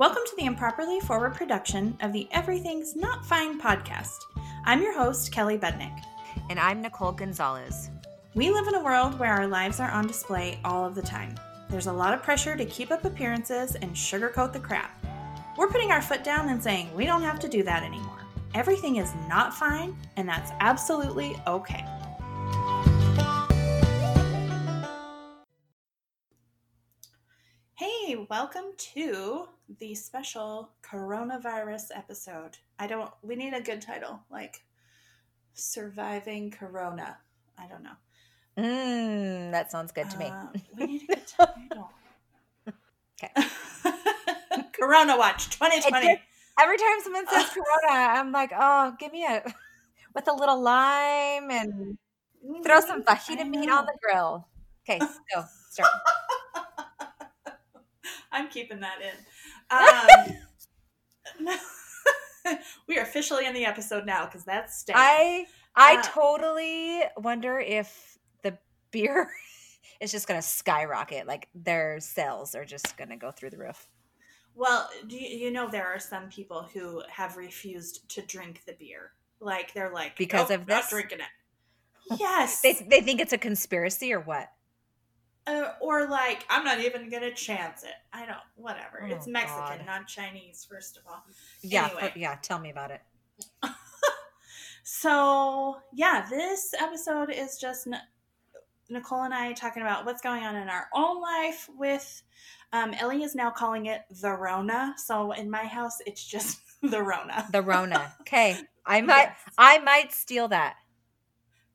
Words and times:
Welcome 0.00 0.22
to 0.24 0.36
the 0.36 0.46
Improperly 0.46 0.98
Forward 1.00 1.34
production 1.34 1.94
of 2.00 2.14
the 2.14 2.26
Everything's 2.32 2.96
Not 2.96 3.22
Fine 3.26 3.60
podcast. 3.60 4.16
I'm 4.64 4.80
your 4.80 4.96
host, 4.96 5.30
Kelly 5.30 5.58
Bednick. 5.58 5.94
And 6.48 6.58
I'm 6.58 6.80
Nicole 6.80 7.12
Gonzalez. 7.12 7.90
We 8.34 8.50
live 8.50 8.66
in 8.66 8.76
a 8.76 8.82
world 8.82 9.18
where 9.18 9.34
our 9.34 9.46
lives 9.46 9.78
are 9.78 9.90
on 9.90 10.06
display 10.06 10.58
all 10.64 10.86
of 10.86 10.94
the 10.94 11.02
time. 11.02 11.34
There's 11.68 11.86
a 11.86 11.92
lot 11.92 12.14
of 12.14 12.22
pressure 12.22 12.56
to 12.56 12.64
keep 12.64 12.90
up 12.90 13.04
appearances 13.04 13.74
and 13.74 13.90
sugarcoat 13.90 14.54
the 14.54 14.58
crap. 14.58 15.04
We're 15.58 15.68
putting 15.68 15.92
our 15.92 16.00
foot 16.00 16.24
down 16.24 16.48
and 16.48 16.62
saying 16.62 16.96
we 16.96 17.04
don't 17.04 17.20
have 17.20 17.38
to 17.40 17.46
do 17.46 17.62
that 17.64 17.82
anymore. 17.82 18.24
Everything 18.54 18.96
is 18.96 19.12
not 19.28 19.52
fine, 19.52 19.94
and 20.16 20.26
that's 20.26 20.50
absolutely 20.60 21.36
okay. 21.46 21.84
Welcome 28.30 28.66
to 28.78 29.48
the 29.80 29.92
special 29.92 30.70
coronavirus 30.88 31.86
episode. 31.96 32.56
I 32.78 32.86
don't, 32.86 33.10
we 33.22 33.34
need 33.34 33.54
a 33.54 33.60
good 33.60 33.82
title 33.82 34.20
like 34.30 34.62
Surviving 35.54 36.52
Corona. 36.52 37.18
I 37.58 37.66
don't 37.66 37.82
know. 37.82 37.90
Mmm, 38.56 39.50
that 39.50 39.72
sounds 39.72 39.90
good 39.90 40.08
to 40.10 40.16
me. 40.16 40.26
Uh, 40.26 40.46
we 40.78 40.86
need 40.86 41.02
a 41.02 41.06
good 41.06 41.26
title. 41.26 41.90
Okay. 43.20 43.48
Corona 44.80 45.18
Watch 45.18 45.50
2020. 45.50 46.06
It 46.06 46.20
Every 46.60 46.78
time 46.78 47.00
someone 47.02 47.26
says 47.26 47.46
Corona, 47.48 47.98
I'm 47.98 48.30
like, 48.30 48.52
oh, 48.56 48.94
give 49.00 49.10
me 49.10 49.26
a 49.26 49.42
with 50.14 50.28
a 50.28 50.32
little 50.32 50.62
lime 50.62 51.50
and 51.50 51.98
mm-hmm. 52.46 52.62
throw 52.62 52.80
some 52.80 53.02
mm-hmm. 53.02 53.12
fajita 53.12 53.40
I 53.40 53.48
meat 53.48 53.68
on 53.68 53.86
the 53.86 53.98
grill. 54.00 54.46
Okay, 54.88 55.00
go 55.00 55.44
start. 55.70 55.90
I'm 58.32 58.48
keeping 58.48 58.80
that 58.80 58.98
in. 59.02 59.14
Um, 61.46 61.56
we 62.88 62.98
are 62.98 63.02
officially 63.02 63.46
in 63.46 63.54
the 63.54 63.64
episode 63.64 64.04
now 64.06 64.24
because 64.24 64.44
that's 64.44 64.78
staying. 64.78 64.96
I 64.98 65.46
I 65.76 65.96
Uh, 65.96 66.02
totally 66.02 67.02
wonder 67.18 67.58
if 67.60 68.18
the 68.42 68.58
beer 68.90 69.30
is 70.00 70.10
just 70.10 70.26
gonna 70.26 70.42
skyrocket. 70.42 71.26
Like 71.26 71.48
their 71.54 72.00
sales 72.00 72.54
are 72.54 72.64
just 72.64 72.96
gonna 72.96 73.16
go 73.16 73.30
through 73.30 73.50
the 73.50 73.58
roof. 73.58 73.86
well, 74.54 74.88
do 75.06 75.16
you, 75.16 75.28
you 75.46 75.50
know 75.50 75.68
there 75.68 75.86
are 75.86 76.00
some 76.00 76.28
people 76.28 76.68
who 76.74 77.02
have 77.08 77.36
refused 77.36 78.08
to 78.10 78.22
drink 78.22 78.62
the 78.66 78.72
beer? 78.72 79.12
Like 79.40 79.72
they're 79.74 79.92
like 79.92 80.16
Because 80.16 80.50
"Nope, 80.50 80.60
of 80.62 80.68
not 80.68 80.82
this? 80.82 80.90
drinking 80.90 81.20
it. 81.20 82.18
Yes, 82.18 82.60
They 82.62 82.72
they 82.74 83.00
think 83.02 83.20
it's 83.20 83.32
a 83.32 83.38
conspiracy 83.38 84.12
or 84.12 84.20
what? 84.20 84.50
Uh, 85.50 85.72
or 85.80 86.08
like 86.08 86.44
I'm 86.48 86.64
not 86.64 86.80
even 86.80 87.10
gonna 87.10 87.32
chance 87.34 87.82
it. 87.84 87.94
I 88.12 88.24
don't. 88.26 88.38
Whatever. 88.56 89.02
Oh, 89.04 89.14
it's 89.14 89.26
Mexican, 89.26 89.78
God. 89.78 89.86
not 89.86 90.06
Chinese. 90.06 90.66
First 90.68 90.96
of 90.96 91.02
all. 91.08 91.22
Yeah, 91.62 91.86
Anyway. 91.86 92.12
yeah. 92.16 92.36
Tell 92.42 92.58
me 92.58 92.70
about 92.70 92.90
it. 92.90 93.00
So, 94.82 95.76
yeah, 95.92 96.26
this 96.28 96.74
episode 96.80 97.30
is 97.30 97.58
just 97.58 97.86
N- 97.86 98.00
Nicole 98.88 99.22
and 99.22 99.32
I 99.34 99.52
talking 99.52 99.82
about 99.82 100.04
what's 100.04 100.20
going 100.22 100.42
on 100.42 100.56
in 100.56 100.68
our 100.68 100.86
own 100.94 101.20
life 101.20 101.68
with 101.76 102.22
um, 102.72 102.94
Ellie 102.94 103.22
is 103.22 103.34
now 103.34 103.50
calling 103.50 103.86
it 103.86 104.00
the 104.22 104.32
Rona. 104.32 104.94
So, 104.96 105.32
in 105.32 105.50
my 105.50 105.64
house, 105.64 105.98
it's 106.06 106.24
just 106.24 106.58
the 106.82 107.02
Rona. 107.02 107.46
The 107.52 107.62
Rona. 107.62 108.12
Okay, 108.22 108.56
I 108.86 109.00
might 109.02 109.16
Yes. 109.28 109.36
I 109.58 109.78
might 109.78 110.12
steal 110.12 110.48
that. 110.48 110.76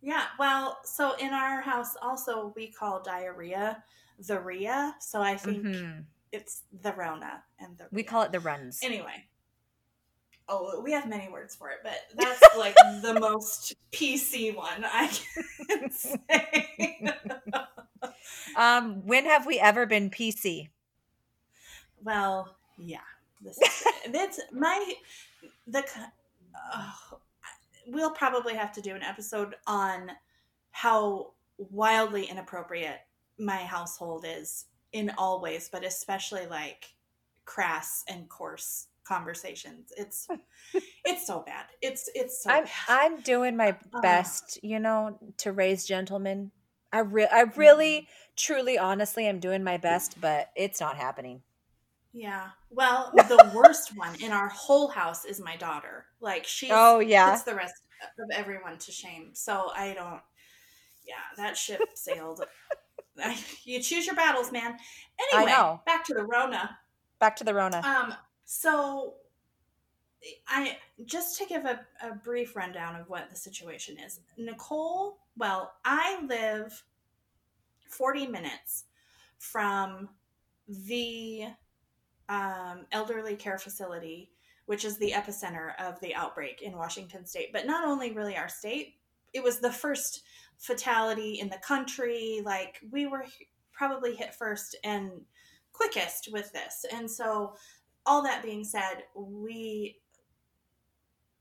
Yeah, 0.05 0.25
well, 0.37 0.77
so 0.85 1.15
in 1.17 1.33
our 1.33 1.61
house 1.61 1.95
also 1.99 2.53
we 2.55 2.67
call 2.67 3.01
diarrhea 3.01 3.83
the 4.19 4.39
Rhea. 4.39 4.95
So, 4.99 5.19
I 5.21 5.35
think 5.35 5.63
Mhm. 5.65 6.05
it's 6.31 6.61
the 6.71 6.93
Rona 6.93 7.43
and 7.59 7.75
the 7.77 7.87
We 7.91 8.03
call 8.03 8.21
it 8.21 8.31
the 8.31 8.39
runs. 8.39 8.79
Anyway. 8.83 9.25
Oh, 10.47 10.79
we 10.81 10.91
have 10.91 11.07
many 11.09 11.27
words 11.27 11.55
for 11.55 11.71
it, 11.71 11.79
but 11.83 11.97
that's 12.15 12.55
like 12.55 12.75
the 13.01 13.17
most 13.19 13.73
PC 13.91 14.55
one 14.55 14.85
I 14.85 15.07
can 15.67 15.89
say. 15.91 17.01
Um, 18.55 19.05
when 19.05 19.25
have 19.25 19.45
we 19.45 19.59
ever 19.59 19.85
been 19.85 20.09
PC? 20.09 20.69
well, 22.03 22.55
yeah. 22.77 22.99
This 23.41 23.57
is 23.57 23.83
that's 24.13 24.39
my 24.51 24.93
the 25.67 25.83
oh, 26.55 27.19
we'll 27.87 28.11
probably 28.11 28.53
have 28.55 28.71
to 28.73 28.81
do 28.81 28.95
an 28.95 29.03
episode 29.03 29.55
on 29.67 30.11
how 30.71 31.33
wildly 31.57 32.25
inappropriate 32.25 32.99
my 33.39 33.57
household 33.57 34.25
is 34.27 34.65
in 34.91 35.11
all 35.17 35.41
ways, 35.41 35.69
but 35.71 35.83
especially 35.85 36.45
like 36.47 36.85
crass 37.45 38.03
and 38.07 38.27
coarse 38.29 38.87
conversations. 39.03 39.91
It's 39.97 40.27
it's 41.05 41.27
so 41.27 41.43
bad. 41.45 41.65
It's 41.81 42.09
it's 42.15 42.43
so 42.43 42.49
I'm 42.51 42.63
bad. 42.63 42.71
I'm 42.87 43.21
doing 43.21 43.55
my 43.55 43.77
Uh. 43.93 44.01
best, 44.01 44.59
you 44.63 44.79
know, 44.79 45.17
to 45.37 45.51
raise 45.51 45.85
gentlemen. 45.85 46.51
I 46.91 46.99
re- 46.99 47.27
I 47.31 47.41
really, 47.55 48.07
truly, 48.37 48.77
honestly, 48.77 49.25
am 49.27 49.39
doing 49.39 49.63
my 49.63 49.77
best, 49.77 50.19
but 50.21 50.49
it's 50.55 50.79
not 50.79 50.95
happening. 50.97 51.41
Yeah. 52.15 52.47
Well, 52.69 53.11
the 53.13 53.51
worst 53.53 53.97
one 53.97 54.15
in 54.21 54.31
our 54.31 54.47
whole 54.47 54.87
house 54.87 55.25
is 55.25 55.41
my 55.41 55.57
daughter. 55.57 56.05
Like 56.21 56.45
she 56.45 56.69
Oh 56.71 56.99
yeah, 56.99 57.31
puts 57.31 57.43
the 57.43 57.55
rest 57.55 57.75
of 58.17 58.29
everyone 58.31 58.77
to 58.77 58.91
shame. 58.91 59.31
So 59.33 59.69
I 59.75 59.93
don't. 59.93 60.21
Yeah, 61.05 61.15
that 61.37 61.57
ship 61.57 61.81
sailed. 61.93 62.43
You 63.63 63.81
choose 63.81 64.05
your 64.05 64.15
battles, 64.15 64.51
man. 64.51 64.77
Anyway, 65.33 65.51
back 65.85 66.03
to 66.05 66.13
the 66.13 66.23
Rona. 66.23 66.77
back 67.19 67.35
to 67.37 67.43
the 67.43 67.53
Rona. 67.53 67.81
Um. 67.81 68.13
So, 68.45 69.15
I 70.47 70.77
just 71.05 71.37
to 71.39 71.45
give 71.45 71.65
a, 71.65 71.79
a 72.01 72.13
brief 72.13 72.55
rundown 72.55 72.95
of 72.95 73.09
what 73.09 73.29
the 73.29 73.35
situation 73.35 73.97
is. 73.99 74.19
Nicole. 74.37 75.17
Well, 75.37 75.73
I 75.83 76.23
live 76.25 76.81
forty 77.89 78.27
minutes 78.27 78.85
from 79.37 80.09
the 80.67 81.47
um, 82.29 82.85
elderly 82.91 83.35
care 83.35 83.57
facility, 83.57 84.31
which 84.65 84.85
is 84.85 84.97
the 84.97 85.11
epicenter 85.11 85.71
of 85.79 85.99
the 85.99 86.15
outbreak 86.15 86.61
in 86.61 86.77
Washington 86.77 87.25
state. 87.25 87.49
But 87.53 87.65
not 87.65 87.87
only 87.87 88.11
really 88.11 88.37
our 88.37 88.49
state, 88.49 88.95
it 89.33 89.43
was 89.43 89.59
the 89.59 89.71
first 89.71 90.23
fatality 90.57 91.39
in 91.39 91.49
the 91.49 91.59
country. 91.59 92.41
Like 92.43 92.79
we 92.91 93.05
were 93.05 93.25
probably 93.71 94.15
hit 94.15 94.33
first 94.33 94.75
and 94.83 95.11
quickest 95.73 96.29
with 96.31 96.51
this. 96.53 96.85
And 96.93 97.09
so, 97.09 97.55
all 98.05 98.21
that 98.23 98.43
being 98.43 98.63
said, 98.63 99.03
we 99.15 99.97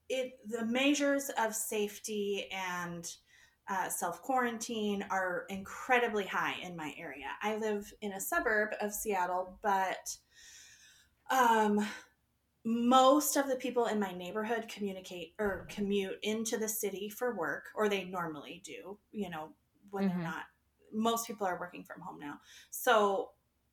it 0.08 0.38
the 0.46 0.64
measures 0.64 1.30
of 1.38 1.54
safety 1.54 2.48
and 2.52 3.10
uh, 3.68 3.88
self 3.88 4.20
quarantine 4.22 5.04
are 5.10 5.46
incredibly 5.48 6.24
high 6.24 6.56
in 6.62 6.76
my 6.76 6.94
area. 6.98 7.26
I 7.42 7.56
live 7.56 7.92
in 8.02 8.12
a 8.12 8.20
suburb 8.20 8.70
of 8.80 8.92
Seattle, 8.92 9.58
but 9.62 10.16
um, 11.30 11.86
most 12.64 13.36
of 13.36 13.46
the 13.48 13.56
people 13.56 13.86
in 13.86 14.00
my 14.00 14.12
neighborhood 14.12 14.68
communicate 14.68 15.34
or 15.38 15.66
commute 15.68 16.18
into 16.22 16.56
the 16.56 16.68
city 16.68 17.08
for 17.10 17.34
work, 17.36 17.64
or 17.74 17.88
they 17.88 18.04
normally 18.04 18.62
do, 18.64 18.98
you 19.12 19.28
know, 19.28 19.50
when 19.90 20.04
Mhm. 20.04 20.08
they're 20.08 20.22
not. 20.22 20.44
Most 20.92 21.26
people 21.26 21.46
are 21.46 21.58
working 21.60 21.84
from 21.84 22.00
home 22.00 22.18
now. 22.18 22.40
So 22.70 23.32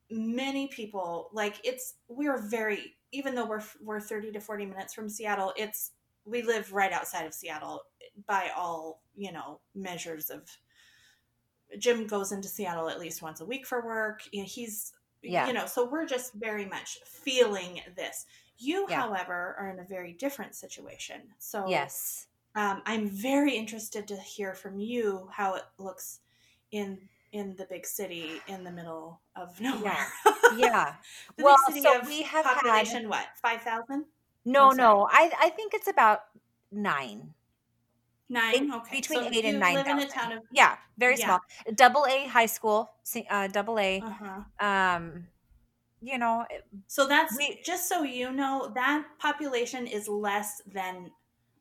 many 0.10 0.68
people, 0.68 1.30
like, 1.32 1.60
it's, 1.64 1.96
we're 2.10 2.38
very, 2.38 2.98
even 3.12 3.34
though 3.36 3.46
we're, 3.46 3.64
we're 3.82 4.02
30 4.02 4.32
to 4.34 4.42
40 4.42 4.66
minutes 4.66 4.94
from 4.94 5.08
Seattle, 5.08 5.54
it's, 5.56 5.92
we 6.26 6.42
live 6.42 6.74
right 6.74 6.92
outside 6.92 7.26
of 7.26 7.34
Seattle 7.34 7.84
by 8.28 8.50
all, 8.56 9.02
you 9.16 9.32
know, 9.32 9.62
measures 9.74 10.30
of, 10.30 10.50
Jim 11.80 12.06
goes 12.06 12.34
into 12.34 12.50
Seattle 12.50 12.90
at 12.90 13.00
least 13.00 13.22
once 13.22 13.40
a 13.40 13.46
week 13.46 13.66
for 13.66 13.86
work. 13.86 14.22
You 14.32 14.42
know, 14.42 14.48
he's, 14.48 14.92
Yeah. 15.24 15.48
you 15.48 15.54
know, 15.54 15.66
so 15.66 15.86
we're 15.86 16.06
just 16.06 16.34
very 16.34 16.66
much 16.66 17.00
feeling 17.06 17.82
this. 17.96 18.26
You, 18.58 18.86
Yeah. 18.90 19.02
however, 19.02 19.56
are 19.60 19.70
in 19.70 19.80
a 19.80 19.84
very 19.84 20.14
different 20.14 20.56
situation. 20.56 21.22
So 21.40 21.68
yes. 21.68 22.28
um, 22.56 22.82
I'm 22.86 23.08
very 23.10 23.54
interested 23.56 24.08
to 24.10 24.16
hear 24.18 24.54
from 24.54 24.80
you 24.80 25.28
how 25.32 25.56
it 25.56 25.64
looks 25.78 26.20
in 26.72 27.00
in 27.32 27.56
the 27.56 27.66
big 27.70 27.86
city 27.86 28.42
in 28.48 28.64
the 28.66 28.72
middle 28.72 29.22
of 29.38 29.60
nowhere. 29.62 30.08
Yeah. 30.58 30.96
the 31.38 31.44
Well, 31.46 31.56
so 31.82 32.02
we 32.06 32.24
have 32.24 32.44
had- 32.46 32.56
population 32.56 33.08
what 33.08 33.28
five 33.42 33.62
thousand 33.62 34.06
No, 34.44 34.72
no. 34.72 35.08
I 35.10 35.32
I 35.40 35.50
think 35.50 35.74
it's 35.74 35.88
about 35.88 36.24
nine. 36.72 37.34
Nine 38.32 38.56
In- 38.56 38.74
okay 38.74 38.98
between 38.98 39.24
so 39.24 39.30
eight 39.32 39.46
and 39.46 39.60
nine 39.60 39.76
live 39.76 39.88
in 39.88 40.00
a 40.00 40.08
town 40.08 40.32
of 40.34 40.44
Yeah, 40.52 40.78
very 40.98 41.18
Yeah. 41.18 41.26
small. 41.26 41.40
Double 41.76 42.06
A 42.08 42.26
high 42.28 42.48
school. 42.48 42.92
Uh, 43.30 43.48
double 43.48 43.78
A. 43.80 44.02
uh-huh. 44.02 44.66
Um, 44.68 45.28
you 46.02 46.18
know, 46.18 46.46
So 46.88 47.06
that's 47.08 47.38
We- 47.38 47.62
just 47.64 47.88
so 47.88 48.04
you 48.04 48.32
know 48.32 48.72
that 48.74 49.06
population 49.20 49.86
is 49.86 50.08
less 50.08 50.62
than 50.66 51.12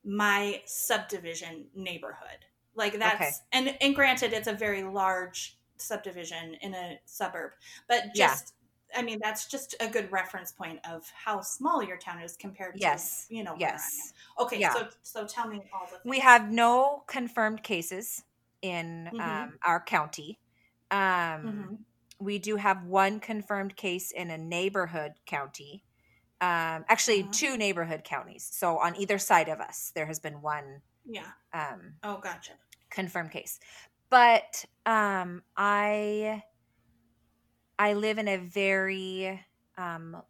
my 0.04 0.62
subdivision 0.64 1.66
neighborhood. 1.74 2.46
Like 2.74 2.94
that's 2.98 3.14
Okay. 3.20 3.30
and 3.52 3.76
and 3.82 3.94
granted 3.94 4.32
it's 4.32 4.48
a 4.48 4.54
very 4.54 4.82
large 4.82 5.58
subdivision 5.76 6.54
in 6.62 6.74
a 6.74 7.00
suburb, 7.04 7.52
but 7.88 8.14
just 8.14 8.54
I 8.96 9.02
mean, 9.02 9.18
that's 9.22 9.46
just 9.46 9.74
a 9.80 9.88
good 9.88 10.10
reference 10.12 10.52
point 10.52 10.78
of 10.88 11.04
how 11.14 11.40
small 11.40 11.82
your 11.82 11.96
town 11.96 12.22
is 12.22 12.36
compared 12.36 12.74
to, 12.74 12.80
Yes. 12.80 13.26
you 13.28 13.42
know, 13.44 13.52
where 13.52 13.62
I 13.70 13.74
am. 13.74 13.80
Yes. 13.80 14.12
Okay, 14.38 14.60
Yeah. 14.60 14.74
so 14.74 14.88
so 15.02 15.26
tell 15.26 15.48
me 15.48 15.60
all 15.72 15.86
the. 15.90 16.08
We 16.08 16.18
have 16.20 16.50
no 16.50 17.04
confirmed 17.06 17.62
cases 17.62 18.22
in 18.62 19.10
Mhm. 19.12 19.20
um, 19.20 19.58
our 19.64 19.80
county. 19.80 20.38
Um, 20.90 20.98
Mhm. 21.44 21.78
We 22.18 22.38
do 22.38 22.56
have 22.56 22.84
one 22.84 23.18
confirmed 23.20 23.76
case 23.76 24.10
in 24.10 24.30
a 24.30 24.36
neighborhood 24.36 25.12
county. 25.24 25.84
Um, 26.42 26.84
actually, 26.88 27.22
Uh-huh. 27.22 27.32
two 27.32 27.56
neighborhood 27.56 28.04
counties. 28.04 28.44
So 28.52 28.76
on 28.78 28.94
either 28.96 29.18
side 29.18 29.48
of 29.48 29.58
us, 29.60 29.90
there 29.94 30.06
has 30.06 30.18
been 30.20 30.42
one 30.42 30.82
Yeah. 31.06 31.32
um, 31.54 31.94
Oh, 32.02 32.18
gotcha. 32.18 32.52
confirmed 32.90 33.30
case. 33.30 33.58
But 34.10 34.64
um, 34.86 35.42
I 35.56 36.42
I 37.80 37.94
live 37.94 38.18
in 38.18 38.28
a 38.28 38.38
very 38.38 39.44
um, 39.78 40.22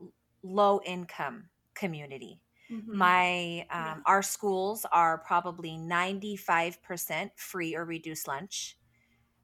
low 0.42 0.80
income 0.86 1.50
community. 1.74 2.42
Mhm. 2.68 2.92
My 2.92 3.66
Yeah. 3.76 3.94
um, 3.94 4.04
our 4.06 4.22
schools 4.22 4.86
are 4.92 5.18
probably 5.18 5.76
ninety 5.78 6.36
five 6.36 6.82
percent 6.82 7.38
free 7.38 7.76
or 7.76 7.84
reduced 7.84 8.28
lunch. 8.28 8.78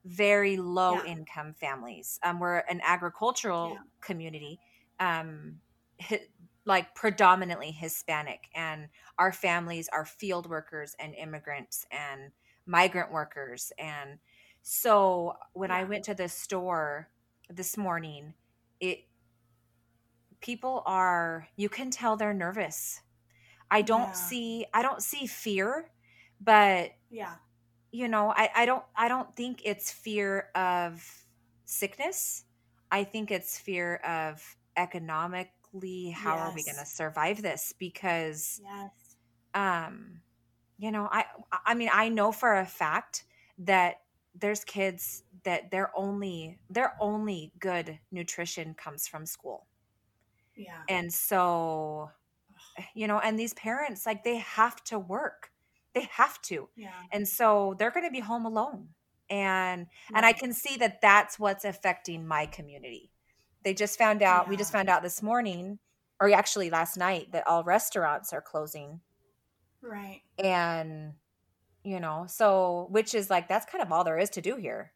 Very 0.05 0.57
low 0.57 1.03
Yeah. 1.03 1.03
income 1.03 1.55
families. 1.55 2.19
Um, 2.23 2.41
we're 2.41 2.59
an 2.59 2.81
agricultural 2.85 3.73
Yeah. 3.73 3.83
community, 4.01 4.61
um, 5.01 5.63
hi- 6.01 6.29
like 6.65 6.95
predominantly 6.95 7.73
Hispanic, 7.73 8.49
and 8.55 8.89
our 9.19 9.33
families 9.33 9.89
are 9.91 10.05
field 10.07 10.49
workers 10.49 10.95
and 11.01 11.15
immigrants 11.15 11.87
and 11.91 12.33
migrant 12.67 13.13
workers. 13.13 13.73
And 13.79 14.21
so 14.63 15.39
when 15.55 15.71
I 15.73 15.85
went 15.85 16.05
to 16.07 16.15
the 16.15 16.29
store 16.29 17.11
this 17.49 17.77
morning, 17.77 18.35
it 18.81 19.05
people 20.41 20.83
are 20.87 21.49
you 21.57 21.69
can 21.69 21.91
tell 21.91 22.17
they're 22.17 22.35
nervous 22.35 23.01
i 23.71 23.83
don't 23.83 24.09
Yeah. 24.09 24.17
see 24.17 24.67
i 24.75 24.83
don't 24.83 25.03
see 25.03 25.27
fear 25.27 25.91
but 26.41 26.91
Yeah. 27.11 27.37
you 27.91 28.09
know 28.09 28.31
i 28.37 28.51
i 28.55 28.67
don't 28.67 28.85
i 28.97 29.09
don't 29.09 29.35
think 29.37 29.63
it's 29.65 29.91
fear 29.91 30.49
of 30.55 31.05
sickness 31.65 32.45
i 32.91 33.05
think 33.05 33.31
it's 33.31 33.59
fear 33.59 33.97
of 33.97 34.43
economically 34.77 36.11
how 36.11 36.37
are 36.39 36.53
we 36.53 36.63
going 36.63 36.77
to 36.77 36.85
survive 36.87 37.43
this 37.43 37.73
because 37.79 38.61
Yes. 38.63 39.17
um 39.55 40.21
you 40.79 40.91
know 40.91 41.09
i 41.11 41.25
i 41.67 41.75
mean 41.75 41.91
i 41.93 42.09
know 42.09 42.33
for 42.33 42.57
a 42.57 42.67
fact 42.67 43.25
that 43.59 43.97
there's 44.41 44.65
kids 44.65 45.23
that 45.45 45.71
their 45.71 45.91
only 45.97 46.59
their 46.71 46.95
only 47.01 47.53
good 47.59 47.99
nutrition 48.11 48.75
comes 48.75 49.07
from 49.07 49.27
school. 49.27 49.67
Yeah. 50.57 50.81
and 50.89 51.13
so 51.13 52.11
you 52.95 53.07
know 53.07 53.19
and 53.19 53.39
these 53.39 53.53
parents 53.55 54.07
like 54.07 54.25
they 54.25 54.39
have 54.39 54.83
to 54.85 54.99
work. 54.99 55.51
They 55.95 56.09
have 56.13 56.41
to. 56.43 56.69
Yeah. 56.77 56.91
and 57.13 57.27
so 57.27 57.75
they're 57.79 57.91
going 57.91 58.07
to 58.07 58.13
be 58.13 58.21
home 58.21 58.47
alone. 58.47 58.89
And 59.29 59.87
and 60.15 60.25
i 60.25 60.33
can 60.33 60.53
see 60.53 60.77
that 60.77 61.01
that's 61.01 61.39
what's 61.39 61.65
affecting 61.65 62.27
my 62.27 62.47
community. 62.47 63.11
They 63.65 63.75
just 63.75 63.99
found 63.99 64.23
out 64.23 64.49
we 64.49 64.57
just 64.57 64.73
found 64.73 64.89
out 64.89 65.03
this 65.03 65.23
morning 65.23 65.79
or 66.21 66.31
actually 66.33 66.71
last 66.71 66.97
night 66.97 67.33
that 67.33 67.47
all 67.47 67.65
restaurants 67.65 68.33
are 68.33 68.41
closing. 68.41 69.01
Right. 69.83 70.23
and 70.39 71.13
you 71.87 72.01
know 72.01 72.27
so 72.29 72.89
which 72.91 73.15
is 73.15 73.31
like 73.31 73.49
that's 73.49 73.67
kind 73.71 73.83
of 73.83 73.93
all 73.93 74.05
there 74.05 74.19
is 74.19 74.31
to 74.31 74.43
do 74.43 74.57
here 74.57 74.93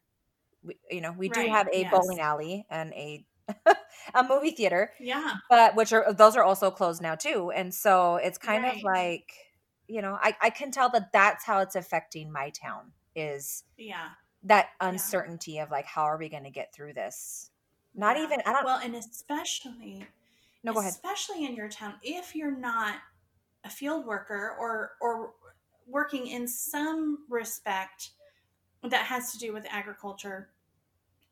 we, 0.63 0.75
you 0.91 1.01
know 1.01 1.13
we 1.17 1.29
do 1.29 1.47
have 1.47 1.67
a 1.73 1.83
Yes. 1.83 1.91
bowling 1.91 2.19
alley 2.19 2.65
and 2.69 2.93
a 2.93 3.25
a 4.15 4.23
movie 4.23 4.51
theater 4.51 4.91
Yeah. 4.99 5.35
but 5.49 5.75
which 5.75 5.93
are 5.93 6.13
those 6.13 6.35
are 6.35 6.43
also 6.43 6.71
closed 6.71 7.01
now 7.01 7.15
too 7.15 7.51
and 7.51 7.73
so 7.73 8.17
it's 8.17 8.37
kind 8.37 8.65
of 8.65 8.83
like 8.83 9.33
you 9.87 10.01
know 10.01 10.17
I, 10.21 10.35
I 10.41 10.49
can 10.51 10.71
tell 10.71 10.89
that 10.91 11.11
that's 11.13 11.45
how 11.45 11.59
it's 11.59 11.75
affecting 11.75 12.31
my 12.31 12.51
town 12.51 12.93
is 13.15 13.63
Yeah. 13.77 14.09
that 14.43 14.69
uncertainty 14.81 15.59
of 15.59 15.71
like 15.71 15.85
how 15.85 16.03
are 16.03 16.17
we 16.17 16.29
going 16.29 16.43
to 16.45 16.51
get 16.51 16.73
through 16.73 16.93
this 16.93 17.51
not 17.95 18.17
Yeah. 18.17 18.23
even 18.23 18.39
i 18.45 18.53
don't 18.53 18.65
Well, 18.65 18.79
and 18.83 18.95
especially 18.95 20.07
no 20.63 20.73
go 20.73 20.79
ahead 20.81 20.95
especially 20.95 21.45
in 21.45 21.55
your 21.55 21.69
town 21.69 21.95
if 22.03 22.35
you're 22.35 22.55
not 22.55 22.95
a 23.63 23.69
field 23.69 24.05
worker 24.05 24.55
or 24.59 24.93
or 25.01 25.33
working 25.91 26.27
in 26.27 26.47
some 26.47 27.19
respect 27.29 28.11
that 28.83 29.05
has 29.05 29.31
to 29.31 29.37
do 29.37 29.53
with 29.53 29.65
agriculture 29.69 30.49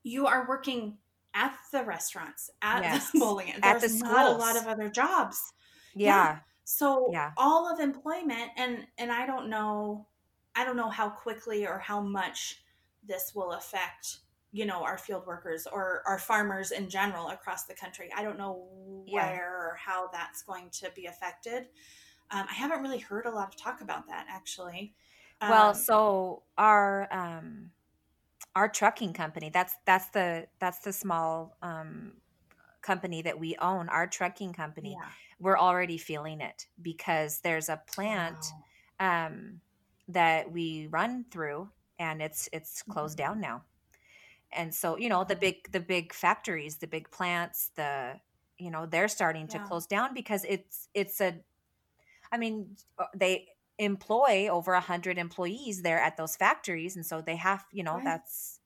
you 0.04 0.28
are 0.28 0.46
working 0.48 0.98
at 1.34 1.56
the 1.72 1.84
restaurants 1.84 2.50
at 2.62 2.82
Yes. 2.84 3.12
the 3.12 3.20
bowling 3.20 3.54
At 3.62 3.80
there's 3.82 4.00
the 4.00 4.06
not 4.06 4.28
a 4.34 4.38
lot 4.38 4.58
of 4.58 4.68
other 4.68 4.90
jobs 4.90 5.54
yeah 5.96 6.40
so 6.64 7.10
Yeah. 7.12 7.32
all 7.38 7.72
of 7.72 7.80
employment 7.80 8.52
and 8.58 8.86
and 8.98 9.12
i 9.12 9.26
don't 9.26 9.50
know 9.50 10.08
i 10.56 10.64
don't 10.64 10.78
know 10.78 10.90
how 10.90 11.10
quickly 11.10 11.66
or 11.68 11.80
how 11.80 12.02
much 12.02 12.62
this 13.04 13.34
will 13.36 13.54
affect 13.54 14.20
you 14.52 14.66
know 14.66 14.84
our 14.84 14.98
field 14.98 15.26
workers 15.26 15.68
or 15.72 16.02
our 16.06 16.18
farmers 16.20 16.72
in 16.72 16.90
general 16.90 17.30
across 17.30 17.66
the 17.66 17.74
country 17.74 18.10
i 18.16 18.24
don't 18.24 18.38
know 18.38 18.68
Yeah. 19.08 19.26
where 19.28 19.56
or 19.72 19.76
how 19.78 20.10
that's 20.12 20.44
going 20.44 20.70
to 20.72 20.92
be 20.96 21.06
affected 21.08 21.68
um, 22.32 22.46
i 22.50 22.54
haven't 22.54 22.82
really 22.82 23.00
heard 23.00 23.26
a 23.26 23.32
lot 23.32 23.48
of 23.48 23.56
talk 23.56 23.82
about 23.82 24.08
that 24.08 24.26
actually 24.30 24.96
well 25.42 25.70
Um, 25.70 25.76
so 25.76 26.44
our 26.58 27.08
um 27.14 27.72
our 28.56 28.70
trucking 28.70 29.14
company 29.14 29.50
that's 29.50 29.76
that's 29.86 30.10
the 30.10 30.48
that's 30.60 30.80
the 30.80 30.94
small 30.94 31.58
um 31.62 32.14
company 32.82 33.22
that 33.22 33.40
we 33.40 33.56
own 33.58 33.90
our 33.90 34.08
trucking 34.08 34.54
company 34.54 35.00
yeah. 35.00 35.10
we're 35.40 35.58
already 35.60 35.98
feeling 35.98 36.42
it 36.42 36.68
because 36.82 37.42
there's 37.42 37.70
a 37.70 37.82
plant 37.88 38.56
Wow. 39.02 39.28
um, 39.28 39.62
that 40.08 40.52
we 40.52 40.88
run 40.88 41.26
through 41.32 41.70
and 42.00 42.22
it's 42.22 42.50
it's 42.54 42.84
closed 42.84 43.18
Mhm. 43.18 43.18
down 43.18 43.40
now 43.42 43.64
and 44.52 44.74
so 44.74 44.98
you 44.98 45.10
know 45.10 45.24
the 45.24 45.36
big 45.36 45.72
the 45.72 45.80
big 45.80 46.14
factories 46.14 46.78
the 46.78 46.88
big 46.88 47.10
plants 47.12 47.70
the 47.76 48.20
you 48.58 48.72
know 48.72 48.86
they're 48.86 49.08
starting 49.08 49.48
to 49.48 49.60
close 49.60 49.86
down 49.88 50.14
because 50.14 50.46
it's 50.48 50.90
it's 50.94 51.22
a 51.22 51.40
i 52.32 52.38
mean 52.38 52.76
uh, 52.98 53.06
they 53.16 53.48
employ 53.78 54.48
over 54.50 54.74
a 54.74 54.80
hundred 54.82 55.18
employees 55.18 55.82
there 55.82 56.00
at 56.00 56.18
those 56.18 56.36
factories 56.36 56.96
and 56.96 57.06
so 57.06 57.22
they 57.22 57.36
have 57.38 57.64
you 57.72 57.84
know 57.84 57.96
Right. 57.96 58.04
that's 58.06 58.60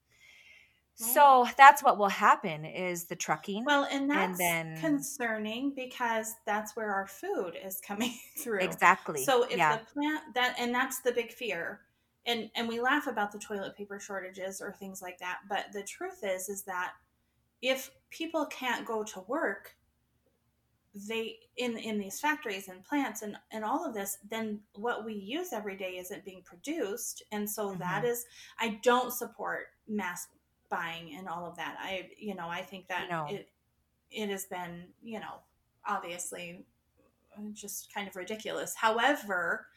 Right. 1.02 1.10
so 1.14 1.48
that's 1.58 1.82
what 1.82 1.98
will 1.98 2.10
happen 2.10 2.66
is 2.66 3.06
the 3.06 3.16
trucking 3.16 3.66
well 3.66 3.88
and 3.92 4.10
that's 4.10 4.38
then- 4.38 4.78
concerning 4.80 5.74
because 5.76 6.36
that's 6.46 6.76
where 6.76 6.94
our 6.94 7.08
food 7.08 7.58
is 7.64 7.82
coming 7.82 8.14
through 8.38 8.60
exactly 8.62 9.24
So 9.26 9.44
if 9.44 9.58
yeah 9.58 9.78
the 9.78 9.86
plant 9.86 10.22
that 10.36 10.56
and 10.60 10.74
that's 10.74 11.02
the 11.02 11.12
big 11.12 11.32
fear. 11.32 11.82
And 12.26 12.50
and 12.56 12.70
we 12.70 12.80
laugh 12.80 13.08
about 13.08 13.32
the 13.34 13.40
toilet 13.40 13.76
paper 13.76 14.00
shortages 14.00 14.62
or 14.62 14.72
things 14.72 15.02
like 15.02 15.18
that, 15.20 15.40
but 15.50 15.66
the 15.74 15.84
truth 15.84 16.24
is 16.24 16.48
is 16.48 16.64
that 16.64 16.94
if 17.62 17.92
people 18.12 18.46
can't 18.46 18.86
go 18.86 19.04
to 19.04 19.20
work, 19.28 19.76
they 20.96 21.40
in 21.58 21.78
in 21.78 21.98
these 21.98 22.20
factories 22.20 22.68
and 22.68 22.84
plants 22.84 23.22
and 23.24 23.36
and 23.52 23.64
all 23.66 23.86
of 23.86 23.94
this, 23.94 24.18
then 24.30 24.62
what 24.76 25.04
we 25.06 25.14
use 25.14 25.52
every 25.52 25.76
day 25.76 25.98
isn't 25.98 26.24
being 26.26 26.44
produced. 26.44 27.24
And 27.32 27.50
so 27.50 27.74
that 27.76 28.04
Mhm. 28.04 28.10
is 28.10 28.26
I 28.60 28.80
don't 28.84 29.12
support 29.12 29.68
mass 29.88 30.28
buying 30.70 31.16
and 31.16 31.28
all 31.28 31.46
of 31.46 31.56
that. 31.58 31.78
I 31.80 32.12
you 32.18 32.36
know, 32.36 32.48
I 32.48 32.62
think 32.62 32.88
that 32.88 33.10
No. 33.10 33.26
it 33.28 33.50
it 34.12 34.30
has 34.30 34.46
been, 34.46 34.94
you 35.02 35.20
know, 35.20 35.42
obviously 35.86 36.66
just 37.54 37.92
kind 37.92 38.08
of 38.08 38.16
ridiculous. 38.16 38.76
However, 38.76 39.68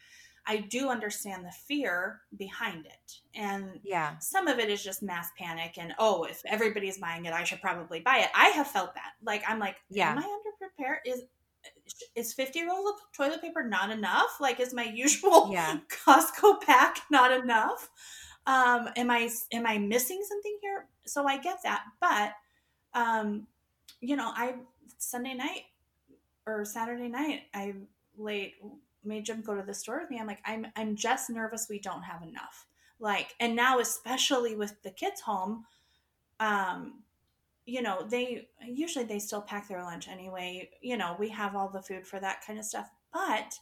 I 0.49 0.59
do 0.59 0.91
understand 0.91 1.45
the 1.45 1.51
fear 1.51 2.21
behind 2.37 2.87
it. 2.87 3.21
And 3.35 3.81
yeah 3.83 4.19
some 4.19 4.47
of 4.47 4.59
it 4.59 4.69
is 4.71 4.85
just 4.85 5.03
mass 5.03 5.31
panic 5.39 5.79
and 5.79 5.95
oh, 5.99 6.25
if 6.25 6.43
everybody's 6.45 6.99
buying 6.99 7.25
it, 7.25 7.33
I 7.33 7.45
should 7.45 7.61
probably 7.63 8.01
buy 8.01 8.19
it. 8.19 8.31
I 8.35 8.49
have 8.51 8.69
felt 8.69 8.95
that. 8.95 9.15
Like 9.23 9.43
I'm 9.49 9.59
like, 9.59 9.77
Yeah. 9.89 10.13
am 10.13 10.19
I 10.19 10.23
Is 11.05 11.25
is 12.15 12.33
50 12.33 12.67
rolls 12.67 12.91
of 12.91 13.13
toilet 13.13 13.41
paper 13.41 13.63
not 13.63 13.91
enough? 13.91 14.39
Like 14.41 14.61
is 14.61 14.75
my 14.75 14.85
usual 14.85 15.51
Yeah. 15.53 15.79
Costco 16.07 16.61
pack 16.63 17.01
not 17.11 17.33
enough? 17.33 17.91
Um 18.47 18.89
am 18.97 19.11
I 19.11 19.31
am 19.53 19.67
I 19.67 19.79
missing 19.79 20.23
something 20.27 20.59
here? 20.61 20.87
So 21.07 21.27
I 21.27 21.39
get 21.39 21.59
that. 21.65 21.85
But 22.01 22.33
um 22.95 23.47
you 24.01 24.17
know, 24.17 24.33
I 24.35 24.55
Sunday 24.99 25.35
night 25.35 25.63
or 26.47 26.65
Saturday 26.65 27.09
night, 27.09 27.43
I 27.55 27.75
late 28.17 28.55
made 29.05 29.25
Jim 29.25 29.41
go 29.41 29.55
to 29.55 29.63
the 29.63 29.75
store 29.75 30.01
with 30.01 30.11
me. 30.11 30.19
I'm 30.19 30.27
like, 30.27 30.43
I'm 30.45 30.67
I'm 30.77 30.97
just 30.97 31.31
nervous 31.31 31.67
we 31.69 31.79
don't 31.79 32.03
have 32.03 32.23
enough. 32.23 32.67
Like, 32.99 33.35
and 33.41 33.55
now 33.55 33.79
especially 33.79 34.57
with 34.57 34.83
the 34.83 34.91
kids 34.91 35.21
home, 35.21 35.65
um, 36.41 37.03
you 37.67 37.83
know, 37.83 38.07
they 38.09 38.49
usually 38.67 39.05
they 39.05 39.19
still 39.19 39.43
pack 39.43 39.69
their 39.69 39.83
lunch 39.83 40.09
anyway. 40.09 40.71
You 40.81 40.97
know, 40.97 41.17
we 41.19 41.29
have 41.31 41.55
all 41.57 41.69
the 41.69 41.83
food 41.83 42.07
for 42.07 42.21
that 42.21 42.43
kind 42.47 42.59
of 42.59 42.65
stuff. 42.65 42.89
But 43.13 43.59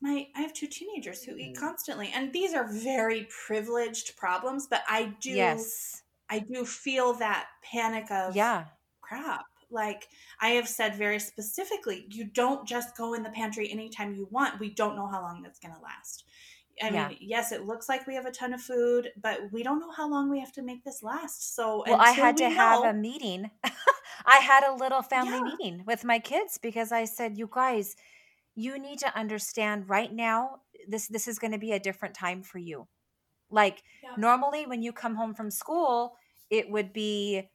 my 0.00 0.28
I 0.34 0.40
have 0.42 0.52
two 0.52 0.66
teenagers 0.66 1.22
who 1.24 1.36
eat 1.36 1.54
Mhm. 1.56 1.60
constantly, 1.60 2.10
and 2.14 2.32
these 2.32 2.54
are 2.54 2.66
very 2.68 3.28
privileged 3.46 4.16
problems. 4.16 4.66
But 4.66 4.82
I 4.88 5.14
do, 5.20 5.30
yes 5.30 6.02
I 6.28 6.38
do 6.40 6.64
feel 6.64 7.14
that 7.14 7.48
panic 7.62 8.10
of 8.10 8.36
yeah 8.36 8.66
crap 9.00 9.44
like 9.70 10.08
i 10.40 10.50
have 10.50 10.68
said 10.68 10.94
very 10.96 11.18
specifically 11.18 12.06
you 12.10 12.24
don't 12.24 12.66
just 12.66 12.96
go 12.96 13.14
in 13.14 13.22
the 13.22 13.30
pantry 13.30 13.70
anytime 13.70 14.14
you 14.14 14.26
want 14.30 14.58
we 14.60 14.70
don't 14.70 14.96
know 14.96 15.06
how 15.06 15.20
long 15.22 15.42
that's 15.42 15.58
going 15.60 15.74
to 15.74 15.80
last 15.80 16.24
I 16.82 16.90
Yeah. 16.90 16.90
mean, 16.90 17.16
yes, 17.20 17.52
it 17.52 17.64
looks 17.64 17.88
like 17.88 18.06
we 18.06 18.14
have 18.14 18.26
a 18.26 18.30
ton 18.32 18.54
of 18.54 18.62
food, 18.62 19.10
but 19.20 19.52
we 19.52 19.62
don't 19.62 19.80
know 19.80 19.90
how 19.92 20.08
long 20.08 20.30
we 20.30 20.40
have 20.40 20.52
to 20.52 20.62
make 20.62 20.84
this 20.84 21.02
last. 21.02 21.54
So, 21.54 21.84
Well, 21.84 21.98
I 22.00 22.12
had 22.12 22.36
to 22.38 22.48
we 22.48 22.50
have 22.50 22.84
a 22.84 22.92
meeting. 22.92 23.50
I 24.26 24.36
had 24.36 24.64
a 24.64 24.74
little 24.74 25.02
family 25.02 25.40
Yeah. 25.40 25.56
meeting 25.58 25.84
with 25.86 26.04
my 26.04 26.18
kids 26.18 26.58
because 26.58 26.92
I 26.92 27.04
said, 27.04 27.38
"You 27.38 27.48
guys, 27.50 27.96
you 28.54 28.78
need 28.78 28.98
to 29.00 29.16
understand 29.18 29.88
right 29.88 30.12
now 30.12 30.62
this 30.88 31.08
this 31.08 31.28
is 31.28 31.38
going 31.38 31.52
to 31.52 31.58
be 31.58 31.72
a 31.72 31.80
different 31.80 32.14
time 32.14 32.42
for 32.42 32.58
you. 32.58 32.88
Like 33.50 33.82
Yeah. 34.02 34.16
normally 34.16 34.66
when 34.66 34.82
you 34.82 34.92
come 34.92 35.16
home 35.16 35.34
from 35.34 35.50
school, 35.50 36.16
it 36.50 36.70
would 36.70 36.92
be, 36.92 37.50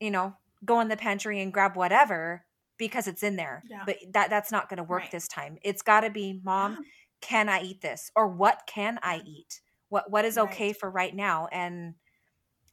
you 0.00 0.10
know, 0.10 0.34
go 0.64 0.80
in 0.80 0.88
the 0.88 0.96
pantry 0.96 1.40
and 1.42 1.52
grab 1.52 1.76
whatever 1.76 2.46
because 2.78 3.08
it's 3.08 3.22
in 3.24 3.36
there. 3.36 3.66
Yeah. 3.68 3.86
But 3.86 3.98
that 4.12 4.30
that's 4.30 4.52
not 4.52 4.68
going 4.70 4.78
to 4.78 4.84
work 4.84 5.10
Right. 5.10 5.12
this 5.12 5.28
time. 5.28 5.58
It's 5.62 5.82
got 5.82 6.02
to 6.02 6.10
be, 6.10 6.40
"Mom. 6.44 6.78
Can 7.20 7.48
I 7.48 7.62
eat 7.62 7.80
this? 7.82 8.10
Or 8.16 8.28
what 8.28 8.64
can 8.66 8.98
I 9.02 9.18
eat? 9.24 9.60
What 9.88 10.10
what 10.10 10.24
is 10.24 10.38
okay 10.38 10.72
Right. 10.72 10.74
for 10.74 10.90
right 10.90 11.14
now?" 11.14 11.46
And 11.48 11.96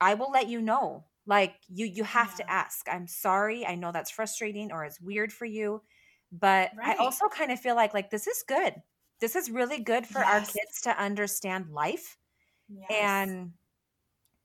I 0.02 0.14
will 0.16 0.32
let 0.32 0.48
you 0.48 0.62
know. 0.62 1.08
Like 1.28 1.56
you 1.68 1.86
you 1.88 2.04
have 2.04 2.36
to 2.36 2.52
ask. 2.52 2.88
I'm 2.90 3.08
sorry. 3.08 3.66
I 3.66 3.76
know 3.76 3.92
that's 3.92 4.12
frustrating 4.12 4.72
or 4.72 4.86
it's 4.86 5.02
weird 5.02 5.34
for 5.34 5.46
you, 5.46 5.84
but 6.32 6.72
I 6.84 6.96
also 6.96 7.30
kind 7.30 7.52
of 7.52 7.60
feel 7.60 7.76
like 7.76 7.94
like 7.96 8.12
this 8.12 8.28
is 8.28 8.44
good. 8.48 8.76
This 9.22 9.36
is 9.36 9.50
really 9.50 9.80
good 9.80 10.06
for 10.08 10.24
our 10.26 10.42
kids 10.42 10.82
to 10.84 10.92
understand 11.02 11.72
life 11.72 12.18
Yes. 12.70 12.86
and 12.90 13.54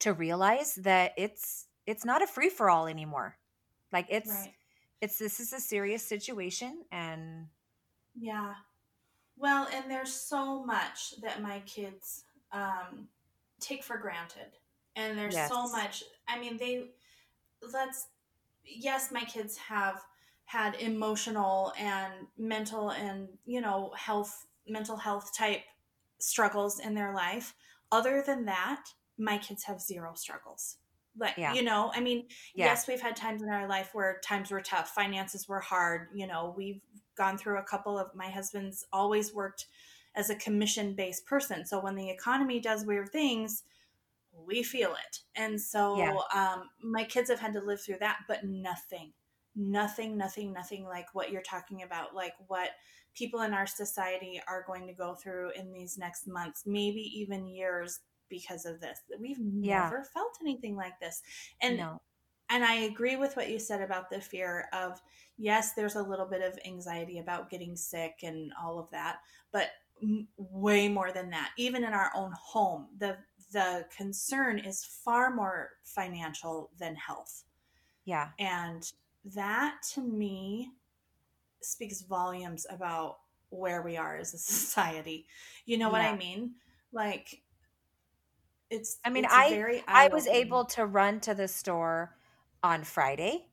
to 0.00 0.12
realize 0.12 0.76
that 0.76 1.12
it's 1.16 1.68
it's 1.86 2.04
not 2.04 2.22
a 2.22 2.26
free 2.26 2.50
for 2.50 2.70
all 2.70 2.86
anymore. 2.86 3.38
Like 3.92 4.06
it's 4.10 4.48
right. 4.48 4.54
it's 5.00 5.18
this 5.18 5.40
is 5.40 5.52
a 5.52 5.60
serious 5.60 6.06
situation 6.06 6.84
and 6.92 7.48
Yeah. 8.14 8.54
Well, 9.40 9.68
and 9.72 9.90
there's 9.90 10.12
so 10.12 10.62
much 10.64 11.14
that 11.22 11.40
my 11.40 11.60
kids 11.60 12.24
um, 12.52 13.08
take 13.58 13.82
for 13.82 13.96
granted. 13.96 14.58
And 14.96 15.18
there's 15.18 15.36
so 15.48 15.66
much, 15.68 16.04
I 16.28 16.38
mean, 16.38 16.58
they, 16.58 16.88
let's, 17.72 18.08
yes, 18.64 19.10
my 19.10 19.24
kids 19.24 19.56
have 19.56 20.02
had 20.44 20.74
emotional 20.74 21.72
and 21.78 22.12
mental 22.36 22.90
and, 22.90 23.28
you 23.46 23.62
know, 23.62 23.92
health, 23.96 24.46
mental 24.68 24.96
health 24.96 25.34
type 25.34 25.62
struggles 26.18 26.80
in 26.80 26.94
their 26.94 27.14
life. 27.14 27.54
Other 27.90 28.22
than 28.26 28.44
that, 28.44 28.84
my 29.16 29.38
kids 29.38 29.64
have 29.64 29.80
zero 29.80 30.12
struggles. 30.14 30.76
Like, 31.18 31.36
Yeah. 31.38 31.54
you 31.54 31.62
know, 31.62 31.90
I 31.94 32.00
mean, 32.00 32.26
yeah. 32.54 32.66
yes, 32.66 32.86
we've 32.86 33.00
had 33.00 33.16
times 33.16 33.42
in 33.42 33.48
our 33.48 33.66
life 33.66 33.94
where 33.94 34.20
times 34.22 34.50
were 34.50 34.60
tough, 34.60 34.90
finances 34.90 35.48
were 35.48 35.60
hard. 35.60 36.08
You 36.12 36.26
know, 36.26 36.52
we've 36.56 36.82
gone 37.20 37.36
through 37.36 37.58
a 37.58 37.62
couple 37.62 37.98
of 37.98 38.14
my 38.14 38.30
husband's 38.30 38.86
always 38.94 39.34
worked 39.34 39.66
as 40.16 40.30
a 40.30 40.34
commission 40.36 40.94
based 40.94 41.26
person. 41.26 41.66
So 41.66 41.78
when 41.78 41.94
the 41.94 42.08
economy 42.08 42.60
does 42.60 42.86
weird 42.86 43.10
things, 43.12 43.62
we 44.32 44.62
feel 44.62 44.92
it. 44.92 45.18
And 45.36 45.60
so 45.60 45.96
Yeah. 45.96 46.14
um, 46.34 46.70
my 46.82 47.04
kids 47.04 47.28
have 47.28 47.38
had 47.40 47.52
to 47.52 47.60
live 47.60 47.82
through 47.82 47.98
that, 48.00 48.20
but 48.26 48.44
nothing, 48.44 49.12
nothing, 49.54 50.16
nothing, 50.16 50.50
nothing 50.54 50.84
like 50.84 51.14
what 51.14 51.30
you're 51.30 51.42
talking 51.42 51.82
about, 51.82 52.14
like 52.14 52.32
what 52.46 52.70
people 53.14 53.42
in 53.42 53.52
our 53.52 53.66
society 53.66 54.40
are 54.48 54.64
going 54.66 54.86
to 54.86 54.94
go 54.94 55.14
through 55.14 55.50
in 55.50 55.72
these 55.72 55.98
next 55.98 56.26
months, 56.26 56.62
maybe 56.64 57.02
even 57.20 57.46
years 57.46 58.00
because 58.30 58.64
of 58.64 58.80
this. 58.80 58.98
We've 59.20 59.40
Yeah. 59.60 59.90
never 59.90 60.04
felt 60.14 60.38
anything 60.40 60.74
like 60.74 60.98
this. 61.00 61.22
And 61.60 61.76
no. 61.76 62.00
And 62.50 62.64
I 62.64 62.74
agree 62.74 63.16
with 63.16 63.36
what 63.36 63.48
you 63.50 63.58
said 63.58 63.80
about 63.80 64.10
the 64.10 64.20
fear 64.20 64.68
of 64.72 65.00
yes, 65.38 65.72
there's 65.72 65.96
a 65.96 66.02
little 66.02 66.26
bit 66.26 66.42
of 66.42 66.58
anxiety 66.66 67.18
about 67.18 67.50
getting 67.50 67.76
sick 67.76 68.20
and 68.22 68.52
all 68.62 68.78
of 68.78 68.90
that, 68.90 69.20
but 69.52 69.70
m- 70.02 70.28
way 70.36 70.88
more 70.88 71.12
than 71.12 71.30
that. 71.30 71.50
Even 71.56 71.84
in 71.84 71.92
our 71.92 72.10
own 72.14 72.32
home, 72.38 72.88
the 72.98 73.16
the 73.52 73.86
concern 73.96 74.58
is 74.58 74.84
far 74.84 75.30
more 75.34 75.70
financial 75.84 76.70
than 76.78 76.94
health. 76.94 77.44
Yeah. 78.04 78.28
And 78.38 78.90
that 79.34 79.82
to 79.94 80.00
me 80.00 80.72
speaks 81.62 82.02
volumes 82.02 82.66
about 82.70 83.18
where 83.50 83.82
we 83.82 83.96
are 83.96 84.16
as 84.16 84.34
a 84.34 84.38
society. 84.56 85.26
You 85.66 85.78
know 85.78 85.90
what 85.90 86.02
Yeah. 86.02 86.10
I 86.12 86.16
mean? 86.16 86.52
Like 86.92 87.42
it's 88.70 88.98
I 89.04 89.10
mean, 89.10 89.24
it's 89.24 89.34
I- 89.34 89.50
very 89.50 89.82
I 89.88 90.08
was 90.08 90.26
able 90.26 90.64
to 90.66 90.86
run 90.86 91.20
to 91.20 91.34
the 91.34 91.48
store 91.48 92.16
on 92.62 92.84
Friday. 92.84 93.46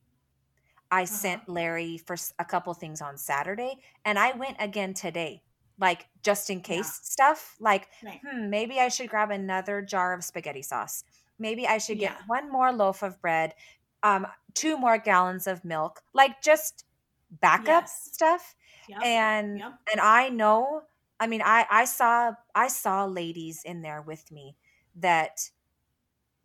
I 0.90 1.04
sent 1.04 1.48
Larry 1.48 1.98
for 1.98 2.16
a 2.38 2.44
couple 2.44 2.72
things 2.74 3.02
on 3.02 3.18
Saturday, 3.18 3.78
and 4.04 4.18
I 4.18 4.32
went 4.32 4.56
again 4.60 4.94
today, 4.94 5.44
like 5.78 6.08
just 6.22 6.48
in 6.50 6.62
case 6.62 6.94
stuff. 7.02 7.56
Like, 7.60 7.88
Right. 8.02 8.22
hmm, 8.24 8.48
maybe 8.50 8.80
I 8.80 8.88
should 8.88 9.10
grab 9.10 9.30
another 9.30 9.82
jar 9.82 10.14
of 10.14 10.24
spaghetti 10.24 10.62
sauce. 10.62 11.04
Maybe 11.38 11.66
I 11.66 11.78
should 11.78 11.98
get 11.98 12.14
Yeah. 12.14 12.22
one 12.26 12.50
more 12.50 12.72
loaf 12.72 13.02
of 13.02 13.20
bread, 13.20 13.54
um, 14.02 14.26
two 14.54 14.78
more 14.78 14.98
gallons 14.98 15.46
of 15.46 15.64
milk, 15.64 16.02
like 16.14 16.40
just 16.42 16.84
backup 17.30 17.84
Yes. 17.84 17.92
stuff. 18.14 18.54
Yep. 18.86 19.04
And 19.04 19.62
Yep. 19.62 19.78
and 19.92 20.00
I 20.00 20.28
know, 20.30 20.82
I 21.20 21.26
mean, 21.26 21.42
I 21.44 21.66
I 21.70 21.84
saw 21.84 22.32
I 22.54 22.68
saw 22.68 23.04
ladies 23.04 23.62
in 23.64 23.82
there 23.82 24.02
with 24.02 24.30
me 24.32 24.56
that 24.96 25.50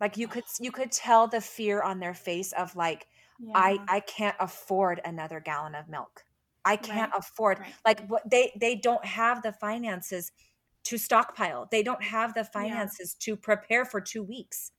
like 0.00 0.16
you 0.16 0.26
oh. 0.26 0.30
could 0.30 0.44
you 0.60 0.72
could 0.72 0.92
tell 0.92 1.28
the 1.28 1.40
fear 1.40 1.82
on 1.82 2.00
their 2.00 2.14
face 2.14 2.52
of 2.52 2.76
like 2.76 3.06
I 3.54 3.72
Yeah. 3.72 3.84
I 3.88 4.00
can't 4.00 4.36
afford 4.40 5.00
another 5.04 5.40
gallon 5.40 5.74
of 5.74 5.88
milk. 5.88 6.24
I 6.64 6.76
can't 6.76 7.12
Right, 7.12 7.20
afford 7.20 7.58
right. 7.60 7.74
like 7.86 8.06
what 8.08 8.28
they 8.30 8.52
they 8.60 8.74
don't 8.76 9.04
have 9.04 9.42
the 9.42 9.52
finances 9.52 10.32
to 10.84 10.98
stockpile. 10.98 11.68
They 11.70 11.82
don't 11.82 12.02
have 12.02 12.34
the 12.34 12.44
finances 12.44 13.14
to 13.20 13.36
prepare 13.36 13.84
for 13.84 14.00
2 14.00 14.22
weeks. 14.22 14.72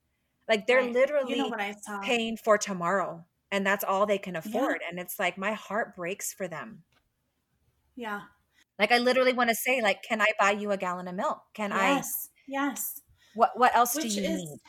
Like 0.48 0.68
they're 0.68 0.82
Right. 0.82 0.92
literally 0.94 1.36
you 1.36 1.38
know 1.38 1.56
I 1.58 1.76
paying 2.02 2.38
for 2.38 2.58
tomorrow 2.58 3.26
and 3.52 3.66
that's 3.66 3.84
all 3.84 4.06
they 4.06 4.18
can 4.18 4.36
afford 4.36 4.82
and 4.90 5.00
it's 5.00 5.20
like 5.20 5.38
my 5.38 5.54
heart 5.54 5.96
breaks 5.96 6.34
for 6.34 6.48
them. 6.48 6.84
Yeah. 7.96 8.22
Like 8.80 8.92
I 8.92 8.98
literally 9.00 9.34
want 9.34 9.50
to 9.50 9.56
say 9.56 9.82
like 9.82 10.04
can 10.04 10.22
I 10.22 10.28
buy 10.40 10.52
you 10.52 10.72
a 10.72 10.78
gallon 10.78 11.08
of 11.08 11.16
milk? 11.16 11.42
Can 11.54 11.72
I 11.72 11.96
yes. 11.96 12.30
Yes. 12.48 13.02
what 13.34 13.52
what 13.58 13.76
else 13.76 13.96
Which 13.96 14.16
do 14.16 14.22
you 14.22 14.24
is 14.24 14.42
need? 14.42 14.60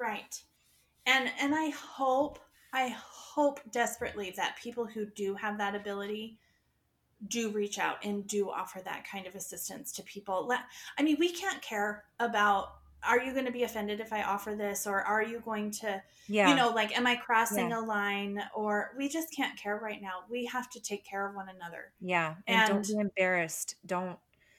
Right. 0.00 0.42
And 1.06 1.30
and 1.40 1.54
I 1.54 1.70
hope 1.70 2.38
I 2.72 2.94
hope 2.98 3.60
desperately 3.72 4.32
that 4.36 4.56
people 4.62 4.86
who 4.86 5.06
do 5.06 5.34
have 5.34 5.58
that 5.58 5.74
ability 5.74 6.38
do 7.28 7.50
reach 7.50 7.78
out 7.78 8.02
and 8.04 8.26
do 8.26 8.50
offer 8.50 8.80
that 8.84 9.04
kind 9.10 9.26
of 9.26 9.34
assistance 9.34 9.92
to 9.92 10.02
people. 10.02 10.46
Let 10.46 10.60
I 10.98 11.02
mean, 11.02 11.16
we 11.20 11.30
can't 11.32 11.60
care 11.62 12.04
about 12.18 12.74
are 13.02 13.18
you 13.18 13.32
going 13.32 13.46
to 13.46 13.50
be 13.52 13.62
offended 13.62 13.98
if 14.00 14.12
I 14.12 14.22
offer 14.24 14.54
this 14.54 14.86
or 14.86 15.00
are 15.00 15.22
you 15.22 15.40
going 15.40 15.70
to 15.70 16.02
Yeah. 16.28 16.50
you 16.50 16.54
know 16.54 16.68
like 16.70 16.96
am 16.96 17.06
I 17.06 17.16
crossing 17.16 17.70
Yeah. 17.70 17.80
a 17.80 17.82
line 17.82 18.42
or 18.54 18.92
we 18.96 19.08
just 19.08 19.34
can't 19.34 19.58
care 19.58 19.76
right 19.78 20.00
now. 20.02 20.24
We 20.28 20.44
have 20.46 20.68
to 20.70 20.80
take 20.80 21.04
care 21.04 21.26
of 21.26 21.34
one 21.34 21.48
another. 21.48 21.92
yeah. 22.00 22.34
And, 22.46 22.68
don't 22.68 22.76
and- 22.78 22.86
be 22.86 22.94
embarrassed. 23.00 23.76
Don't 23.86 24.18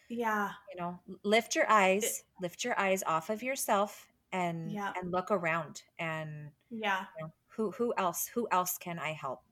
Yeah. 0.10 0.52
you 0.74 0.82
know 0.82 1.00
lift 1.24 1.56
your 1.56 1.70
eyes 1.70 2.24
lift 2.42 2.64
your 2.64 2.78
eyes 2.80 3.04
off 3.04 3.30
of 3.30 3.44
yourself 3.44 4.08
and 4.32 4.72
Yeah. 4.72 4.94
and 4.96 5.12
look 5.12 5.32
around 5.32 5.84
and 6.00 6.52
Yeah. 6.70 7.06
you 7.18 7.26
know, 7.26 7.34
who 7.50 7.72
who 7.72 7.94
else 7.98 8.28
who 8.28 8.48
else 8.52 8.78
can 8.78 9.00
i 9.00 9.14
help 9.14 9.44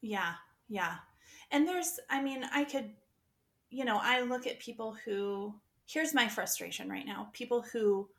Yeah, 0.00 0.34
yeah. 0.68 0.98
And 1.50 1.66
there's, 1.66 1.98
I 2.10 2.22
mean, 2.22 2.44
I 2.44 2.64
could, 2.64 2.94
you 3.70 3.84
know, 3.84 3.98
I 4.02 4.22
look 4.22 4.46
at 4.46 4.60
people 4.60 4.94
who, 5.04 5.60
here's 5.86 6.14
my 6.14 6.28
frustration 6.28 6.90
right 6.90 7.06
now 7.06 7.30
people 7.32 7.62
who 7.62 8.10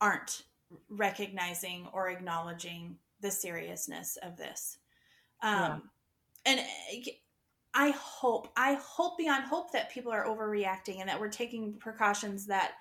aren't 0.00 0.44
recognizing 0.90 1.88
or 1.92 2.10
acknowledging 2.10 2.98
the 3.20 3.30
seriousness 3.30 4.18
of 4.22 4.36
this. 4.36 4.78
Um, 5.42 5.90
And 6.46 6.60
uh, 6.60 6.64
I 7.74 7.90
hope, 7.90 8.48
I 8.56 8.74
hope 8.74 9.18
beyond 9.18 9.44
hope 9.44 9.72
that 9.72 9.90
people 9.90 10.12
are 10.12 10.26
overreacting 10.26 11.00
and 11.00 11.08
that 11.08 11.18
we're 11.20 11.28
taking 11.30 11.74
precautions 11.78 12.46
that, 12.46 12.74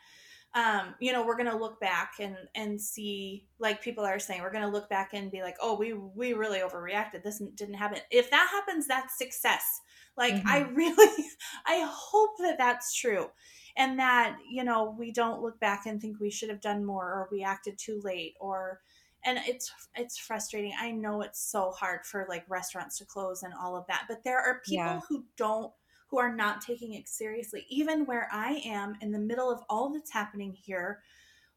um, 0.56 0.94
you 1.00 1.12
know, 1.12 1.26
we're 1.26 1.36
going 1.38 1.50
to 1.50 1.58
look 1.58 1.80
back 1.80 2.14
and, 2.20 2.38
and 2.54 2.80
see, 2.80 3.48
like 3.58 3.82
people 3.82 4.06
are 4.06 4.20
saying, 4.20 4.42
we're 4.42 4.52
going 4.52 4.64
to 4.66 4.70
look 4.70 4.88
back 4.90 5.12
and 5.14 5.32
be 5.32 5.42
like, 5.42 5.56
oh, 5.60 5.76
we, 5.76 5.94
we 5.94 6.34
really 6.34 6.60
overreacted. 6.60 7.24
This 7.24 7.42
didn't 7.56 7.74
happen. 7.74 8.00
If 8.12 8.30
that 8.30 8.50
happens, 8.52 8.88
that's 8.88 9.18
success. 9.18 9.82
Like, 10.16 10.36
I 10.46 10.60
really, 10.60 11.26
I 11.66 11.88
hope 11.92 12.38
that 12.40 12.60
that's 12.60 12.94
true. 12.94 13.28
And 13.76 13.98
that, 13.98 14.38
you 14.48 14.64
know, 14.64 14.96
we 14.98 15.12
don't 15.12 15.42
look 15.42 15.60
back 15.60 15.88
and 15.88 16.00
think 16.00 16.20
we 16.20 16.30
should 16.30 16.50
have 16.50 16.62
done 16.62 16.86
more 16.86 17.06
or 17.06 17.28
we 17.32 17.44
acted 17.44 17.78
too 17.80 18.00
late 18.04 18.36
or, 18.40 18.80
and 19.26 19.40
it's 19.48 19.72
it's 19.96 20.18
frustrating. 20.18 20.74
I 20.78 20.92
know 20.92 21.22
it's 21.22 21.40
so 21.40 21.72
hard 21.72 22.06
for 22.06 22.26
like 22.28 22.44
restaurants 22.50 22.98
to 22.98 23.06
close 23.06 23.42
and 23.44 23.54
all 23.54 23.78
of 23.78 23.88
that, 23.88 24.04
but 24.10 24.24
there 24.24 24.38
are 24.38 24.62
people 24.66 24.84
Yeah. 24.84 25.00
who 25.08 25.24
don't 25.38 25.72
who 26.14 26.20
are 26.20 26.36
not 26.36 26.62
taking 26.62 26.94
it 26.94 27.10
seriously. 27.10 27.66
Even 27.70 28.06
where 28.06 28.28
I 28.32 28.62
am 28.64 28.96
in 29.02 29.12
the 29.12 29.18
middle 29.18 29.50
of 29.50 29.64
all 29.68 29.90
that's 29.92 30.12
happening 30.12 30.54
here, 30.54 31.00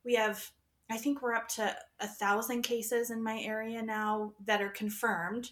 we 0.03 0.15
have 0.15 0.51
I 0.91 0.97
think 0.97 1.21
we're 1.21 1.35
up 1.35 1.49
to 1.49 1.77
a 2.01 2.07
thousand 2.07 2.63
cases 2.63 3.11
in 3.11 3.23
my 3.23 3.39
area 3.41 3.83
now 3.83 4.33
that 4.47 4.63
are 4.63 4.71
confirmed. 4.71 5.51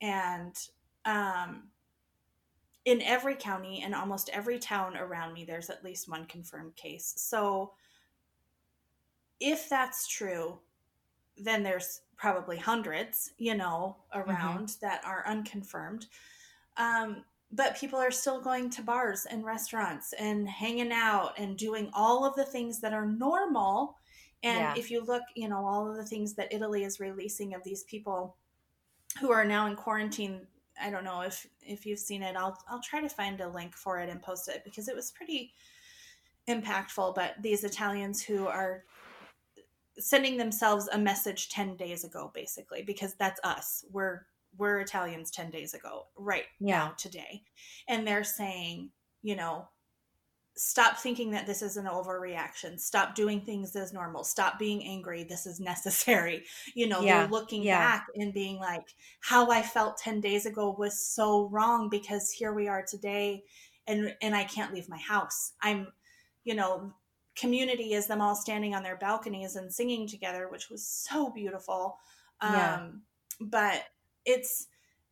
and 0.00 0.56
um, 1.04 1.64
in 2.86 3.02
every 3.02 3.34
county 3.34 3.82
and 3.84 3.94
almost 3.94 4.30
every 4.32 4.58
town 4.58 4.96
around 4.96 5.34
me, 5.34 5.44
there's 5.44 5.68
at 5.68 5.84
least 5.84 6.08
one 6.08 6.24
confirmed 6.24 6.74
case. 6.76 7.12
So, 7.18 7.72
if 9.38 9.68
that's 9.68 10.06
true, 10.06 10.58
then 11.36 11.62
there's 11.62 12.00
probably 12.16 12.56
hundreds, 12.56 13.32
you 13.36 13.54
know, 13.54 13.96
Mm-hmm. 14.14 14.30
around 14.30 14.76
that 14.80 15.02
are 15.04 15.24
unconfirmed. 15.26 16.06
Um, 16.78 17.24
but 17.52 17.76
people 17.76 17.98
are 17.98 18.10
still 18.12 18.40
going 18.40 18.70
to 18.70 18.82
bars 18.82 19.26
and 19.26 19.44
restaurants 19.44 20.12
and 20.14 20.48
hanging 20.48 20.92
out 20.92 21.32
and 21.38 21.56
doing 21.56 21.90
all 21.92 22.24
of 22.24 22.34
the 22.36 22.44
things 22.44 22.80
that 22.80 22.92
are 22.92 23.06
normal. 23.06 23.96
And 24.42 24.58
Yeah. 24.58 24.74
if 24.76 24.90
you 24.90 25.02
look, 25.04 25.22
you 25.34 25.48
know, 25.48 25.66
all 25.66 25.90
of 25.90 25.96
the 25.96 26.04
things 26.04 26.34
that 26.34 26.52
Italy 26.52 26.84
is 26.84 27.00
releasing 27.00 27.54
of 27.54 27.64
these 27.64 27.82
people 27.84 28.36
who 29.20 29.32
are 29.32 29.44
now 29.44 29.66
in 29.66 29.76
quarantine. 29.76 30.46
I 30.80 30.90
don't 30.90 31.04
know 31.04 31.20
if 31.22 31.46
if 31.60 31.84
you've 31.84 31.98
seen 31.98 32.22
it. 32.22 32.36
I'll 32.36 32.56
I'll 32.68 32.80
try 32.80 33.00
to 33.00 33.08
find 33.08 33.40
a 33.40 33.48
link 33.48 33.74
for 33.74 33.98
it 34.00 34.08
and 34.08 34.22
post 34.22 34.48
it 34.48 34.62
because 34.64 34.88
it 34.88 34.96
was 34.96 35.10
pretty 35.10 35.52
impactful. 36.48 37.14
But 37.14 37.34
these 37.42 37.64
Italians 37.64 38.22
who 38.22 38.46
are 38.46 38.84
sending 39.98 40.38
themselves 40.38 40.88
a 40.92 40.98
message 40.98 41.50
10 41.50 41.76
days 41.76 42.04
ago 42.04 42.30
basically 42.32 42.80
because 42.82 43.14
that's 43.14 43.40
us 43.44 43.84
we're 43.90 44.24
we're 44.56 44.80
italians 44.80 45.30
10 45.30 45.50
days 45.50 45.74
ago 45.74 46.06
right 46.16 46.44
Yeah. 46.60 46.78
now 46.78 46.94
today. 46.96 47.42
And 47.88 48.06
they're 48.06 48.24
saying 48.24 48.90
you 49.22 49.36
know 49.36 49.68
stop 50.56 50.98
thinking 50.98 51.30
that 51.30 51.46
this 51.46 51.62
is 51.62 51.76
an 51.78 51.86
overreaction. 51.86 52.78
Stop 52.78 53.14
doing 53.14 53.40
things 53.40 53.74
as 53.76 53.92
normal. 53.94 54.24
Stop 54.24 54.58
being 54.58 54.84
angry. 54.84 55.24
This 55.24 55.46
is 55.46 55.58
necessary. 55.60 56.44
You 56.74 56.88
know 56.88 57.00
Yeah, 57.00 57.20
they're 57.22 57.30
looking 57.30 57.62
yeah. 57.62 57.78
back 57.78 58.06
and 58.16 58.34
being 58.34 58.58
like 58.58 58.86
how 59.20 59.50
i 59.50 59.62
felt 59.62 59.96
10 59.98 60.20
days 60.20 60.46
ago 60.46 60.74
was 60.78 61.00
so 61.06 61.48
wrong 61.48 61.88
because 61.88 62.30
here 62.30 62.52
we 62.52 62.68
are 62.68 62.84
today 62.84 63.44
and 63.86 64.14
and 64.20 64.34
i 64.36 64.44
can't 64.44 64.74
leave 64.74 64.88
my 64.88 64.98
house. 64.98 65.52
I'm 65.62 65.86
you 66.44 66.54
know 66.54 66.92
community 67.36 67.94
is 67.94 68.06
them 68.06 68.20
all 68.20 68.34
standing 68.34 68.74
on 68.74 68.82
their 68.82 68.96
balconies 68.96 69.56
and 69.56 69.72
singing 69.72 70.06
together 70.08 70.48
which 70.50 70.68
was 70.68 70.86
so 70.86 71.30
beautiful. 71.30 71.96
Um 72.40 72.52
Yeah. 72.52 72.90
but 73.40 73.84
it's 74.24 74.66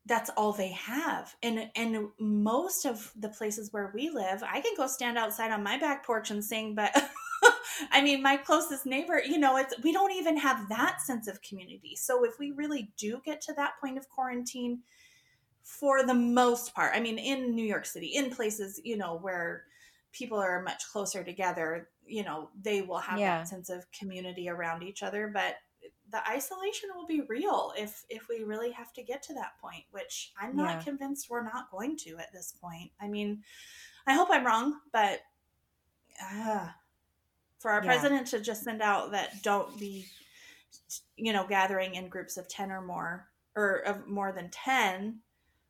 that's 0.07 0.31
all 0.31 0.53
they 0.53 0.71
have 0.73 1.35
and 1.43 1.71
and 1.77 2.09
most 2.19 2.87
of 2.87 3.13
the 3.17 3.29
places 3.29 3.73
where 3.73 3.93
we 3.95 4.09
live 4.11 4.43
i 4.43 4.61
can 4.61 4.73
go 4.77 4.87
stand 4.87 5.19
outside 5.19 5.51
on 5.51 5.63
my 5.63 5.79
back 5.79 6.05
porch 6.05 6.31
and 6.31 6.43
sing 6.45 6.75
but 6.75 6.91
i 7.93 8.01
mean 8.01 8.23
my 8.23 8.37
closest 8.37 8.87
neighbor 8.87 9.21
you 9.25 9.39
know 9.39 9.57
it's 9.57 9.75
we 9.83 9.93
don't 9.93 10.13
even 10.13 10.37
have 10.37 10.69
that 10.69 11.01
sense 11.01 11.29
of 11.29 11.43
community 11.43 11.95
so 11.95 12.25
if 12.25 12.39
we 12.39 12.53
really 12.53 12.91
do 12.97 13.21
get 13.25 13.41
to 13.41 13.53
that 13.55 13.73
point 13.81 13.99
of 13.99 14.09
quarantine 14.09 14.81
for 15.63 16.03
the 16.05 16.15
most 16.15 16.75
part 16.75 16.93
i 16.95 17.01
mean 17.01 17.19
in 17.19 17.55
new 17.55 17.65
york 17.65 17.85
city 17.85 18.07
in 18.15 18.31
places 18.31 18.81
you 18.85 18.97
know 18.97 19.19
where 19.19 19.65
people 20.13 20.39
are 20.39 20.63
much 20.63 20.85
closer 20.91 21.23
together 21.23 21.91
you 22.07 22.25
know 22.25 22.49
they 22.61 22.81
will 22.81 22.99
have 22.99 23.19
Yeah. 23.19 23.39
that 23.41 23.49
sense 23.49 23.69
of 23.69 23.85
community 23.93 24.49
around 24.49 24.83
each 24.83 25.03
other 25.03 25.29
but 25.33 25.57
the 26.11 26.27
isolation 26.29 26.89
will 26.95 27.07
be 27.07 27.23
real 27.29 27.73
if 27.77 28.05
if 28.09 28.29
we 28.29 28.43
really 28.43 28.71
have 28.71 28.93
to 28.95 29.03
get 29.03 29.23
to 29.23 29.35
that 29.35 29.59
point 29.61 29.85
which 29.91 30.33
i'm 30.41 30.57
not 30.57 30.79
Yeah. 30.79 30.85
convinced 30.85 31.29
we're 31.31 31.45
not 31.45 31.71
going 31.71 31.97
to 31.99 32.17
at 32.19 32.33
this 32.33 32.53
point 32.61 32.91
i 33.01 33.09
mean 33.09 33.43
i 34.07 34.15
hope 34.15 34.29
i'm 34.31 34.47
wrong 34.47 34.81
but 34.93 35.21
uh, 36.23 36.69
for 37.59 37.71
our 37.71 37.83
Yeah. 37.83 37.87
president 37.91 38.27
to 38.29 38.41
just 38.41 38.65
send 38.65 38.83
out 38.83 39.13
that 39.13 39.43
don't 39.43 39.79
be 39.79 40.07
you 41.17 41.33
know 41.33 41.47
gathering 41.47 41.95
in 41.95 42.09
groups 42.09 42.37
of 42.37 42.49
10 42.49 42.71
or 42.71 42.81
more 42.81 43.29
or 43.57 43.77
of 43.81 44.07
more 44.07 44.33
than 44.33 44.51
10 44.51 45.21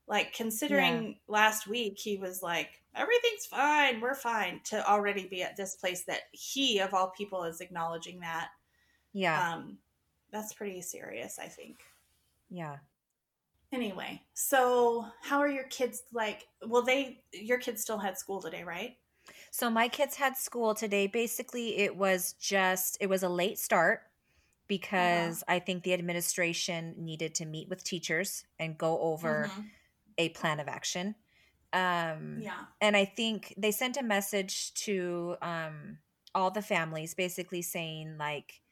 like 0.06 0.32
considering 0.32 1.18
last 1.28 1.66
week 1.66 1.98
he 1.98 2.16
was 2.16 2.42
like 2.42 2.82
everything's 2.94 3.46
fine 3.46 4.00
we're 4.00 4.14
fine 4.14 4.60
to 4.64 4.86
already 4.88 5.26
be 5.26 5.42
at 5.42 5.56
this 5.56 5.76
place 5.76 6.04
that 6.04 6.22
he 6.32 6.78
of 6.78 6.94
all 6.94 7.10
people 7.16 7.44
is 7.44 7.60
acknowledging 7.60 8.20
that 8.20 8.48
Yeah. 9.12 9.52
um 9.52 9.78
that's 10.32 10.52
pretty 10.52 10.80
serious 10.80 11.38
i 11.38 11.46
think 11.46 11.82
yeah. 12.50 12.76
anyway 13.72 14.20
so 14.34 15.04
how 15.22 15.38
are 15.38 15.48
your 15.48 15.64
kids 15.64 16.02
like 16.12 16.46
well 16.66 16.82
they 16.82 17.20
your 17.32 17.58
kids 17.58 17.82
still 17.82 17.98
had 17.98 18.16
school 18.18 18.40
today 18.40 18.64
right 18.64 18.96
So 19.50 19.68
my 19.68 19.88
kids 19.88 20.16
had 20.16 20.36
school 20.36 20.74
today. 20.74 21.06
Basically, 21.06 21.76
it 21.78 21.96
was 21.96 22.32
just 22.40 22.96
it 23.00 23.08
was 23.08 23.22
a 23.22 23.28
late 23.28 23.58
start 23.58 24.00
because 24.68 25.44
I 25.48 25.58
think 25.58 25.82
the 25.82 25.92
administration 25.92 26.94
needed 26.96 27.34
to 27.36 27.44
meet 27.44 27.68
with 27.68 27.84
teachers 27.84 28.44
and 28.58 28.78
go 28.78 28.98
over 29.00 29.48
Mhm. 29.52 29.64
a 30.16 30.28
plan 30.30 30.60
of 30.60 30.68
action. 30.68 31.14
Um 31.72 32.40
yeah 32.40 32.64
and 32.80 32.96
I 32.96 33.04
think 33.04 33.52
they 33.58 33.70
sent 33.72 33.96
a 33.98 34.02
message 34.02 34.72
to 34.86 35.36
um, 35.42 35.98
all 36.34 36.50
the 36.50 36.62
families, 36.62 37.12
basically 37.14 37.60
saying 37.62 38.16
like, 38.18 38.62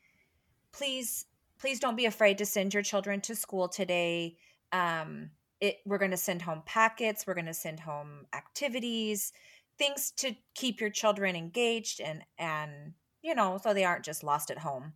please, 0.73 1.27
please 1.59 1.81
don't 1.81 1.97
be 1.97 2.07
afraid 2.07 2.39
to 2.39 2.47
send 2.47 2.75
your 2.75 2.83
children 2.83 3.21
to 3.23 3.35
school 3.35 3.69
today. 3.69 4.37
Um, 4.73 5.31
it 5.61 5.79
we're 5.87 5.99
going 5.99 6.11
to 6.11 6.17
send 6.17 6.43
home 6.43 6.63
packets, 6.67 7.27
we're 7.27 7.35
going 7.35 7.47
to 7.47 7.55
send 7.55 7.81
home 7.81 8.27
activities, 8.35 9.33
things 9.79 10.11
to 10.19 10.35
keep 10.55 10.81
your 10.81 10.91
children 10.91 11.37
engaged 11.37 12.01
and 12.01 12.25
and 12.39 12.95
you 13.23 13.35
know 13.35 13.59
so 13.63 13.73
they 13.75 13.85
aren't 13.85 14.05
just 14.05 14.23
lost 14.25 14.51
at 14.51 14.59
home. 14.59 14.95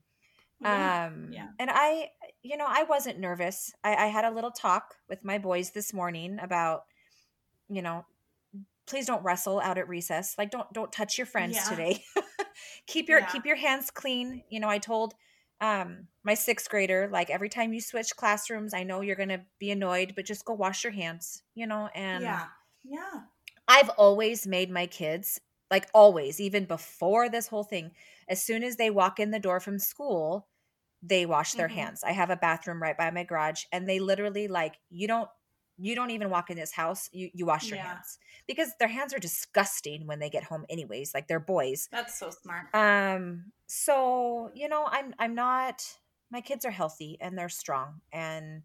yeah, 0.61 0.93
Um, 1.19 1.29
yeah. 1.29 1.49
And 1.59 1.71
I, 1.73 2.11
you 2.43 2.57
know, 2.57 2.67
I 2.69 2.85
wasn't 2.85 3.19
nervous. 3.19 3.73
I, 3.85 3.95
I 3.95 4.07
had 4.07 4.25
a 4.25 4.31
little 4.31 4.51
talk 4.51 4.97
with 5.09 5.25
my 5.25 5.39
boys 5.39 5.71
this 5.73 5.93
morning 5.93 6.39
about, 6.41 6.83
you 7.69 7.83
know, 7.83 8.05
please 8.87 9.07
don't 9.07 9.23
wrestle 9.25 9.61
out 9.61 9.79
at 9.79 9.89
recess. 9.89 10.37
Like, 10.39 10.51
don't 10.51 10.73
don't 10.73 10.93
touch 10.93 11.19
your 11.19 11.27
friends 11.27 11.57
Yeah. 11.57 11.69
today. 11.69 12.05
keep 12.87 13.09
your 13.09 13.21
Yeah. 13.21 13.27
keep 13.27 13.47
your 13.47 13.57
hands 13.57 13.91
clean. 13.91 14.43
You 14.51 14.61
know, 14.61 14.69
I 14.69 14.79
told 14.79 15.15
um 15.61 16.09
my 16.25 16.35
sixth 16.35 16.69
grader 16.71 17.09
like 17.11 17.31
every 17.31 17.49
time 17.49 17.73
you 17.73 17.81
switch 17.81 18.17
classrooms, 18.17 18.75
I 18.75 18.83
know 18.85 19.01
you're 19.03 19.17
gonna 19.17 19.47
be 19.59 19.71
annoyed, 19.71 20.15
but 20.17 20.25
just 20.27 20.45
go 20.45 20.55
wash 20.55 20.85
your 20.85 20.93
hands. 20.93 21.43
You 21.55 21.67
know, 21.67 21.89
and 21.95 22.31
yeah 22.31 22.51
yeah 22.83 23.27
I've 23.69 23.91
always 23.91 24.47
made 24.47 24.71
my 24.71 24.87
kids, 24.87 25.41
like 25.71 25.89
always, 25.95 26.41
even 26.41 26.65
before 26.65 27.29
this 27.29 27.49
whole 27.49 27.65
thing, 27.65 27.93
as 28.29 28.43
soon 28.43 28.63
as 28.63 28.77
they 28.77 28.91
walk 28.91 29.21
in 29.21 29.31
the 29.31 29.39
door 29.41 29.61
from 29.61 29.79
school, 29.79 30.49
they 31.03 31.25
wash 31.27 31.55
their 31.55 31.69
Mhm. 31.69 31.69
hands. 31.69 32.05
I 32.05 32.13
have 32.13 32.31
a 32.31 32.37
bathroom 32.37 32.83
right 32.83 32.97
by 32.99 33.11
my 33.11 33.25
garage 33.25 33.65
and 33.73 33.89
they 33.89 34.01
literally 34.01 34.49
like 34.49 34.77
you 34.91 35.09
don't 35.09 35.31
you 35.81 35.95
don't 35.95 36.11
even 36.11 36.31
walk 36.31 36.51
in 36.51 36.57
this 36.57 36.73
house, 36.73 37.09
you 37.13 37.31
you 37.33 37.47
wash 37.47 37.71
your 37.71 37.79
Yeah. 37.79 37.87
hands. 37.95 38.19
Because 38.47 38.73
their 38.79 38.89
hands 38.89 39.15
are 39.15 39.19
disgusting 39.19 40.07
when 40.07 40.19
they 40.19 40.31
get 40.31 40.45
home 40.45 40.65
anyways, 40.69 41.15
like 41.15 41.29
they're 41.29 41.41
boys. 41.41 41.89
that's 41.91 42.19
so 42.19 42.31
smart 42.31 42.67
Um 42.75 43.53
so, 43.67 44.51
you 44.55 44.69
know, 44.69 44.87
I'm 44.91 45.15
I'm 45.19 45.35
not 45.35 45.83
my 46.31 46.41
kids 46.41 46.65
are 46.65 46.71
healthy 46.71 47.17
and 47.21 47.37
they're 47.37 47.49
strong 47.49 48.01
and 48.13 48.63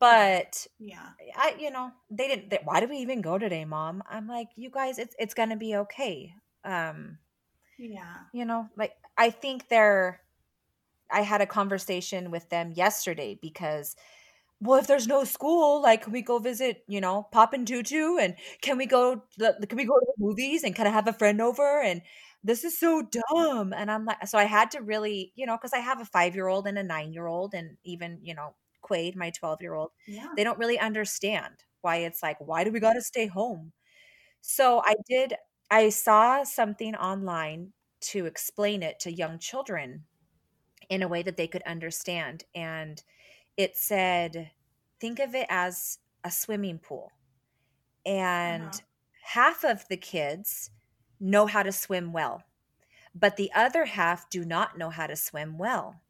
but 0.00 0.66
yeah 0.78 1.10
I, 1.36 1.56
you 1.58 1.70
know, 1.70 1.90
they 2.10 2.28
didn't. 2.28 2.50
They, 2.50 2.60
why 2.64 2.80
did 2.80 2.90
we 2.90 2.98
even 2.98 3.20
go 3.22 3.38
today, 3.38 3.64
Mom? 3.64 4.02
I'm 4.08 4.28
like, 4.28 4.48
you 4.56 4.70
guys, 4.70 4.98
it's 4.98 5.14
it's 5.18 5.34
gonna 5.34 5.56
be 5.56 5.76
okay. 5.76 6.34
Um, 6.64 7.18
yeah 7.78 8.16
you 8.32 8.44
know, 8.44 8.68
like 8.76 8.92
I 9.16 9.30
think 9.30 9.68
they're. 9.68 10.20
I 11.10 11.22
had 11.22 11.40
a 11.40 11.46
conversation 11.46 12.30
with 12.30 12.50
them 12.50 12.72
yesterday 12.72 13.38
because, 13.40 13.96
well, 14.60 14.78
if 14.80 14.86
there's 14.86 15.06
no 15.06 15.24
school, 15.24 15.80
like, 15.82 16.02
can 16.02 16.12
we 16.12 16.22
go 16.22 16.38
visit, 16.38 16.84
you 16.88 17.00
know, 17.00 17.28
Pop 17.32 17.52
and 17.52 17.66
Tutu, 17.66 18.16
and 18.18 18.36
can 18.62 18.76
we 18.78 18.86
go? 18.86 19.22
the- 19.36 19.66
Can 19.68 19.76
we 19.78 19.84
go 19.84 19.98
to 19.98 20.06
the 20.16 20.24
movies 20.24 20.64
and 20.64 20.74
kind 20.74 20.88
of 20.88 20.94
have 20.94 21.06
a 21.08 21.12
friend 21.12 21.40
over? 21.40 21.80
And 21.82 22.02
this 22.42 22.64
is 22.64 22.78
so 22.78 23.02
dumb. 23.02 23.72
And 23.72 23.90
I'm 23.90 24.04
like, 24.04 24.26
so 24.26 24.38
I 24.38 24.44
had 24.44 24.70
to 24.72 24.80
really, 24.82 25.32
you 25.36 25.46
know, 25.46 25.56
because 25.56 25.72
I 25.72 25.78
have 25.78 26.00
a 26.00 26.04
five 26.04 26.34
year 26.34 26.48
old 26.48 26.66
and 26.66 26.78
a 26.78 26.82
nine 26.82 27.12
year 27.12 27.26
old, 27.26 27.54
and 27.54 27.76
even 27.84 28.18
you 28.22 28.34
know, 28.34 28.54
Quade, 28.82 29.16
my 29.16 29.30
twelve 29.30 29.60
year 29.62 29.74
old 29.74 29.90
yeah 30.06 30.34
they 30.36 30.44
don't 30.44 30.58
really 30.58 30.78
understand 30.78 31.54
why 31.82 31.96
it's 31.96 32.22
like 32.22 32.38
why 32.40 32.64
do 32.64 32.72
we 32.72 32.80
got 32.80 32.94
to 32.94 33.02
stay 33.02 33.26
home 33.26 33.72
so 34.40 34.82
i 34.84 34.94
did 35.08 35.34
i 35.70 35.88
saw 35.88 36.44
something 36.44 36.94
online 36.96 37.72
to 38.00 38.26
explain 38.26 38.82
it 38.82 39.00
to 39.00 39.12
young 39.12 39.38
children 39.38 40.04
in 40.88 41.02
a 41.02 41.08
way 41.08 41.22
that 41.22 41.36
they 41.36 41.46
could 41.48 41.62
understand 41.62 42.44
and 42.54 43.02
it 43.58 43.76
said 43.76 44.52
think 45.00 45.20
of 45.20 45.34
it 45.36 45.48
as 45.50 46.00
a 46.24 46.32
swimming 46.32 46.80
pool 46.80 47.12
and 48.06 48.72
Uh-huh. 48.72 48.80
half 49.22 49.64
of 49.64 49.86
the 49.88 49.96
kids 49.96 50.70
know 51.20 51.46
how 51.46 51.62
to 51.62 51.72
swim 51.72 52.12
well 52.12 52.42
but 53.14 53.36
the 53.36 53.52
other 53.54 53.86
half 53.86 54.30
do 54.30 54.44
not 54.44 54.78
know 54.78 54.90
how 54.90 55.06
to 55.06 55.16
swim 55.16 55.58
well 55.58 56.02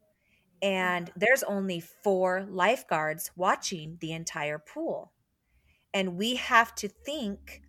and 0.61 1.11
Uh-huh. 1.11 1.13
there's 1.15 1.43
only 1.43 1.79
four 1.81 2.45
lifeguards 2.45 3.31
watching 3.35 3.97
the 4.01 4.13
entire 4.13 4.59
pool. 4.59 5.13
And 5.93 6.17
we 6.17 6.35
have 6.35 6.75
to 6.75 6.87
think 6.89 7.63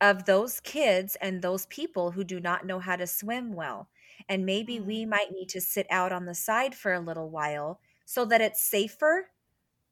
of 0.00 0.26
those 0.26 0.60
kids 0.60 1.16
and 1.16 1.42
those 1.42 1.66
people 1.66 2.12
who 2.12 2.24
do 2.24 2.40
not 2.40 2.66
know 2.66 2.80
how 2.80 2.96
to 2.96 3.06
swim 3.06 3.52
well. 3.54 3.90
And 4.28 4.46
maybe 4.46 4.80
Mm. 4.80 4.80
we 4.80 5.06
might 5.06 5.32
need 5.32 5.48
to 5.50 5.60
sit 5.60 5.86
out 5.90 6.12
on 6.12 6.26
the 6.26 6.34
side 6.34 6.74
for 6.74 6.92
a 6.94 7.00
little 7.00 7.30
while 7.30 7.80
so 8.08 8.24
that 8.26 8.40
it's 8.40 8.62
safer 8.62 9.30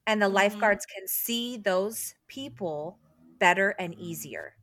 and 0.06 0.22
the 0.22 0.28
Mhm. 0.28 0.30
lifeguards 0.30 0.86
can 0.86 1.06
see 1.08 1.56
those 1.56 2.14
people 2.28 3.00
better 3.40 3.70
and 3.78 3.94
easier. 3.98 4.56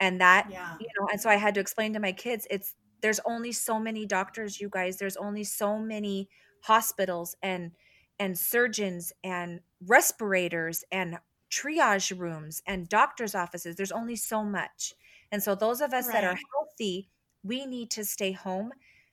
And 0.00 0.20
that 0.20 0.48
Yeah. 0.48 0.78
you 0.78 0.86
know 0.98 1.08
and 1.12 1.20
so 1.20 1.30
i 1.30 1.36
had 1.36 1.54
to 1.54 1.60
explain 1.60 1.92
to 1.94 2.00
my 2.00 2.12
kids 2.12 2.46
it's 2.50 2.74
there's 3.02 3.20
only 3.26 3.52
so 3.52 3.78
many 3.78 4.06
doctors 4.06 4.60
you 4.60 4.68
guys. 4.70 4.98
There's 4.98 5.16
only 5.18 5.44
so 5.44 5.78
many 5.78 6.28
hospitals 6.62 7.36
and 7.42 7.72
and 8.18 8.38
surgeons 8.38 9.12
and 9.24 9.60
respirators 9.86 10.84
and 10.92 11.18
triage 11.50 12.18
rooms 12.18 12.62
and 12.66 12.88
doctors 12.88 13.34
offices. 13.34 13.76
There's 13.76 13.92
only 13.92 14.16
so 14.16 14.44
much. 14.44 14.94
And 15.32 15.42
so 15.42 15.54
those 15.54 15.80
of 15.82 15.92
us 15.94 16.10
that 16.10 16.24
are 16.24 16.36
healthy 16.54 17.10
we 17.42 17.66
need 17.66 17.90
to 17.92 18.04
stay 18.04 18.32
home 18.32 18.72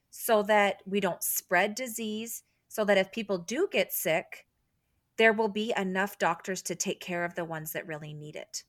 so 0.09 0.43
that 0.43 0.81
we 0.85 0.99
don't 0.99 1.23
spread 1.23 1.75
disease 1.75 2.43
so 2.71 2.85
that 2.85 2.97
if 2.97 3.11
people 3.11 3.37
do 3.37 3.67
get 3.71 3.91
sick 3.93 4.47
there 5.17 5.33
will 5.33 5.49
be 5.49 5.73
enough 5.77 6.17
doctors 6.17 6.61
to 6.63 6.75
take 6.75 6.99
care 7.01 7.25
of 7.25 7.35
the 7.35 7.45
ones 7.45 7.73
that 7.73 7.87
really 7.87 8.13
need 8.13 8.35
it 8.35 8.63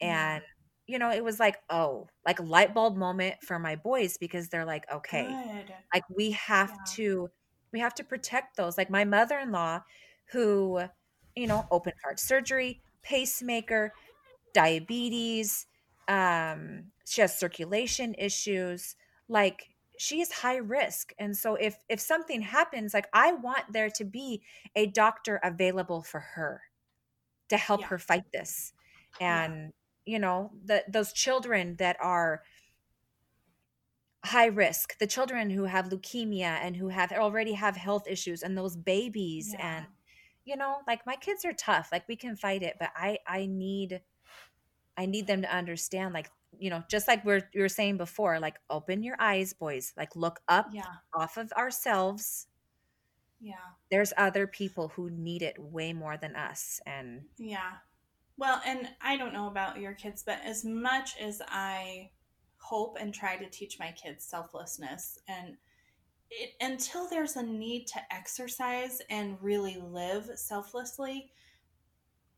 Yeah. 0.00 0.38
and 0.40 0.42
you 0.86 0.98
know 0.98 1.10
it 1.10 1.24
was 1.24 1.40
like 1.40 1.58
oh 1.70 2.08
like 2.26 2.38
a 2.40 2.42
light 2.44 2.74
bulb 2.74 2.96
moment 2.96 3.36
for 3.42 3.58
my 3.58 3.76
boys 3.76 4.16
because 4.18 4.48
they're 4.48 4.64
like 4.66 4.90
okay 4.92 5.40
Good. 5.42 5.72
like 5.94 6.04
we 6.10 6.32
have 6.32 6.72
Yeah. 6.72 6.84
to 6.84 7.30
we 7.72 7.80
have 7.80 7.94
to 7.94 8.04
protect 8.04 8.56
those 8.56 8.78
like 8.78 8.90
my 8.90 9.04
mother-in-law 9.04 9.80
who 10.32 10.80
you 11.36 11.46
know 11.46 11.66
open 11.70 11.92
heart 12.04 12.20
surgery 12.20 12.82
pacemaker 13.02 13.92
diabetes 14.54 15.66
um 16.08 16.92
she 17.06 17.20
has 17.20 17.38
circulation 17.38 18.14
issues 18.18 18.96
like 19.28 19.73
she 19.98 20.20
is 20.20 20.32
high 20.32 20.56
risk 20.56 21.12
and 21.18 21.36
so 21.36 21.54
if 21.54 21.78
if 21.88 22.00
something 22.00 22.42
happens 22.42 22.94
like 22.94 23.08
i 23.12 23.32
want 23.32 23.64
there 23.72 23.90
to 23.90 24.04
be 24.04 24.42
a 24.74 24.86
doctor 24.86 25.40
available 25.42 26.02
for 26.02 26.20
her 26.20 26.62
to 27.48 27.56
help 27.56 27.82
Yeah. 27.82 27.86
her 27.86 27.98
fight 27.98 28.24
this 28.32 28.72
Yeah. 29.20 29.52
and 29.52 29.72
you 30.06 30.18
know 30.18 30.52
the 30.64 30.84
those 30.88 31.12
children 31.12 31.76
that 31.76 31.96
are 32.00 32.42
high 34.24 34.46
risk 34.46 34.98
the 34.98 35.06
children 35.06 35.50
who 35.50 35.64
have 35.64 35.90
leukemia 35.90 36.58
and 36.62 36.76
who 36.76 36.88
have 36.88 37.12
already 37.12 37.52
have 37.52 37.76
health 37.76 38.06
issues 38.08 38.42
and 38.42 38.56
those 38.56 38.76
babies 38.76 39.54
Yeah. 39.54 39.76
and 39.78 39.86
you 40.44 40.56
know 40.56 40.78
like 40.86 41.04
my 41.06 41.16
kids 41.16 41.44
are 41.44 41.52
tough 41.52 41.90
like 41.92 42.08
we 42.08 42.16
can 42.16 42.34
fight 42.34 42.62
it 42.62 42.76
but 42.80 42.90
i 42.96 43.18
i 43.26 43.44
need 43.46 44.00
i 44.96 45.06
need 45.06 45.26
them 45.26 45.42
to 45.42 45.54
understand 45.54 46.14
like 46.14 46.30
you 46.58 46.70
know 46.70 46.82
just 46.90 47.08
like 47.08 47.24
we're 47.24 47.48
you 47.52 47.60
were 47.60 47.68
saying 47.68 47.96
before 47.96 48.38
like 48.40 48.56
open 48.70 49.02
your 49.02 49.16
eyes 49.18 49.52
boys 49.52 49.92
like 49.96 50.14
look 50.16 50.40
up 50.48 50.68
Yeah. 50.72 50.84
off 51.14 51.36
of 51.36 51.52
ourselves 51.52 52.46
Yeah. 53.40 53.54
there's 53.90 54.12
other 54.16 54.46
people 54.46 54.88
who 54.88 55.10
need 55.10 55.42
it 55.42 55.58
way 55.58 55.92
more 55.92 56.16
than 56.16 56.36
us 56.36 56.80
and 56.86 57.22
Yeah. 57.38 57.72
Well, 58.36 58.60
and 58.66 58.88
I 59.00 59.16
don't 59.16 59.32
know 59.32 59.46
about 59.46 59.78
your 59.78 59.92
kids, 59.94 60.24
but 60.24 60.40
as 60.44 60.64
much 60.64 61.16
as 61.20 61.40
I 61.48 62.10
hope 62.58 62.96
and 62.98 63.14
try 63.14 63.36
to 63.36 63.48
teach 63.48 63.78
my 63.78 63.92
kids 63.92 64.24
selflessness 64.24 65.18
and 65.28 65.56
it, 66.30 66.54
until 66.60 67.06
there's 67.08 67.36
a 67.36 67.42
need 67.42 67.86
to 67.88 68.00
exercise 68.10 69.00
and 69.10 69.36
really 69.40 69.76
live 69.80 70.30
selflessly, 70.36 71.30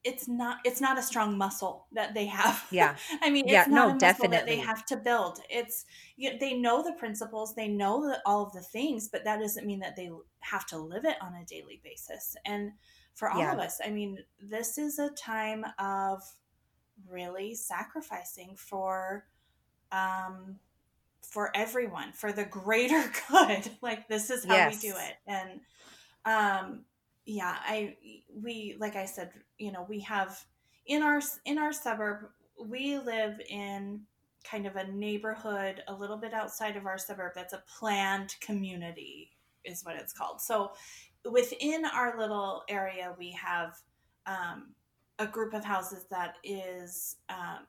it's 0.07 0.29
not 0.29 0.59
it's 0.65 0.81
not 0.81 0.99
a 0.99 1.03
strong 1.03 1.37
muscle 1.37 1.87
that 1.93 2.15
they 2.15 2.27
have. 2.27 2.65
Yeah. 2.73 2.97
I 3.23 3.31
mean, 3.31 3.45
it's 3.49 3.67
Yeah, 3.67 3.67
not 3.67 3.89
no, 3.89 3.91
a 3.91 3.95
muscle 3.95 4.29
that 4.31 4.47
definitely. 4.47 4.57
they 4.57 4.57
have 4.67 4.87
to 4.87 4.97
build. 4.97 5.41
It's 5.51 5.85
you, 6.17 6.39
they 6.39 6.55
know 6.55 6.83
the 6.83 6.93
principles, 6.93 7.55
they 7.55 7.69
know 7.69 8.03
the, 8.07 8.21
all 8.25 8.47
of 8.47 8.53
the 8.53 8.61
things, 8.63 9.09
but 9.09 9.25
that 9.25 9.41
doesn't 9.41 9.67
mean 9.67 9.81
that 9.81 9.97
they 9.97 10.11
have 10.41 10.67
to 10.69 10.79
live 10.79 11.05
it 11.05 11.17
on 11.21 11.35
a 11.35 11.45
daily 11.45 11.81
basis. 11.83 12.37
And 12.47 12.73
for 13.15 13.31
all 13.31 13.41
Yeah. 13.41 13.53
of 13.55 13.59
us, 13.59 13.81
I 13.85 13.91
mean, 13.91 14.19
this 14.41 14.79
is 14.79 14.99
a 14.99 15.11
time 15.11 15.65
of 15.79 16.23
really 17.09 17.55
sacrificing 17.55 18.55
for 18.57 19.27
um 19.93 20.59
for 21.23 21.51
everyone, 21.57 22.13
for 22.13 22.33
the 22.33 22.45
greater 22.45 23.03
good. 23.31 23.71
Like 23.83 24.09
this 24.09 24.31
is 24.31 24.45
how 24.45 24.67
we 24.67 24.77
do 24.77 24.95
it. 24.97 25.15
And 25.27 25.61
um 26.25 26.85
yeah, 27.27 27.57
I 27.61 27.97
we 28.35 28.77
like 28.79 28.97
I 28.97 29.05
said, 29.05 29.31
you 29.59 29.73
know, 29.73 29.85
we 29.89 30.01
have 30.01 30.45
in 30.87 31.03
our 31.03 31.21
in 31.45 31.59
our 31.59 31.73
suburb, 31.73 32.29
we 32.65 32.99
live 32.99 33.41
in 33.49 34.01
kind 34.45 34.67
of 34.67 34.77
a 34.77 34.87
neighborhood 34.93 35.83
a 35.89 35.95
little 35.95 36.17
bit 36.17 36.33
outside 36.33 36.77
of 36.77 36.87
our 36.87 36.97
suburb 36.97 37.33
that's 37.35 37.53
a 37.53 37.63
planned 37.79 38.37
community 38.41 39.33
is 39.65 39.85
what 39.85 39.97
it's 39.97 40.13
called. 40.13 40.41
So 40.41 40.73
within 41.29 41.85
our 41.85 42.17
little 42.17 42.63
area, 42.69 43.15
we 43.19 43.33
have 43.33 43.77
um, 44.27 44.69
a 45.19 45.27
group 45.27 45.53
of 45.53 45.65
houses 45.65 46.07
that 46.11 46.37
is 46.45 47.17
um, 47.29 47.67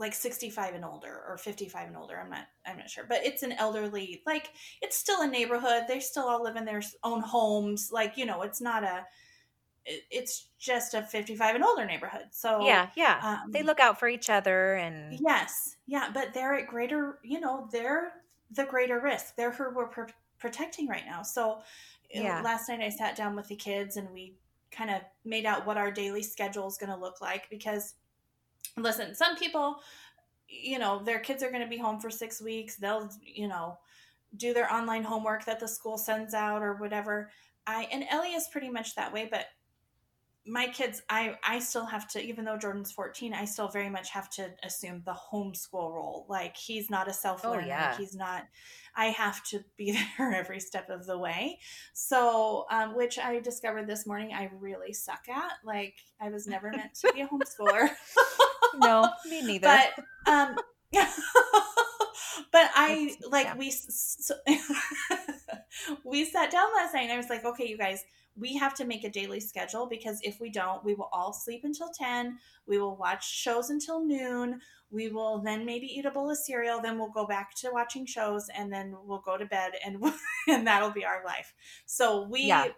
like 0.00 0.14
65 0.14 0.74
and 0.74 0.84
older 0.84 1.22
or 1.28 1.36
55 1.38 1.88
and 1.88 1.96
older. 1.96 2.18
I'm 2.18 2.30
not 2.30 2.46
I'm 2.66 2.78
not 2.78 2.90
sure, 2.90 3.04
but 3.08 3.24
it's 3.24 3.42
an 3.44 3.52
elderly 3.52 4.22
like 4.26 4.50
it's 4.82 4.96
still 4.96 5.22
a 5.22 5.26
neighborhood. 5.28 5.84
They 5.86 6.00
still 6.00 6.24
all 6.28 6.42
live 6.42 6.56
in 6.56 6.64
their 6.64 6.82
own 7.04 7.20
homes. 7.20 7.90
Like 7.92 8.16
you 8.16 8.26
know, 8.26 8.42
it's 8.42 8.60
not 8.60 8.82
a 8.84 9.06
it's 9.86 10.48
just 10.58 10.94
a 10.94 11.02
55 11.02 11.54
and 11.54 11.64
older 11.64 11.84
neighborhood. 11.84 12.26
So 12.32 12.64
yeah 12.64 12.90
yeah 12.96 13.22
they 13.52 13.60
um, 13.60 13.66
look 13.66 13.80
out 13.80 13.98
for 13.98 14.08
each 14.08 14.30
other 14.30 14.74
and 14.74 15.20
Yes, 15.20 15.76
yeah, 15.86 16.10
but 16.12 16.32
they're 16.34 16.54
at 16.54 16.68
greater, 16.68 17.18
you 17.24 17.40
know, 17.40 17.68
they're 17.72 18.12
the 18.52 18.64
greater 18.64 19.00
risk. 19.00 19.34
They're 19.36 19.50
who 19.50 19.74
we're 19.74 19.88
pr- 19.88 20.10
protecting 20.38 20.86
right 20.88 21.04
now. 21.04 21.22
So 21.22 21.54
uh, 21.54 21.62
Yeah. 22.10 22.42
last 22.42 22.68
night 22.68 22.80
I 22.80 22.90
sat 22.90 23.16
down 23.16 23.34
with 23.34 23.48
the 23.48 23.56
kids 23.56 23.96
and 23.96 24.08
we 24.10 24.36
kind 24.70 24.90
of 24.90 25.02
made 25.24 25.46
out 25.46 25.66
what 25.66 25.76
our 25.76 25.90
daily 25.90 26.22
schedule 26.22 26.68
is 26.68 26.78
going 26.78 26.90
to 26.90 26.96
look 26.96 27.20
like 27.20 27.50
because, 27.50 27.94
listen, 28.76 29.14
some 29.14 29.36
people, 29.36 29.76
you 30.48 30.78
know, 30.78 31.02
their 31.02 31.20
kids 31.20 31.42
are 31.42 31.50
going 31.50 31.62
to 31.62 31.68
be 31.68 31.78
home 31.78 32.00
for 32.00 32.10
six 32.10 32.40
weeks. 32.40 32.76
They'll, 32.76 33.10
you 33.22 33.48
know, 33.48 33.78
do 34.36 34.54
their 34.54 34.72
online 34.72 35.02
homework 35.04 35.44
that 35.46 35.60
the 35.60 35.68
school 35.68 35.98
sends 35.98 36.34
out 36.34 36.62
or 36.62 36.74
whatever. 36.74 37.30
I 37.66 37.88
and 37.92 38.04
Ellie 38.10 38.34
is 38.34 38.48
pretty 38.50 38.70
much 38.70 38.94
that 38.94 39.12
way, 39.12 39.28
but 39.30 39.46
my 40.46 40.66
kids 40.68 41.02
i 41.10 41.36
i 41.46 41.58
still 41.58 41.84
have 41.84 42.08
to 42.08 42.20
even 42.20 42.46
though 42.46 42.56
jordan's 42.56 42.90
14 42.90 43.34
i 43.34 43.44
still 43.44 43.68
very 43.68 43.90
much 43.90 44.08
have 44.10 44.30
to 44.30 44.48
assume 44.64 45.02
the 45.04 45.12
homeschool 45.12 45.92
role 45.94 46.24
like 46.30 46.56
he's 46.56 46.88
not 46.88 47.08
a 47.08 47.12
self 47.12 47.44
learner 47.44 47.62
Oh, 47.62 47.66
yeah. 47.66 47.96
he's 47.96 48.14
not 48.14 48.46
i 48.96 49.06
have 49.06 49.44
to 49.48 49.62
be 49.76 49.92
there 50.18 50.32
every 50.32 50.58
step 50.58 50.88
of 50.88 51.04
the 51.06 51.18
way 51.18 51.58
so 51.92 52.64
um, 52.70 52.96
which 52.96 53.18
i 53.18 53.38
discovered 53.40 53.86
this 53.86 54.06
morning 54.06 54.32
i 54.32 54.50
really 54.58 54.94
suck 54.94 55.28
at 55.28 55.52
like 55.62 55.94
i 56.22 56.30
was 56.30 56.46
never 56.46 56.70
meant 56.70 56.94
to 56.94 57.12
be 57.12 57.20
a 57.20 57.28
homeschooler 57.28 57.90
no 58.76 59.08
me 59.30 59.42
neither 59.42 59.66
but 59.66 60.32
um 60.32 60.56
but 62.52 62.70
i 62.74 63.14
like 63.30 63.46
yeah. 63.46 63.56
we 63.56 63.68
s- 63.68 64.30
s- 64.48 64.58
we 66.04 66.24
sat 66.24 66.50
down 66.50 66.68
last 66.76 66.94
night 66.94 67.02
and 67.04 67.12
i 67.12 67.16
was 67.16 67.28
like 67.28 67.44
okay 67.44 67.66
you 67.66 67.76
guys 67.78 68.04
we 68.36 68.56
have 68.56 68.74
to 68.74 68.84
make 68.84 69.04
a 69.04 69.10
daily 69.10 69.40
schedule 69.40 69.86
because 69.86 70.18
if 70.22 70.40
we 70.40 70.50
don't 70.50 70.84
we 70.84 70.94
will 70.94 71.08
all 71.12 71.32
sleep 71.32 71.62
until 71.64 71.88
10 71.90 72.38
we 72.66 72.78
will 72.78 72.96
watch 72.96 73.28
shows 73.28 73.70
until 73.70 74.04
noon 74.04 74.60
we 74.90 75.08
will 75.08 75.38
then 75.40 75.64
maybe 75.64 75.86
eat 75.86 76.04
a 76.06 76.10
bowl 76.10 76.30
of 76.30 76.36
cereal 76.36 76.80
then 76.80 76.98
we'll 76.98 77.10
go 77.10 77.26
back 77.26 77.54
to 77.54 77.70
watching 77.72 78.06
shows 78.06 78.46
and 78.56 78.72
then 78.72 78.94
we'll 79.04 79.20
go 79.20 79.36
to 79.36 79.46
bed 79.46 79.72
and 79.84 80.02
and 80.48 80.66
that'll 80.66 80.90
be 80.90 81.04
our 81.04 81.24
life 81.24 81.52
so 81.86 82.26
we 82.28 82.44
Yeah. 82.46 82.68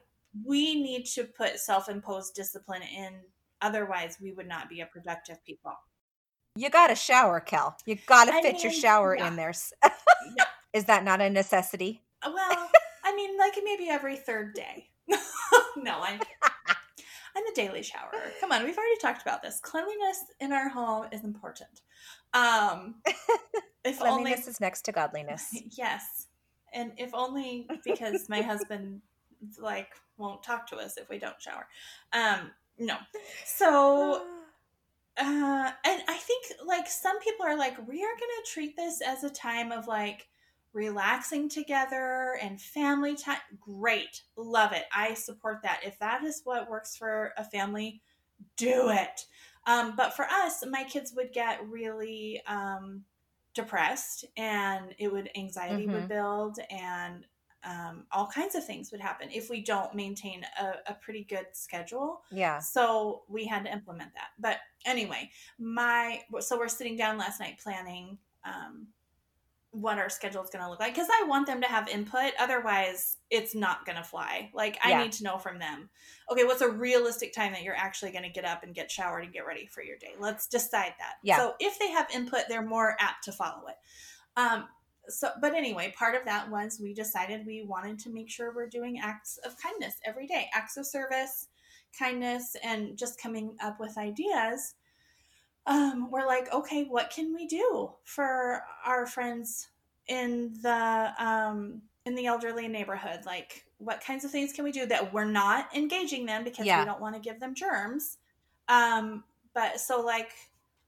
we 0.44 0.80
need 0.82 1.04
to 1.14 1.24
put 1.24 1.58
self-imposed 1.58 2.34
discipline 2.34 2.82
in 2.82 3.20
otherwise 3.62 4.18
we 4.20 4.32
would 4.32 4.48
not 4.48 4.68
be 4.68 4.80
a 4.80 4.86
productive 4.86 5.42
people 5.44 5.72
you 6.54 6.68
gotta 6.68 6.94
shower 6.94 7.40
cal 7.40 7.76
you 7.86 7.96
gotta 8.06 8.32
I 8.34 8.42
fit 8.42 8.62
your 8.62 8.72
shower 8.72 9.16
yeah. 9.16 9.28
in 9.28 9.36
there 9.36 9.54
Yeah. 9.82 10.44
is 10.72 10.84
that 10.86 11.04
not 11.04 11.20
a 11.20 11.30
necessity 11.30 12.02
Well, 12.24 12.68
I 13.04 13.14
mean, 13.14 13.36
like 13.38 13.54
maybe 13.62 13.88
every 13.88 14.16
third 14.16 14.54
day. 14.54 14.88
no, 15.76 16.00
I'm 16.00 16.20
I'm 17.36 17.46
a 17.46 17.54
daily 17.54 17.82
shower. 17.82 18.12
Come 18.40 18.52
on, 18.52 18.64
we've 18.64 18.76
already 18.76 18.98
talked 19.00 19.22
about 19.22 19.42
this. 19.42 19.58
Cleanliness 19.60 20.24
in 20.40 20.52
our 20.52 20.68
home 20.68 21.06
is 21.12 21.24
important. 21.24 21.80
Um, 22.34 22.96
if 23.84 24.00
only 24.00 24.22
cleanliness 24.22 24.46
is 24.46 24.60
next 24.60 24.82
to 24.82 24.92
godliness 24.92 25.54
yes, 25.76 26.28
and 26.72 26.92
if 26.96 27.10
only 27.14 27.66
because 27.84 28.28
my 28.28 28.40
husband 28.40 29.02
like 29.58 29.88
won't 30.16 30.42
talk 30.42 30.66
to 30.68 30.76
us 30.76 30.96
if 30.96 31.08
we 31.08 31.18
don't 31.18 31.40
shower. 31.40 31.66
Um, 32.12 32.52
no, 32.78 32.98
so 33.44 34.22
uh 35.18 35.72
and 35.84 36.02
i 36.08 36.16
think 36.16 36.46
like 36.64 36.88
some 36.88 37.20
people 37.20 37.44
are 37.46 37.56
like 37.58 37.76
we 37.86 38.02
are 38.02 38.14
gonna 38.14 38.46
treat 38.46 38.76
this 38.76 39.02
as 39.02 39.24
a 39.24 39.30
time 39.30 39.72
of 39.72 39.86
like 39.86 40.28
relaxing 40.72 41.48
together 41.50 42.38
and 42.42 42.60
family 42.62 43.16
time 43.16 43.40
great. 43.60 44.22
Love 44.36 44.72
it. 44.72 44.86
I 44.92 45.14
support 45.14 45.62
that. 45.62 45.82
If 45.84 45.98
that 45.98 46.24
is 46.24 46.40
what 46.44 46.70
works 46.70 46.96
for 46.96 47.34
a 47.36 47.44
family 47.44 48.02
do 48.56 48.90
it. 48.90 49.26
Um, 49.66 49.96
but 49.96 50.14
for 50.14 50.24
us 50.26 50.64
my 50.66 50.84
kids 50.84 51.12
would 51.14 51.32
get 51.32 51.66
really 51.68 52.42
um, 52.46 53.04
depressed 53.54 54.24
and 54.36 54.94
it 54.98 55.12
would 55.12 55.30
anxiety 55.36 55.88
would 55.88 56.06
Mhm. 56.06 56.08
build 56.08 56.58
and 56.70 57.26
um, 57.64 58.04
all 58.10 58.26
kinds 58.26 58.54
of 58.54 58.64
things 58.66 58.90
would 58.90 59.00
happen 59.00 59.28
if 59.32 59.48
we 59.48 59.62
don't 59.62 59.94
maintain 59.94 60.44
a, 60.60 60.90
a 60.90 60.94
pretty 60.94 61.24
good 61.24 61.46
schedule. 61.52 62.22
Yeah. 62.30 62.58
So 62.58 63.22
we 63.28 63.46
had 63.46 63.64
to 63.64 63.72
implement 63.72 64.12
that. 64.14 64.30
But 64.38 64.58
anyway, 64.84 65.30
my 65.58 66.20
so 66.40 66.58
we're 66.58 66.68
sitting 66.68 66.96
down 66.96 67.18
last 67.18 67.40
night 67.40 67.60
planning 67.62 68.18
um, 68.44 68.88
what 69.70 69.96
our 69.96 70.10
schedule 70.10 70.42
is 70.42 70.50
going 70.50 70.62
to 70.62 70.68
look 70.68 70.80
like 70.80 70.92
because 70.94 71.08
I 71.10 71.24
want 71.26 71.46
them 71.46 71.60
to 71.62 71.66
have 71.66 71.88
input. 71.88 72.32
Otherwise, 72.38 73.16
it's 73.30 73.54
not 73.54 73.86
going 73.86 73.96
to 73.96 74.04
fly. 74.04 74.50
Like 74.52 74.78
I 74.84 74.90
Yeah. 74.90 75.02
need 75.04 75.12
to 75.12 75.24
know 75.24 75.38
from 75.38 75.58
them. 75.58 75.88
Okay, 76.30 76.44
what's 76.44 76.60
a 76.60 76.68
realistic 76.68 77.32
time 77.32 77.52
that 77.52 77.62
you're 77.62 77.76
actually 77.76 78.10
going 78.10 78.24
to 78.24 78.28
get 78.30 78.44
up 78.44 78.64
and 78.64 78.74
get 78.74 78.90
showered 78.90 79.24
and 79.24 79.32
get 79.32 79.46
ready 79.46 79.66
for 79.66 79.82
your 79.82 79.96
day? 79.96 80.12
Let's 80.18 80.46
decide 80.46 80.94
that. 80.98 81.14
Yeah. 81.22 81.38
So 81.38 81.54
if 81.58 81.78
they 81.78 81.90
have 81.90 82.08
input, 82.12 82.42
they're 82.48 82.60
more 82.66 82.96
apt 83.00 83.24
to 83.24 83.32
follow 83.32 83.68
it. 83.68 83.76
Um, 84.36 84.68
so, 85.08 85.30
but 85.40 85.54
anyway, 85.54 85.92
part 85.96 86.14
of 86.14 86.24
that 86.24 86.50
was 86.50 86.80
we 86.80 86.94
decided 86.94 87.46
we 87.46 87.62
wanted 87.62 87.98
to 88.00 88.10
make 88.10 88.30
sure 88.30 88.52
we're 88.54 88.68
doing 88.68 88.98
acts 89.00 89.38
of 89.44 89.56
kindness 89.60 89.94
every 90.04 90.26
day, 90.26 90.48
acts 90.54 90.76
of 90.76 90.86
service, 90.86 91.48
kindness, 91.98 92.56
and 92.62 92.96
just 92.96 93.20
coming 93.20 93.56
up 93.62 93.78
with 93.80 93.98
ideas. 93.98 94.74
Um, 95.66 96.10
we're 96.10 96.26
like, 96.26 96.52
okay, 96.52 96.84
what 96.84 97.10
can 97.10 97.32
we 97.34 97.46
do 97.46 97.92
for 98.04 98.62
our 98.84 99.06
friends 99.06 99.68
in 100.08 100.54
the 100.62 101.12
um, 101.18 101.82
in 102.04 102.14
the 102.14 102.26
elderly 102.26 102.66
neighborhood? 102.68 103.20
Like, 103.26 103.64
what 103.78 104.00
kinds 104.00 104.24
of 104.24 104.30
things 104.30 104.52
can 104.52 104.64
we 104.64 104.72
do 104.72 104.86
that 104.86 105.12
we're 105.12 105.24
not 105.24 105.74
engaging 105.76 106.26
them 106.26 106.42
because 106.44 106.66
Yeah. 106.66 106.80
we 106.80 106.84
don't 106.84 107.00
want 107.00 107.14
to 107.14 107.20
give 107.20 107.38
them 107.40 107.54
germs? 107.54 108.18
Um, 108.68 109.24
but 109.54 109.80
so 109.80 110.00
like 110.00 110.30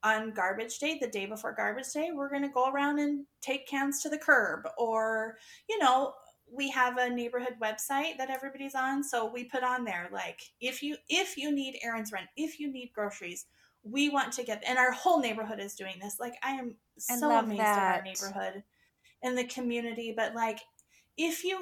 on 0.05 0.33
garbage 0.33 0.79
day, 0.79 0.99
the 1.01 1.09
day 1.09 1.27
before 1.27 1.53
garbage 1.53 1.93
day, 1.93 2.11
we're 2.15 2.29
going 2.29 2.43
to 2.43 2.49
go 2.49 2.71
around 2.71 3.01
and 3.01 3.25
take 3.41 3.67
cans 3.67 4.03
to 4.03 4.09
the 4.09 4.19
curb 4.19 4.69
or, 4.79 5.39
you 5.69 5.79
know, 5.79 6.13
we 6.53 6.71
have 6.71 6.99
a 6.99 7.09
neighborhood 7.09 7.57
website 7.61 8.19
that 8.19 8.31
everybody's 8.31 8.75
on, 8.75 9.03
so 9.03 9.25
we 9.25 9.45
put 9.45 9.65
on 9.65 9.83
there 9.83 10.11
like 10.13 10.43
if 10.61 10.83
you 10.83 10.97
if 11.09 11.39
you 11.39 11.51
need 11.51 11.79
errands 11.83 12.13
run, 12.13 12.29
if 12.37 12.61
you 12.61 12.71
need 12.71 12.93
groceries, 12.95 13.47
we 13.83 14.11
want 14.11 14.33
to 14.35 14.45
get 14.45 14.63
and 14.67 14.79
our 14.79 14.93
whole 14.93 15.21
neighborhood 15.21 15.59
is 15.59 15.75
doing 15.75 15.95
this. 16.03 16.21
Like 16.21 16.35
I 16.43 16.51
am 16.51 16.77
so 16.99 17.29
love 17.29 17.45
amazed 17.45 17.63
at 17.63 17.97
our 17.97 18.03
neighborhood 18.03 18.63
and 19.23 19.39
the 19.39 19.45
community, 19.45 20.13
but 20.15 20.35
like 20.35 20.61
if 21.17 21.45
you 21.45 21.57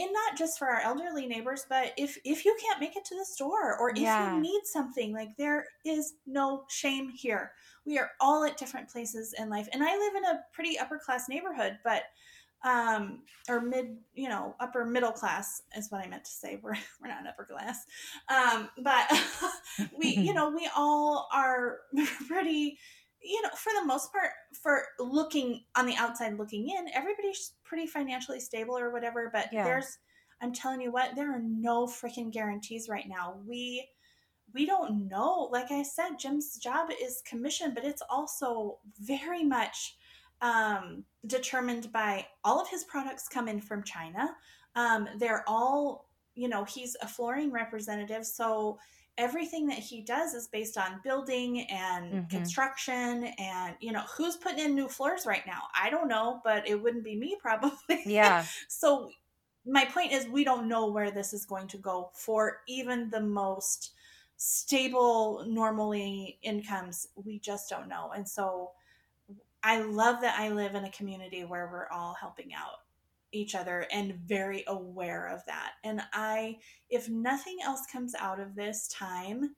and 0.00 0.12
not 0.12 0.36
just 0.36 0.58
for 0.58 0.66
our 0.68 0.80
elderly 0.80 1.26
neighbors 1.26 1.64
but 1.68 1.92
if 1.96 2.18
if 2.24 2.44
you 2.44 2.56
can't 2.60 2.80
make 2.80 2.96
it 2.96 3.04
to 3.04 3.14
the 3.16 3.24
store 3.24 3.78
or 3.78 3.90
if 3.90 3.98
Yeah. 3.98 4.34
you 4.34 4.40
need 4.40 4.62
something 4.64 5.12
like 5.12 5.36
there 5.36 5.66
is 5.84 6.14
no 6.26 6.64
shame 6.68 7.08
here. 7.10 7.52
We 7.84 7.98
are 7.98 8.10
all 8.20 8.42
at 8.44 8.56
different 8.56 8.88
places 8.90 9.32
in 9.38 9.48
life 9.48 9.68
and 9.72 9.82
i 9.82 9.96
live 9.96 10.14
in 10.16 10.24
a 10.24 10.40
pretty 10.52 10.76
upper 10.78 10.98
class 10.98 11.28
neighborhood 11.28 11.78
but 11.84 12.02
um 12.64 13.20
or 13.48 13.60
mid 13.60 13.96
you 14.14 14.28
know 14.28 14.56
upper 14.58 14.84
middle 14.84 15.12
class 15.12 15.62
is 15.76 15.90
what 15.90 16.02
i 16.04 16.08
meant 16.08 16.24
to 16.24 16.30
say. 16.30 16.58
We're 16.62 16.74
we're 17.00 17.08
not 17.08 17.26
upper 17.28 17.44
class. 17.44 17.84
Um 18.28 18.68
but 18.82 19.06
we 19.98 20.08
you 20.16 20.34
know 20.38 20.50
we 20.50 20.68
all 20.76 21.28
are 21.32 21.78
pretty 22.26 22.78
you 23.26 23.42
know 23.42 23.50
for 23.56 23.72
the 23.80 23.84
most 23.84 24.12
part 24.12 24.30
for 24.52 24.84
looking 24.98 25.64
on 25.76 25.86
the 25.86 25.96
outside 25.96 26.38
looking 26.38 26.68
in 26.70 26.86
everybody's 26.94 27.52
pretty 27.64 27.86
financially 27.86 28.40
stable 28.40 28.78
or 28.78 28.90
whatever 28.90 29.30
but 29.32 29.48
Yeah. 29.52 29.64
there's 29.64 29.98
i'm 30.40 30.52
telling 30.52 30.80
you 30.80 30.92
what 30.92 31.14
there 31.16 31.34
are 31.34 31.42
no 31.42 31.86
freaking 31.86 32.30
guarantees 32.32 32.88
right 32.88 33.08
now. 33.08 33.38
We 33.46 33.88
we 34.54 34.64
don't 34.64 35.08
know. 35.08 35.48
Like 35.50 35.70
i 35.70 35.82
said 35.82 36.18
jim's 36.18 36.56
job 36.58 36.90
is 37.02 37.22
commission 37.26 37.74
but 37.74 37.84
it's 37.84 38.02
also 38.08 38.78
very 39.00 39.44
much 39.44 39.96
um, 40.42 41.04
determined 41.26 41.90
by 41.92 42.26
all 42.44 42.60
of 42.60 42.68
his 42.68 42.84
products 42.84 43.26
come 43.26 43.48
in 43.48 43.60
from 43.60 43.82
china. 43.82 44.36
Um, 44.74 45.08
they're 45.18 45.44
all 45.48 46.10
you 46.34 46.48
know 46.48 46.64
he's 46.64 46.96
a 47.00 47.08
flooring 47.08 47.50
representative 47.50 48.24
so 48.26 48.78
everything 49.18 49.66
that 49.66 49.78
he 49.78 50.02
does 50.02 50.34
is 50.34 50.48
based 50.48 50.76
on 50.76 51.00
building 51.02 51.62
and 51.70 52.12
Mhm. 52.12 52.30
construction 52.30 53.24
and 53.38 53.76
you 53.80 53.92
know 53.92 54.02
who's 54.16 54.36
putting 54.36 54.58
in 54.58 54.74
new 54.74 54.88
floors 54.88 55.26
right 55.26 55.46
now? 55.46 55.62
I 55.74 55.90
don't 55.90 56.08
know 56.08 56.40
but 56.44 56.68
it 56.68 56.80
wouldn't 56.82 57.04
be 57.04 57.16
me 57.16 57.36
probably. 57.40 58.02
Yeah. 58.04 58.44
so 58.68 59.10
my 59.64 59.84
point 59.84 60.12
is 60.12 60.26
we 60.28 60.44
don't 60.44 60.68
know 60.68 60.86
where 60.86 61.10
this 61.10 61.32
is 61.32 61.44
going 61.44 61.68
to 61.68 61.78
go 61.78 62.10
for 62.14 62.62
even 62.68 63.10
the 63.10 63.20
most 63.20 63.92
stable 64.36 65.44
normally 65.46 66.38
incomes. 66.42 67.08
We 67.16 67.38
just 67.40 67.68
don't 67.70 67.88
know. 67.88 68.12
And 68.14 68.28
so 68.28 68.72
i 69.62 69.80
love 69.80 70.20
that 70.20 70.38
i 70.38 70.50
live 70.50 70.74
in 70.74 70.84
a 70.84 70.90
community 70.92 71.42
where 71.44 71.66
we're 71.72 71.88
all 71.88 72.14
helping 72.14 72.52
out 72.54 72.82
each 73.32 73.54
other 73.54 73.86
and 73.92 74.14
very 74.14 74.64
aware 74.66 75.26
of 75.28 75.44
that. 75.46 75.72
And 75.84 76.00
i 76.12 76.58
if 76.90 77.08
nothing 77.08 77.58
else 77.64 77.82
comes 77.92 78.14
out 78.14 78.40
of 78.40 78.54
this 78.54 78.88
time 78.88 79.54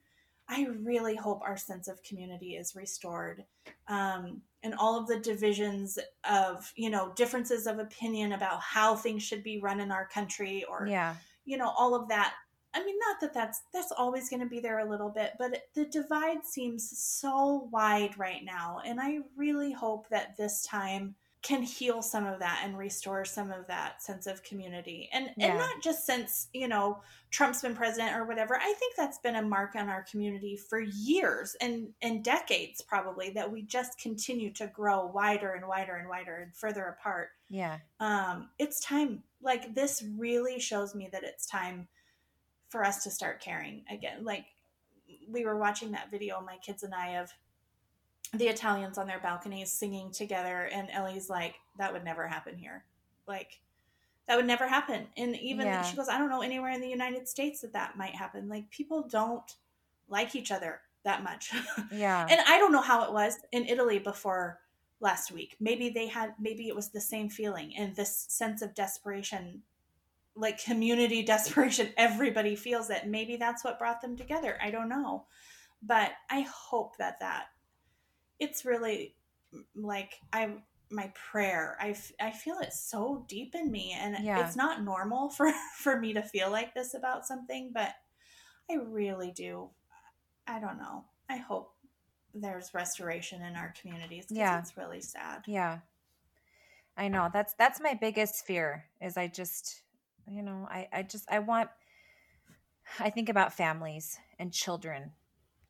i 0.49 0.65
really 0.81 1.15
hope 1.15 1.41
our 1.43 1.55
sense 1.57 1.87
of 1.87 2.01
community 2.03 2.55
is 2.55 2.75
restored. 2.75 3.45
Um, 3.87 4.41
and 4.63 4.73
all 4.77 4.99
of 4.99 5.07
the 5.07 5.19
divisions 5.19 5.97
of 6.29 6.71
you 6.75 6.89
know 6.89 7.13
differences 7.15 7.67
of 7.67 7.79
opinion 7.79 8.33
about 8.33 8.59
how 8.61 8.95
things 8.95 9.23
should 9.23 9.43
be 9.43 9.59
run 9.59 9.79
in 9.79 9.91
our 9.91 10.07
country 10.07 10.65
or 10.69 10.87
Yeah. 10.87 11.15
you 11.45 11.57
know 11.57 11.69
all 11.77 11.95
of 11.95 12.07
that. 12.09 12.33
I 12.73 12.83
mean 12.83 12.97
not 13.07 13.19
that 13.21 13.33
that's 13.33 13.61
that's 13.73 13.91
always 13.91 14.29
going 14.29 14.41
to 14.41 14.45
be 14.49 14.59
there 14.59 14.79
a 14.79 14.89
little 14.89 15.09
bit 15.09 15.33
but 15.39 15.61
the 15.75 15.85
divide 15.85 16.45
seems 16.45 16.97
so 16.99 17.69
wide 17.71 18.17
right 18.17 18.43
now. 18.43 18.81
And 18.85 18.99
i 18.99 19.19
really 19.35 19.71
hope 19.71 20.09
that 20.09 20.35
this 20.37 20.63
time 20.63 21.15
can 21.41 21.61
heal 21.63 22.01
some 22.01 22.25
of 22.25 22.39
that 22.39 22.61
and 22.65 22.77
restore 22.77 23.23
some 23.23 23.49
of 23.49 23.65
that 23.67 24.01
sense 24.03 24.27
of 24.27 24.43
community 24.43 25.09
and 25.13 25.29
Yeah. 25.37 25.47
and 25.51 25.57
not 25.57 25.81
just 25.81 26.05
since 26.05 26.47
you 26.53 26.67
know 26.67 26.99
trump's 27.31 27.61
been 27.61 27.75
president 27.75 28.13
or 28.17 28.25
whatever 28.25 28.57
i 28.57 28.73
think 28.77 28.95
that's 28.97 29.19
been 29.19 29.37
a 29.37 29.41
mark 29.41 29.75
on 29.75 29.87
our 29.87 30.03
community 30.03 30.57
for 30.57 30.81
years 30.81 31.55
and 31.61 31.93
and 32.01 32.23
decades 32.25 32.81
probably 32.81 33.29
that 33.29 33.49
we 33.49 33.61
just 33.61 33.97
continue 33.99 34.51
to 34.53 34.67
grow 34.67 35.05
wider 35.05 35.53
and 35.53 35.65
wider 35.65 35.95
and 35.95 36.09
wider 36.09 36.35
and 36.37 36.53
further 36.55 36.83
apart 36.99 37.29
Yeah. 37.47 37.77
um, 38.01 38.49
it's 38.59 38.81
time. 38.81 39.23
Like 39.41 39.73
this 39.73 40.03
really 40.17 40.59
shows 40.59 40.93
me 40.93 41.07
that 41.13 41.23
it's 41.23 41.45
time 41.45 41.87
for 42.67 42.83
us 42.83 43.03
to 43.05 43.09
start 43.11 43.39
caring 43.39 43.85
again. 43.89 44.25
Like 44.25 44.45
we 45.29 45.45
were 45.45 45.57
watching 45.57 45.91
that 45.91 46.11
video, 46.11 46.41
my 46.41 46.57
kids 46.57 46.83
and 46.83 46.93
I, 46.93 47.17
of 47.17 47.31
the 48.33 48.47
Italians 48.47 48.97
on 48.97 49.07
their 49.07 49.19
balconies 49.19 49.71
singing 49.71 50.11
together, 50.11 50.69
and 50.71 50.89
Ellie's 50.91 51.29
like, 51.29 51.55
"That 51.77 51.93
would 51.93 52.03
never 52.03 52.27
happen 52.27 52.55
here." 52.57 52.85
Like 53.27 53.59
that 54.27 54.35
would 54.37 54.45
never 54.45 54.67
happen. 54.67 55.07
And 55.17 55.35
even 55.37 55.65
Yeah. 55.65 55.81
she 55.83 55.95
goes, 55.95 56.07
"I 56.09 56.17
don't 56.19 56.29
know 56.29 56.41
anywhere 56.41 56.71
in 56.71 56.81
the 56.81 56.87
United 56.89 57.27
States 57.27 57.61
that 57.61 57.73
that 57.73 57.97
might 57.97 58.15
happen." 58.15 58.47
Like 58.47 58.69
people 58.69 59.07
don't 59.07 59.55
like 60.07 60.35
each 60.35 60.51
other 60.51 60.81
that 61.03 61.23
much. 61.23 61.51
Yeah. 61.91 62.27
and 62.29 62.39
I 62.47 62.57
don't 62.59 62.71
know 62.71 62.81
how 62.81 63.03
it 63.05 63.13
was 63.13 63.37
in 63.51 63.65
Italy 63.65 63.99
before 63.99 64.59
last 64.99 65.31
week. 65.31 65.55
Maybe 65.59 65.89
they 65.89 66.07
had, 66.07 66.35
maybe 66.39 66.67
it 66.67 66.75
was 66.75 66.89
the 66.89 66.99
same 67.01 67.29
feeling 67.29 67.73
and 67.77 67.95
this 67.95 68.25
sense 68.29 68.61
of 68.61 68.73
desperation, 68.75 69.63
like 70.35 70.61
community 70.63 71.23
desperation. 71.35 71.93
Everybody 71.97 72.55
feels 72.55 72.89
it. 72.89 73.07
Maybe 73.07 73.37
that's 73.37 73.63
what 73.63 73.79
brought 73.79 74.01
them 74.01 74.17
together. 74.17 74.57
I 74.61 74.71
don't 74.71 74.89
know, 74.89 75.25
but 75.81 76.11
I 76.29 76.41
hope 76.41 76.97
that 76.97 77.19
that 77.21 77.45
it's 78.39 78.65
really 78.65 79.15
like 79.75 80.13
I 80.33 80.55
my 80.91 81.11
prayer. 81.13 81.77
I, 81.79 81.89
f- 81.91 82.11
I 82.19 82.31
feel 82.31 82.57
it 82.59 82.73
so 82.73 83.23
deep 83.27 83.53
in 83.53 83.71
me, 83.71 83.95
and 83.95 84.17
Yeah. 84.23 84.45
it's 84.45 84.55
not 84.55 84.83
normal 84.83 85.29
for 85.37 85.51
for 85.77 85.99
me 85.99 86.13
to 86.13 86.21
feel 86.21 86.49
like 86.51 86.73
this 86.73 86.93
about 86.93 87.25
something, 87.27 87.71
but 87.73 87.93
I 88.69 88.75
really 88.75 89.31
do. 89.31 89.69
I 90.47 90.59
don't 90.59 90.77
know. 90.79 91.05
I 91.29 91.37
hope 91.37 91.73
there's 92.33 92.73
restoration 92.73 93.41
in 93.43 93.55
our 93.55 93.73
communities. 93.79 94.25
'cause 94.27 94.37
Yeah. 94.37 94.59
it's 94.59 94.77
really 94.77 95.01
sad. 95.01 95.43
Yeah. 95.47 95.79
I 96.97 97.07
know. 97.07 97.29
That's 97.31 97.53
that's 97.53 97.79
my 97.79 97.93
biggest 97.93 98.45
fear 98.45 98.85
is 99.01 99.15
I 99.17 99.27
just 99.27 99.83
you 100.27 100.41
know, 100.43 100.67
I 100.69 100.87
I 100.91 101.03
just 101.03 101.25
I 101.31 101.39
want 101.39 101.69
I 102.99 103.09
think 103.09 103.29
about 103.29 103.53
families 103.53 104.17
and 104.37 104.51
children 104.51 105.11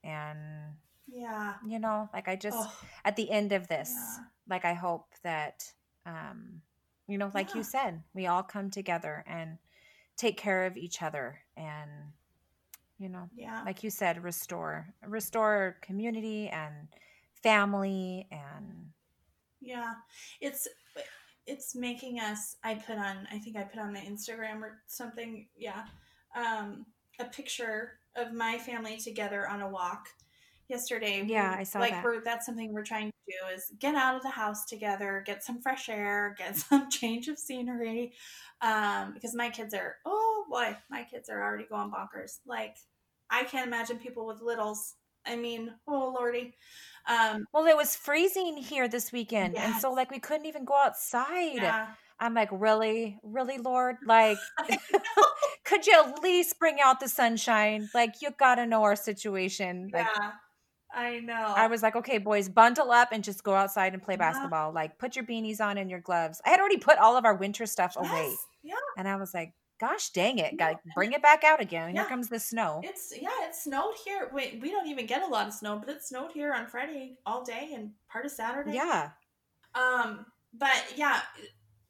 and 0.03 0.75
Yeah. 1.19 1.55
you 1.67 1.79
know, 1.79 2.09
like 2.13 2.27
I 2.27 2.35
just 2.35 2.57
Oh, 2.57 2.71
at 3.05 3.15
the 3.15 3.29
end 3.29 3.51
of 3.51 3.67
this, 3.67 3.91
Yeah. 3.91 4.23
like 4.47 4.65
I 4.65 4.73
hope 4.73 5.07
that 5.23 5.63
um 6.05 6.61
you 7.07 7.17
know, 7.17 7.31
like 7.33 7.55
you 7.55 7.63
said, 7.63 8.03
we 8.13 8.27
all 8.27 8.43
come 8.43 8.69
together 8.69 9.23
and 9.27 9.57
take 10.15 10.37
care 10.37 10.65
of 10.65 10.77
each 10.77 11.01
other 11.01 11.39
and 11.57 11.89
you 12.99 13.09
know, 13.09 13.29
yeah. 13.35 13.63
like 13.65 13.83
you 13.83 13.89
said, 13.89 14.23
restore 14.23 14.93
restore 15.05 15.77
community 15.81 16.49
and 16.49 16.73
family 17.43 18.27
and 18.31 18.91
Yeah, 19.61 19.93
it's 20.41 20.67
it's 21.47 21.75
making 21.75 22.19
us. 22.19 22.57
I 22.63 22.75
put 22.75 22.97
on. 22.97 23.27
I 23.31 23.39
think 23.39 23.57
I 23.57 23.63
put 23.63 23.79
on 23.79 23.93
my 23.93 24.01
Instagram 24.01 24.61
or 24.61 24.81
something. 24.87 25.47
Yeah, 25.57 25.83
um, 26.35 26.85
a 27.19 27.25
picture 27.25 27.93
of 28.15 28.33
my 28.33 28.57
family 28.59 28.97
together 28.97 29.47
on 29.47 29.61
a 29.61 29.69
walk, 29.69 30.07
yesterday. 30.69 31.23
Yeah, 31.25 31.55
I 31.57 31.63
saw 31.63 31.79
like 31.79 31.91
that. 31.91 32.03
we're 32.03 32.21
that's 32.21 32.45
something 32.45 32.73
we're 32.73 32.83
trying 32.83 33.07
to 33.07 33.13
do 33.27 33.55
is 33.55 33.71
get 33.79 33.95
out 33.95 34.15
of 34.15 34.21
the 34.21 34.29
house 34.29 34.65
together, 34.65 35.23
get 35.25 35.43
some 35.43 35.61
fresh 35.61 35.89
air, 35.89 36.35
get 36.37 36.57
some 36.69 36.89
change 36.89 37.27
of 37.27 37.37
scenery. 37.37 38.13
Um, 38.61 39.13
because 39.13 39.33
my 39.35 39.49
kids 39.49 39.73
are 39.73 39.95
oh 40.05 40.45
boy, 40.49 40.75
my 40.89 41.03
kids 41.03 41.29
are 41.29 41.41
already 41.41 41.65
going 41.65 41.91
bonkers. 41.91 42.39
Like 42.45 42.75
I 43.29 43.43
can't 43.43 43.67
imagine 43.67 43.97
people 43.97 44.25
with 44.25 44.41
littles. 44.41 44.95
I 45.25 45.35
mean, 45.35 45.73
oh 45.87 46.13
lordy. 46.17 46.55
Um, 47.07 47.45
well, 47.53 47.65
it 47.65 47.75
was 47.75 47.95
freezing 47.95 48.57
here 48.57 48.87
this 48.87 49.11
weekend, 49.11 49.55
and 49.55 49.75
so 49.75 49.91
like 49.91 50.11
we 50.11 50.19
couldn't 50.19 50.45
even 50.45 50.65
go 50.65 50.75
outside. 50.75 51.55
yeah. 51.55 51.87
I'm 52.19 52.33
like, 52.33 52.49
really, 52.51 53.17
really, 53.23 53.57
Lord, 53.57 53.97
like, 54.05 54.37
could 55.63 55.87
you 55.87 56.03
at 56.05 56.21
least 56.21 56.59
bring 56.59 56.77
out 56.83 56.99
the 56.99 57.07
sunshine? 57.07 57.89
Like, 57.93 58.21
you 58.21 58.29
gotta 58.37 58.65
know 58.65 58.83
our 58.83 58.95
situation. 58.95 59.89
Like, 59.93 60.05
yeah. 60.05 60.31
I 60.93 61.19
know. 61.19 61.53
I 61.55 61.67
was 61.67 61.83
like, 61.83 61.95
okay, 61.95 62.17
boys, 62.17 62.49
bundle 62.49 62.91
up 62.91 63.09
and 63.11 63.23
just 63.23 63.43
go 63.43 63.53
outside 63.53 63.93
and 63.93 64.01
play 64.01 64.15
Yeah. 64.15 64.31
basketball. 64.31 64.71
Like, 64.71 64.97
put 64.97 65.15
your 65.15 65.25
beanies 65.25 65.61
on 65.61 65.77
and 65.77 65.89
your 65.89 65.99
gloves. 65.99 66.41
I 66.45 66.49
had 66.49 66.59
already 66.59 66.77
put 66.77 66.97
all 66.97 67.15
of 67.15 67.25
our 67.25 67.35
winter 67.35 67.65
stuff 67.65 67.95
away, 67.95 68.29
Yes. 68.29 68.37
Yeah. 68.63 68.73
and 68.97 69.07
I 69.07 69.15
was 69.15 69.33
like, 69.33 69.53
gosh, 69.79 70.09
dang 70.09 70.39
it, 70.39 70.57
got 70.57 70.81
bring 70.95 71.13
it 71.13 71.21
back 71.21 71.43
out 71.43 71.61
again. 71.61 71.93
Yeah. 71.95 72.01
Here 72.01 72.09
comes 72.09 72.27
the 72.27 72.39
snow. 72.39 72.81
It's 72.83 73.13
yeah, 73.15 73.29
it 73.43 73.55
snowed 73.55 73.93
here. 74.03 74.29
Wait, 74.33 74.59
we 74.61 74.71
don't 74.71 74.87
even 74.87 75.05
get 75.05 75.21
a 75.21 75.27
lot 75.27 75.47
of 75.47 75.53
snow, 75.53 75.77
but 75.79 75.89
it 75.89 76.03
snowed 76.03 76.31
here 76.33 76.53
on 76.53 76.67
Friday 76.67 77.17
all 77.25 77.43
day 77.43 77.71
and 77.75 77.91
part 78.11 78.25
of 78.25 78.31
Saturday. 78.31 78.73
Yeah, 78.73 79.11
Um, 79.75 80.25
but 80.53 80.83
yeah, 80.95 81.21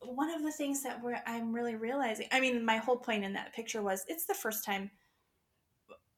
one 0.01 0.29
of 0.29 0.43
the 0.43 0.51
things 0.51 0.83
that 0.83 1.01
we're 1.01 1.21
I'm 1.25 1.51
really 1.53 1.75
realizing. 1.75 2.27
I 2.31 2.39
mean, 2.39 2.63
my 2.63 2.77
whole 2.77 2.97
point 2.97 3.23
in 3.23 3.33
that 3.33 3.53
picture 3.53 3.81
was 3.81 4.05
it's 4.07 4.25
the 4.25 4.33
first 4.35 4.63
time 4.65 4.91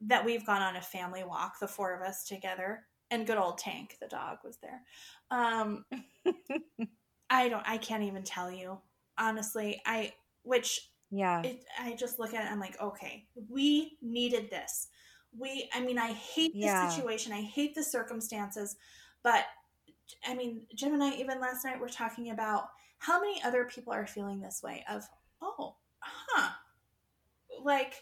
that 0.06 0.24
we've 0.24 0.46
gone 0.46 0.62
on 0.62 0.76
a 0.76 0.80
family 0.80 1.24
walk, 1.24 1.58
the 1.60 1.68
four 1.68 1.94
of 1.94 2.02
us 2.02 2.24
together, 2.24 2.84
and 3.10 3.26
good 3.26 3.38
old 3.38 3.58
Tank, 3.58 3.96
the 4.00 4.08
dog, 4.08 4.38
was 4.44 4.58
there. 4.58 4.82
Um, 5.30 5.84
I 7.30 7.48
don't. 7.48 7.64
I 7.66 7.78
can't 7.78 8.02
even 8.02 8.22
tell 8.22 8.50
you 8.50 8.78
honestly. 9.18 9.80
I 9.86 10.12
which 10.42 10.90
yeah, 11.10 11.42
it, 11.42 11.64
I 11.78 11.94
just 11.94 12.18
look 12.18 12.34
at 12.34 12.40
it. 12.40 12.44
And 12.44 12.54
I'm 12.54 12.60
like, 12.60 12.80
okay, 12.80 13.26
we 13.48 13.98
needed 14.00 14.50
this. 14.50 14.88
We, 15.38 15.68
I 15.74 15.80
mean, 15.80 15.98
I 15.98 16.12
hate 16.12 16.52
Yeah. 16.54 16.88
situation. 16.88 17.32
I 17.32 17.40
hate 17.42 17.74
the 17.74 17.82
circumstances, 17.82 18.76
but 19.22 19.44
I 20.26 20.34
mean, 20.34 20.62
Jim 20.74 20.94
and 20.94 21.02
I 21.02 21.12
even 21.14 21.40
last 21.40 21.64
night 21.64 21.80
were 21.80 21.88
talking 21.88 22.30
about 22.30 22.64
how 22.98 23.20
many 23.20 23.42
other 23.42 23.64
people 23.64 23.92
are 23.92 24.06
feeling 24.06 24.40
this 24.40 24.62
way. 24.62 24.84
Of 24.90 25.08
oh, 25.40 25.76
huh, 26.00 26.50
like 27.62 27.94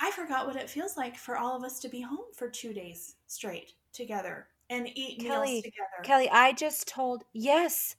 I 0.00 0.10
forgot 0.10 0.46
what 0.46 0.56
it 0.56 0.68
feels 0.68 0.96
like 0.96 1.16
for 1.16 1.36
all 1.36 1.56
of 1.56 1.62
us 1.62 1.80
to 1.80 1.88
be 1.88 2.00
home 2.00 2.26
for 2.34 2.48
two 2.48 2.72
days 2.72 3.16
straight 3.26 3.72
together 3.92 4.48
and 4.70 4.88
eat 4.94 5.20
Kelly, 5.20 5.52
meals 5.52 5.64
together. 5.64 6.02
Kelly, 6.02 6.28
I 6.30 6.52
just 6.52 6.88
told 6.88 7.24
yes, 7.32 7.96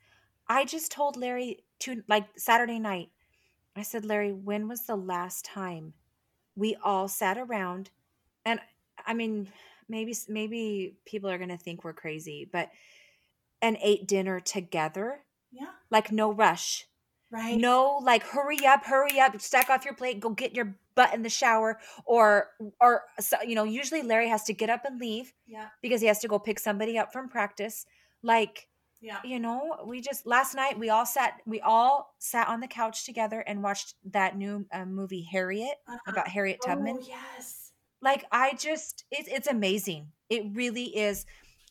I 0.47 0.65
just 0.65 0.91
told 0.91 1.17
Larry 1.17 1.63
to 1.79 2.03
like 2.07 2.25
Saturday 2.37 2.79
night. 2.79 3.09
I 3.75 3.81
said, 3.81 4.05
Larry, 4.05 4.31
when 4.31 4.67
was 4.67 4.81
the 4.81 4.95
last 4.95 5.45
time 5.45 5.93
we 6.55 6.75
all 6.83 7.07
sat 7.07 7.37
around? 7.37 7.89
And 8.45 8.59
I 9.05 9.13
mean, 9.13 9.47
maybe 9.89 10.15
maybe 10.27 10.97
people 11.05 11.29
are 11.29 11.37
gonna 11.37 11.57
think 11.57 11.83
we're 11.83 11.93
crazy, 11.93 12.47
but 12.51 12.69
and 13.61 13.77
ate 13.81 14.07
dinner 14.07 14.39
together, 14.39 15.21
yeah, 15.51 15.71
like 15.89 16.11
no 16.11 16.31
rush, 16.31 16.87
right. 17.31 17.57
no 17.57 17.99
like 18.01 18.23
hurry 18.23 18.65
up, 18.65 18.85
hurry 18.85 19.19
up, 19.19 19.39
stack 19.41 19.69
off 19.69 19.85
your 19.85 19.95
plate, 19.95 20.19
go 20.19 20.29
get 20.29 20.55
your 20.55 20.75
butt 20.95 21.13
in 21.13 21.21
the 21.21 21.29
shower, 21.29 21.79
or 22.05 22.49
or 22.81 23.03
so, 23.19 23.37
you 23.45 23.55
know, 23.55 23.63
usually 23.63 24.01
Larry 24.01 24.29
has 24.29 24.43
to 24.45 24.53
get 24.53 24.69
up 24.69 24.85
and 24.85 24.99
leave 24.99 25.33
Yeah, 25.45 25.67
because 25.81 26.01
he 26.01 26.07
has 26.07 26.19
to 26.19 26.27
go 26.27 26.39
pick 26.39 26.59
somebody 26.59 26.97
up 26.97 27.13
from 27.13 27.29
practice. 27.29 27.85
Like 28.23 28.67
yeah, 29.05 29.19
you 29.23 29.39
know 29.39 29.77
we 29.85 30.01
just 30.01 30.25
last 30.25 30.55
night 30.55 30.79
we 30.79 30.89
all 30.89 31.05
sat 31.05 31.39
we 31.45 31.61
all 31.61 32.15
sat 32.17 32.47
on 32.47 32.59
the 32.59 32.67
couch 32.67 33.05
together 33.05 33.41
and 33.41 33.61
watched 33.61 33.93
that 34.11 34.35
new 34.35 34.65
uh, 34.73 34.85
movie 34.85 35.21
harriet 35.21 35.75
uh-huh. 35.87 35.99
about 36.07 36.27
harriet 36.27 36.59
tubman 36.65 36.97
Oh 36.99 37.05
yes. 37.07 37.71
like 38.01 38.25
i 38.31 38.53
just 38.53 39.05
it's 39.11 39.27
it's 39.27 39.47
amazing 39.47 40.07
it 40.29 40.43
really 40.53 40.85
is 40.85 41.25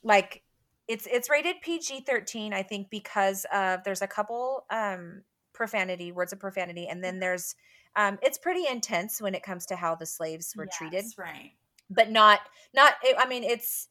like 0.05 0.43
it's 0.87 1.09
it's 1.11 1.29
rated 1.29 1.57
pg-13 1.63 2.53
i 2.53 2.63
think 2.63 2.89
because 2.89 3.47
of 3.53 3.83
there's 3.85 4.03
a 4.03 4.07
couple 4.07 4.65
um 4.71 5.23
profanity 5.53 6.13
words 6.13 6.33
of 6.33 6.39
profanity 6.39 6.87
and 6.87 7.03
then 7.03 7.19
there's 7.19 7.57
um 7.97 8.19
it's 8.23 8.39
pretty 8.39 8.67
intense 8.67 9.21
when 9.21 9.35
it 9.35 9.43
comes 9.43 9.67
to 9.67 9.77
how 9.77 9.95
the 9.95 10.07
slaves 10.07 10.55
were 10.57 10.67
treated 10.79 11.05
Right. 11.17 11.53
but 11.91 12.11
not 12.11 12.41
not 12.75 12.95
i 13.19 13.27
mean 13.27 13.45
it's 13.45 13.89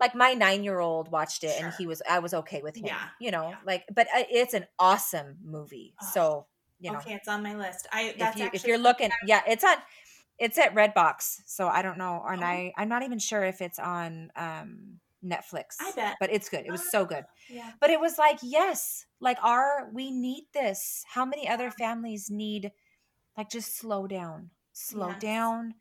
like 0.00 0.14
my 0.14 0.34
nine 0.34 0.62
year 0.64 0.78
old 0.78 1.10
watched 1.10 1.42
it 1.44 1.60
and 1.60 1.72
he 1.78 1.86
was 1.86 2.02
i 2.08 2.18
was 2.18 2.34
okay 2.34 2.60
with 2.62 2.76
him 2.76 2.86
Yeah, 2.86 3.08
you 3.20 3.30
know 3.30 3.50
yeah. 3.50 3.56
like 3.64 3.84
but 3.94 4.06
uh, 4.14 4.24
it's 4.30 4.54
an 4.54 4.66
awesome 4.78 5.36
movie 5.44 5.94
Oh, 6.02 6.06
so 6.12 6.46
you 6.80 6.90
know 6.92 6.98
okay, 6.98 7.14
it's 7.14 7.28
on 7.28 7.42
my 7.42 7.56
list. 7.56 7.86
I 7.92 8.02
if 8.08 8.18
that's 8.18 8.38
you 8.38 8.50
if 8.52 8.64
you're 8.66 8.78
looking 8.78 9.10
yeah 9.26 9.42
it's 9.48 9.64
on 9.64 9.76
it's 10.38 10.58
at 10.58 10.74
redbox 10.74 11.36
so 11.46 11.66
i 11.68 11.80
don't 11.80 11.96
know 11.96 12.22
and 12.28 12.42
Oh. 12.42 12.46
i 12.46 12.72
i'm 12.76 12.88
not 12.90 13.02
even 13.02 13.18
sure 13.18 13.42
if 13.42 13.62
it's 13.62 13.78
on 13.78 14.30
um 14.36 15.00
netflix 15.24 15.76
I 15.80 15.90
bet. 15.96 16.16
but 16.20 16.30
it's 16.30 16.50
good 16.50 16.66
it 16.66 16.70
was 16.70 16.90
so 16.90 17.06
good 17.06 17.24
Yeah. 17.48 17.72
but 17.80 17.88
it 17.88 17.98
was 17.98 18.18
like 18.18 18.38
yes 18.42 19.06
like 19.18 19.38
our 19.42 19.88
we 19.94 20.10
need 20.10 20.44
this 20.52 21.02
how 21.08 21.24
many 21.24 21.48
other 21.48 21.70
families 21.70 22.28
need 22.30 22.70
like 23.36 23.50
just 23.50 23.76
slow 23.76 24.06
down 24.06 24.50
slow 24.72 25.08
Yes. 25.10 25.20
down 25.20 25.74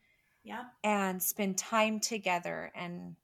Yeah. 0.44 0.66
and 0.84 1.22
spend 1.22 1.58
time 1.58 2.00
together 2.00 2.72
and 2.76 3.16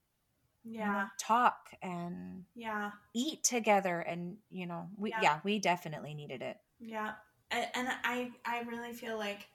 Yeah. 0.64 1.10
talk 1.18 1.70
and 1.82 2.46
Yeah. 2.56 2.92
eat 3.14 3.44
together 3.44 4.00
and 4.02 4.38
you 4.50 4.66
know 4.68 4.90
we 4.98 5.12
Yeah. 5.12 5.22
yeah, 5.22 5.40
we 5.44 5.60
definitely 5.60 6.14
needed 6.14 6.42
it 6.42 6.58
Yeah. 6.80 7.16
And 7.52 7.90
I 8.04 8.32
I 8.46 8.62
really 8.62 8.94
feel 8.94 9.18
like 9.18 9.50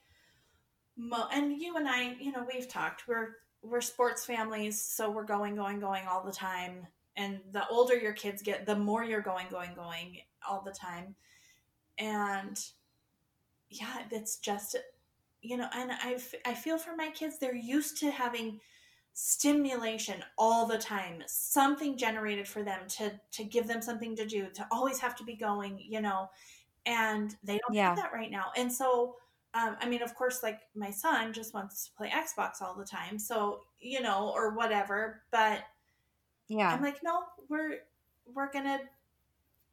mo- 0.97 1.29
and 1.33 1.61
you 1.61 1.77
and 1.77 1.89
I, 1.89 2.12
you 2.15 2.33
know, 2.33 2.45
we've 2.53 2.69
talked. 2.69 3.07
We're 3.09 3.37
we're 3.62 3.81
sports 3.81 4.25
families, 4.25 4.81
so 4.81 5.11
we're 5.11 5.25
going 5.25 5.57
going 5.57 5.81
going 5.81 6.07
all 6.07 6.23
the 6.25 6.33
time. 6.33 6.87
And 7.17 7.41
the 7.53 7.67
older 7.69 7.97
your 7.97 8.12
kids 8.12 8.43
get, 8.43 8.67
the 8.67 8.77
more 8.77 9.03
you're 9.03 9.23
going 9.23 9.49
going 9.49 9.75
going 9.75 10.21
all 10.47 10.61
the 10.62 10.73
time. 10.73 11.17
And 11.99 12.62
yeah, 13.71 14.03
it's 14.11 14.39
just 14.39 14.77
you 15.43 15.57
know, 15.57 15.69
and 15.75 15.93
I, 15.93 16.19
I 16.45 16.55
feel 16.55 16.77
for 16.79 16.97
my 16.97 17.11
kids, 17.11 17.39
they're 17.39 17.55
used 17.55 17.99
to 17.99 18.11
having 18.11 18.61
stimulation 19.13 20.23
all 20.37 20.67
the 20.67 20.77
time 20.77 21.23
something 21.27 21.97
generated 21.97 22.47
for 22.47 22.63
them 22.63 22.81
to 22.87 23.19
to 23.33 23.45
give 23.45 23.67
them 23.67 23.81
something 23.81 24.15
to 24.15 24.27
do 24.27 24.47
to 24.51 24.67
always 24.71 24.99
have 24.99 25.17
to 25.17 25.25
be 25.25 25.35
going 25.35 25.79
you 25.79 26.03
know 26.03 26.29
and 26.85 27.37
they 27.43 27.55
don't 27.55 27.75
Yeah. 27.75 27.89
have 27.95 27.97
that 27.97 28.13
right 28.13 28.31
now 28.31 28.53
and 28.59 28.71
so 28.71 29.17
um, 29.55 29.75
i 29.81 29.89
mean 29.89 30.03
of 30.03 30.15
course 30.15 30.43
like 30.43 30.61
my 30.75 30.91
son 30.91 31.33
just 31.33 31.55
wants 31.55 31.87
to 31.87 31.93
play 31.95 32.11
xbox 32.11 32.61
all 32.61 32.75
the 32.75 32.85
time 32.85 33.19
so 33.19 33.63
you 33.81 34.03
know 34.03 34.31
or 34.35 34.55
whatever 34.55 35.23
but 35.31 35.63
yeah 36.49 36.75
i'm 36.75 36.83
like 36.83 37.03
no 37.03 37.23
we're 37.49 37.79
we're 38.35 38.51
gonna 38.53 38.81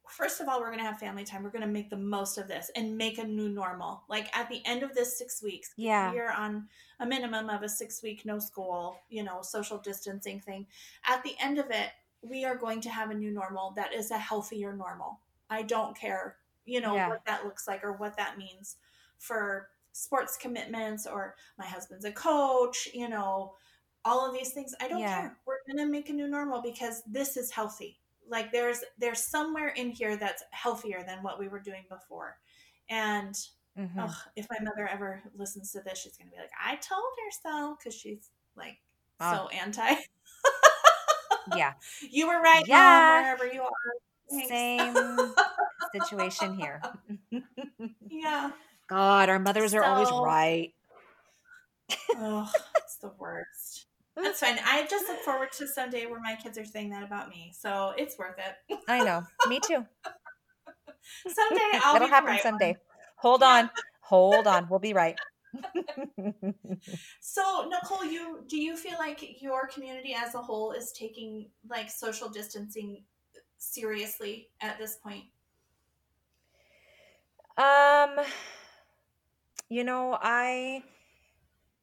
first 0.08 0.40
of 0.40 0.48
all 0.48 0.60
we're 0.60 0.70
gonna 0.70 0.82
have 0.82 0.98
family 0.98 1.24
time. 1.24 1.42
We're 1.42 1.50
gonna 1.50 1.66
make 1.66 1.90
the 1.90 1.96
most 1.96 2.38
of 2.38 2.48
this 2.48 2.70
and 2.76 2.96
make 2.96 3.18
a 3.18 3.24
new 3.24 3.48
normal. 3.48 4.02
Like 4.08 4.34
at 4.36 4.48
the 4.48 4.60
end 4.64 4.82
of 4.82 4.94
this 4.94 5.18
six 5.18 5.42
weeks 5.42 5.72
yeah. 5.76 6.12
we 6.12 6.18
are 6.20 6.32
on 6.32 6.68
a 7.00 7.06
minimum 7.06 7.50
of 7.50 7.62
a 7.62 7.68
six 7.68 8.02
week 8.02 8.24
no 8.24 8.38
school 8.38 8.96
you 9.08 9.22
know 9.24 9.40
social 9.42 9.78
distancing 9.78 10.40
thing 10.40 10.66
at 11.06 11.22
the 11.24 11.34
end 11.40 11.58
of 11.58 11.66
it 11.70 11.90
we 12.22 12.44
are 12.44 12.56
going 12.56 12.80
to 12.80 12.88
have 12.88 13.10
a 13.10 13.14
new 13.14 13.30
normal 13.30 13.72
that 13.76 13.92
is 13.92 14.10
a 14.10 14.18
healthier 14.18 14.74
normal. 14.74 15.20
I 15.50 15.62
don't 15.62 15.96
care 15.96 16.36
you 16.64 16.80
know 16.80 16.94
Yeah. 16.94 17.08
what 17.08 17.24
that 17.26 17.44
looks 17.44 17.66
like 17.68 17.84
or 17.84 17.92
what 17.92 18.16
that 18.16 18.38
means 18.38 18.76
for 19.18 19.68
sports 19.92 20.36
commitments 20.36 21.06
or 21.06 21.34
my 21.58 21.66
husband's 21.66 22.04
a 22.04 22.12
coach 22.12 22.88
you 22.94 23.08
know 23.08 23.54
all 24.06 24.28
of 24.28 24.34
these 24.34 24.52
things. 24.52 24.74
I 24.80 24.88
don't 24.88 25.00
Yeah. 25.00 25.20
care. 25.22 25.38
We're 25.46 25.60
going 25.66 25.78
to 25.78 25.90
make 25.90 26.10
a 26.10 26.12
new 26.12 26.28
normal 26.28 26.60
because 26.60 27.02
this 27.06 27.38
is 27.38 27.50
healthy 27.50 27.98
like 28.28 28.52
there's 28.52 28.80
there's 28.98 29.22
somewhere 29.22 29.68
in 29.68 29.90
here 29.90 30.16
that's 30.16 30.42
healthier 30.50 31.02
than 31.06 31.22
what 31.22 31.38
we 31.38 31.48
were 31.48 31.60
doing 31.60 31.84
before 31.88 32.38
and 32.88 33.34
mhm. 33.78 33.90
Ugh, 33.98 34.14
if 34.36 34.46
my 34.50 34.58
mother 34.62 34.86
ever 34.88 35.22
listens 35.36 35.72
to 35.72 35.80
this, 35.80 35.98
she's 35.98 36.16
gonna 36.16 36.30
be 36.30 36.36
like, 36.36 36.50
"I 36.62 36.76
told 36.76 37.02
her 37.18 37.30
so," 37.42 37.76
because 37.78 37.94
she's 37.94 38.30
like 38.56 38.76
so 39.20 39.48
anti. 39.48 39.94
yeah 41.56 41.72
you 42.10 42.26
were 42.26 42.40
right, 42.40 42.64
Yeah. 42.66 42.78
mom. 42.78 43.22
Wherever 43.22 43.46
you 43.46 43.62
are. 43.62 43.70
Thanks. 44.30 44.48
same 44.48 45.34
situation 45.92 46.54
here 46.54 46.80
Yeah. 48.08 48.50
god 48.88 49.28
our 49.28 49.38
mothers 49.38 49.74
are 49.74 49.84
always 49.84 50.10
right 50.12 50.72
Oh, 52.16 52.50
it's 52.78 52.96
the 52.96 53.12
worst. 53.18 53.86
That's 54.16 54.40
fine. 54.40 54.58
I 54.64 54.86
just 54.88 55.08
look 55.08 55.18
forward 55.20 55.52
to 55.52 55.66
someday 55.66 56.06
where 56.06 56.20
my 56.20 56.36
kids 56.36 56.56
are 56.58 56.64
saying 56.64 56.90
that 56.90 57.02
about 57.02 57.28
me, 57.28 57.52
so 57.56 57.92
it's 57.96 58.16
worth 58.18 58.36
it. 58.38 58.78
i 58.88 59.02
know 59.02 59.22
me 59.48 59.60
too 59.60 59.84
Someday 61.26 61.70
I'll 61.82 61.96
it'll 61.96 62.08
happen 62.08 62.30
right 62.30 62.42
someday 62.42 62.72
one. 62.72 62.76
hold 63.16 63.42
Yeah. 63.42 63.48
on 63.60 63.70
hold 64.00 64.46
on 64.46 64.68
we'll 64.68 64.78
be 64.78 64.92
right 64.92 65.16
so 67.20 67.68
nicole 67.70 68.04
you 68.04 68.44
do 68.48 68.56
you 68.56 68.76
feel 68.76 68.98
like 68.98 69.40
your 69.42 69.66
community 69.68 70.14
as 70.14 70.34
a 70.34 70.38
whole 70.38 70.72
is 70.72 70.92
taking 70.92 71.46
like 71.68 71.90
social 71.90 72.28
distancing 72.28 73.02
seriously 73.58 74.48
at 74.60 74.78
this 74.78 74.96
point 74.96 75.24
um 77.56 78.18
you 79.68 79.84
know 79.84 80.18
i 80.20 80.82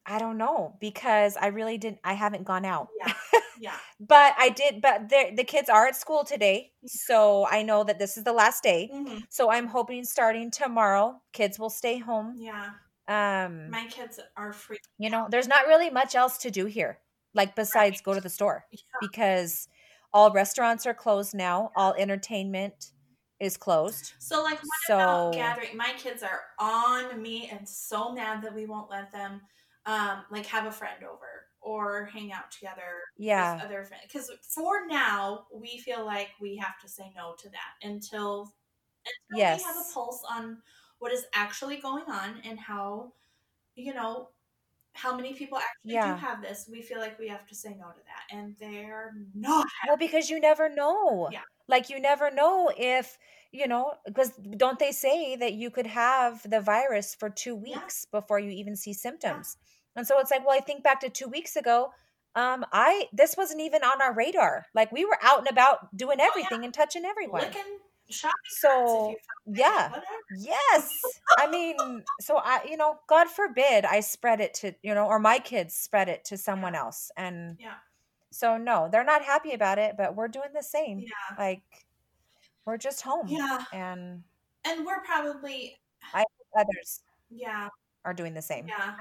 i 0.05 0.17
don't 0.19 0.37
know 0.37 0.75
because 0.79 1.37
i 1.37 1.47
really 1.47 1.77
didn't 1.77 1.99
i 2.03 2.13
haven't 2.13 2.43
gone 2.45 2.65
out. 2.65 2.87
Yeah 2.99 3.13
yeah. 3.59 3.75
But 3.99 4.33
i 4.39 4.49
did 4.49 4.81
but 4.81 5.09
the 5.09 5.31
the 5.35 5.43
kids 5.43 5.69
are 5.69 5.87
at 5.87 5.95
school 5.95 6.23
today 6.23 6.71
so 6.85 7.45
i 7.49 7.61
know 7.61 7.83
that 7.83 7.99
this 7.99 8.17
is 8.17 8.23
the 8.23 8.33
last 8.33 8.63
day. 8.63 8.89
Hmm 8.91 9.17
so 9.29 9.51
i'm 9.51 9.67
hoping 9.67 10.03
starting 10.03 10.49
tomorrow 10.51 11.21
kids 11.33 11.59
will 11.59 11.69
stay 11.69 11.97
home. 11.99 12.33
Yeah. 12.37 12.69
Um 13.07 13.69
my 13.69 13.85
kids 13.89 14.19
are 14.37 14.53
free 14.53 14.79
you 14.97 15.09
know 15.09 15.27
there's 15.29 15.47
not 15.47 15.67
really 15.67 15.89
much 15.89 16.15
else 16.15 16.37
to 16.39 16.51
do 16.51 16.65
here 16.65 16.99
like 17.33 17.55
besides 17.55 18.01
go 18.01 18.13
to 18.13 18.21
the 18.21 18.29
store 18.29 18.65
Yeah. 18.71 18.79
because 19.01 19.67
all 20.13 20.31
restaurants 20.31 20.85
are 20.85 20.93
closed 20.93 21.33
now 21.33 21.71
all 21.75 21.93
entertainment 21.97 22.91
is 23.39 23.57
closed. 23.57 24.13
So, 24.19 24.43
like, 24.43 24.59
what 24.61 24.79
about 24.87 25.33
So- 25.33 25.39
gathering? 25.39 25.75
My 25.75 25.93
kids 25.97 26.21
are 26.21 26.41
on 26.59 27.19
me 27.19 27.49
and 27.51 27.67
so 27.67 28.11
mad 28.11 28.43
that 28.43 28.53
we 28.53 28.67
won't 28.67 28.87
let 28.91 29.11
them, 29.11 29.41
um, 29.85 30.25
like, 30.31 30.45
have 30.47 30.65
a 30.65 30.71
friend 30.71 31.03
over 31.03 31.47
or 31.61 32.05
hang 32.05 32.31
out 32.31 32.51
together 32.51 33.01
yeah 33.17 33.55
with 33.55 33.63
other 33.63 33.83
friends. 33.85 34.03
Because 34.11 34.31
for 34.55 34.85
now, 34.87 35.47
we 35.53 35.77
feel 35.79 36.05
like 36.05 36.29
we 36.41 36.57
have 36.57 36.79
to 36.81 36.89
say 36.89 37.11
no 37.15 37.35
to 37.39 37.49
that 37.49 37.75
until 37.87 38.53
until 39.29 39.47
we 39.51 39.61
have 39.63 39.77
a 39.77 39.93
pulse 39.93 40.23
on 40.29 40.61
what 40.99 41.11
is 41.11 41.25
actually 41.33 41.77
going 41.77 42.05
on 42.05 42.39
and 42.43 42.59
how, 42.59 43.13
you 43.75 43.93
know, 43.93 44.29
how 44.93 45.15
many 45.15 45.33
people 45.35 45.57
actually 45.59 45.97
Yeah. 45.97 46.01
do 46.01 46.15
have 46.15 46.41
this. 46.41 46.69
We 46.71 46.81
feel 46.83 46.99
like 46.99 47.19
we 47.19 47.27
have 47.29 47.47
to 47.47 47.55
say 47.55 47.71
no 47.75 47.91
to 47.91 48.01
that, 48.05 48.35
and 48.37 48.57
they're 48.59 49.13
not. 49.35 49.67
well 49.83 49.97
because 49.97 50.29
you 50.29 50.39
never 50.39 50.69
know 50.69 51.31
Yeah. 51.31 51.43
like 51.67 51.89
you 51.89 51.99
never 51.99 52.31
know 52.31 52.71
if 52.77 53.17
you 53.51 53.67
know 53.67 53.93
because 54.05 54.31
don't 54.57 54.79
they 54.79 54.91
say 54.91 55.35
that 55.35 55.53
you 55.53 55.69
could 55.71 55.87
have 55.87 56.47
the 56.49 56.61
virus 56.61 57.15
for 57.15 57.29
two 57.29 57.55
Yeah. 57.65 57.79
weeks 57.79 58.05
before 58.05 58.39
you 58.39 58.49
even 58.51 58.75
see 58.75 58.93
symptoms 58.93 59.57
and 59.95 60.05
so 60.07 60.19
it's 60.19 60.31
like 60.31 60.45
well 60.45 60.55
i 60.57 60.61
think 60.61 60.83
back 60.83 60.99
to 61.01 61.09
two 61.09 61.27
weeks 61.27 61.55
ago 61.55 61.91
um 62.35 62.65
i 62.71 63.07
this 63.13 63.35
wasn't 63.37 63.59
even 63.59 63.83
on 63.83 64.01
our 64.01 64.13
radar 64.13 64.65
like 64.73 64.91
we 64.91 65.05
were 65.05 65.17
out 65.21 65.39
and 65.39 65.47
about 65.49 65.95
doing 65.95 66.17
Oh, 66.19 66.23
yeah. 66.23 66.29
everything 66.29 66.63
and 66.65 66.73
touching 66.73 67.05
everyone 67.05 67.41
Licking 67.41 67.61
shopping 68.09 68.33
carts 68.51 68.53
if 68.53 68.59
so 68.59 69.11
it, 69.11 69.17
yeah 69.57 69.91
yes 70.37 70.99
i 71.37 71.49
mean 71.49 72.03
so 72.19 72.37
i 72.37 72.61
you 72.69 72.75
know 72.77 72.95
god 73.07 73.27
forbid 73.29 73.85
i 73.85 73.99
spread 74.01 74.41
it 74.41 74.53
to 74.55 74.73
you 74.83 74.93
know 74.93 75.05
or 75.07 75.17
my 75.19 75.39
kids 75.39 75.73
spread 75.75 76.09
it 76.09 76.23
to 76.25 76.37
someone 76.37 76.75
else 76.75 77.09
and 77.15 77.55
Yeah. 77.59 77.75
so 78.31 78.57
no 78.57 78.89
they're 78.91 79.05
not 79.05 79.23
happy 79.23 79.53
about 79.53 79.77
it 79.79 79.95
but 79.97 80.15
we're 80.15 80.27
doing 80.27 80.49
the 80.53 80.63
same 80.63 80.99
Yeah. 80.99 81.35
like 81.37 81.61
we're 82.65 82.77
just 82.77 83.01
home 83.01 83.27
Yeah. 83.27 83.63
and 83.73 84.23
And 84.65 84.85
we're 84.85 85.01
probably, 85.01 85.79
others 86.57 87.01
yeah, 87.29 87.69
are 88.05 88.13
doing 88.13 88.33
the 88.33 88.41
same 88.41 88.67
yeah. 88.67 88.95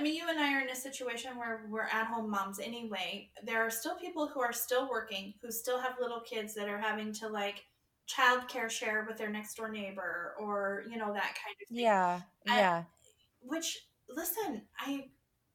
I 0.00 0.02
mean, 0.02 0.14
you 0.14 0.24
and 0.30 0.40
I 0.40 0.54
are 0.54 0.60
in 0.60 0.70
a 0.70 0.74
situation 0.74 1.36
where 1.36 1.66
we're 1.68 1.82
at 1.82 2.06
home 2.06 2.30
moms 2.30 2.58
anyway. 2.58 3.28
There 3.44 3.60
are 3.60 3.68
still 3.70 3.96
people 3.96 4.26
who 4.26 4.40
are 4.40 4.52
still 4.52 4.88
working, 4.88 5.34
who 5.42 5.50
still 5.52 5.78
have 5.78 5.96
little 6.00 6.20
kids 6.20 6.54
that 6.54 6.70
are 6.70 6.78
having 6.78 7.12
to 7.14 7.28
like 7.28 7.66
childcare 8.08 8.70
share 8.70 9.04
with 9.06 9.18
their 9.18 9.28
next 9.28 9.56
door 9.56 9.68
neighbor 9.70 10.34
or, 10.40 10.84
you 10.90 10.96
know, 10.96 11.12
that 11.12 11.22
kind 11.22 11.54
of 11.60 11.68
thing. 11.68 11.84
yeah 11.84 12.20
I- 12.48 12.56
yeah 12.56 12.82
Which, 13.42 13.88
listen, 14.08 14.62
I, 14.78 15.08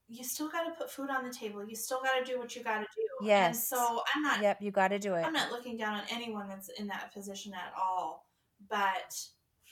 you 0.07 0.23
still 0.23 0.49
got 0.49 0.65
to 0.65 0.71
put 0.77 0.91
food 0.91 1.09
on 1.09 1.27
the 1.27 1.33
table. 1.33 1.67
You 1.67 1.75
still 1.75 2.01
got 2.03 2.23
to 2.23 2.31
do 2.31 2.37
what 2.37 2.55
you 2.55 2.63
got 2.63 2.77
to 2.81 2.85
do. 2.95 3.01
And 3.21 3.27
Yes. 3.27 3.67
so 3.67 4.03
I'm 4.13 4.21
not 4.21 4.43
yep 4.43 4.61
you 4.61 4.69
got 4.69 4.89
to 4.89 4.99
do 4.99 5.15
it 5.15 5.25
I'm 5.25 5.33
not 5.33 5.51
looking 5.51 5.75
down 5.75 5.95
on 5.95 6.03
anyone 6.11 6.47
that's 6.49 6.69
in 6.77 6.85
that 6.87 7.11
position 7.15 7.51
at 7.55 7.73
all, 7.81 8.27
but 8.69 9.17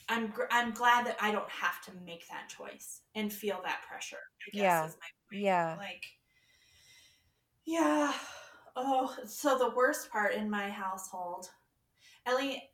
I'm 0.10 0.28
gr- 0.28 0.52
I'm 0.52 0.72
glad 0.74 1.06
that 1.08 1.18
I 1.22 1.32
don't 1.32 1.50
have 1.50 1.82
to 1.86 1.92
make 2.06 2.28
that 2.30 2.50
choice 2.50 3.02
and 3.16 3.32
feel 3.32 3.62
that 3.64 3.82
pressure. 3.88 4.18
I 4.48 4.52
guess 4.52 4.62
Yeah. 4.62 4.86
is 4.88 4.98
my 5.00 5.08
point. 5.32 5.44
yeah 5.44 5.76
Like, 5.78 6.04
yeah. 7.66 8.14
Oh, 8.76 9.16
so 9.26 9.58
the 9.58 9.70
worst 9.76 10.10
part 10.10 10.34
in 10.34 10.50
my 10.50 10.70
household, 10.70 11.50
Ellie, 12.26 12.70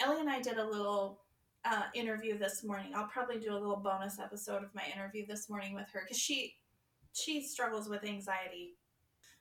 Ellie 0.00 0.20
and 0.20 0.30
I 0.30 0.40
did 0.40 0.56
a 0.58 0.64
little 0.66 1.20
uh, 1.64 1.84
interview 1.94 2.38
this 2.38 2.64
morning. 2.64 2.92
I'll 2.94 3.06
probably 3.08 3.38
do 3.38 3.52
a 3.52 3.58
little 3.58 3.76
bonus 3.76 4.18
episode 4.18 4.64
of 4.64 4.74
my 4.74 4.82
interview 4.94 5.26
this 5.26 5.48
morning 5.50 5.74
with 5.74 5.88
her 5.92 6.00
because 6.04 6.18
she 6.18 6.56
she 7.12 7.42
struggles 7.46 7.88
with 7.90 8.02
anxiety 8.04 8.78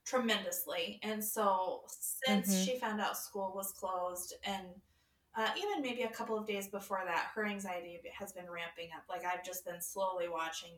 tremendously, 0.03 0.99
and 1.03 1.23
so 1.23 1.83
since 1.87 2.53
Mhm. 2.53 2.65
she 2.65 2.77
found 2.79 2.99
out 2.99 3.17
school 3.17 3.53
was 3.55 3.71
closed 3.71 4.33
and 4.43 4.67
uh, 5.35 5.49
even 5.57 5.81
maybe 5.81 6.03
a 6.03 6.09
couple 6.09 6.37
of 6.37 6.45
days 6.47 6.67
before 6.67 7.01
that, 7.05 7.31
her 7.35 7.45
anxiety 7.45 7.99
has 8.17 8.33
been 8.33 8.49
ramping 8.49 8.89
up. 8.95 9.03
Like 9.09 9.25
I've 9.25 9.43
just 9.45 9.65
been 9.65 9.81
slowly 9.81 10.27
watching 10.29 10.71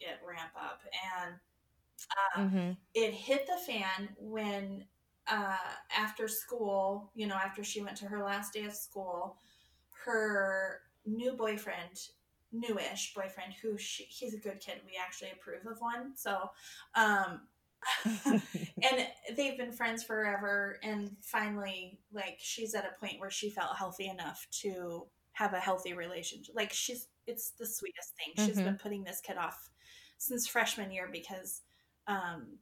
it 0.00 0.18
ramp 0.26 0.52
up, 0.56 0.80
and 1.24 1.34
uh, 2.10 2.16
hmm 2.34 2.76
it 2.94 3.12
hit 3.14 3.46
the 3.46 3.72
fan 3.72 4.08
when 4.18 4.84
uh, 5.30 5.56
after 5.96 6.28
school, 6.28 7.10
you 7.14 7.26
know, 7.26 7.34
after 7.36 7.62
she 7.64 7.82
went 7.82 7.96
to 7.98 8.06
her 8.06 8.22
last 8.22 8.52
day 8.52 8.64
of 8.64 8.74
school, 8.74 9.36
her 10.04 10.80
new 11.06 11.32
boyfriend, 11.32 12.08
newish 12.52 13.14
boyfriend, 13.14 13.54
who 13.62 13.78
she, 13.78 14.04
he's 14.04 14.34
a 14.34 14.38
good 14.38 14.60
kid. 14.60 14.80
We 14.86 14.92
actually 15.00 15.30
approve 15.30 15.66
of 15.66 15.80
one. 15.80 16.16
So, 16.16 16.50
um, 16.94 17.42
and 18.82 19.06
they've 19.36 19.56
been 19.58 19.72
friends 19.72 20.02
forever. 20.02 20.78
And 20.82 21.16
finally, 21.22 22.00
like, 22.12 22.38
she's 22.38 22.74
at 22.74 22.84
a 22.84 22.98
point 22.98 23.20
where 23.20 23.30
she 23.30 23.50
felt 23.50 23.76
healthy 23.76 24.08
enough 24.08 24.46
to 24.62 25.06
have 25.32 25.54
a 25.54 25.60
healthy 25.60 25.92
relationship. 25.94 26.54
Like, 26.54 26.72
she's, 26.72 27.08
it's 27.26 27.50
the 27.52 27.66
sweetest 27.66 28.14
thing. 28.16 28.34
She's 28.36 28.60
Mhm. 28.60 28.62
been 28.62 28.78
putting 28.78 29.04
this 29.04 29.20
kid 29.20 29.36
off 29.36 29.70
since 30.18 30.46
freshman 30.46 30.90
year 30.90 31.08
because 31.10 31.62
um, 32.06 32.58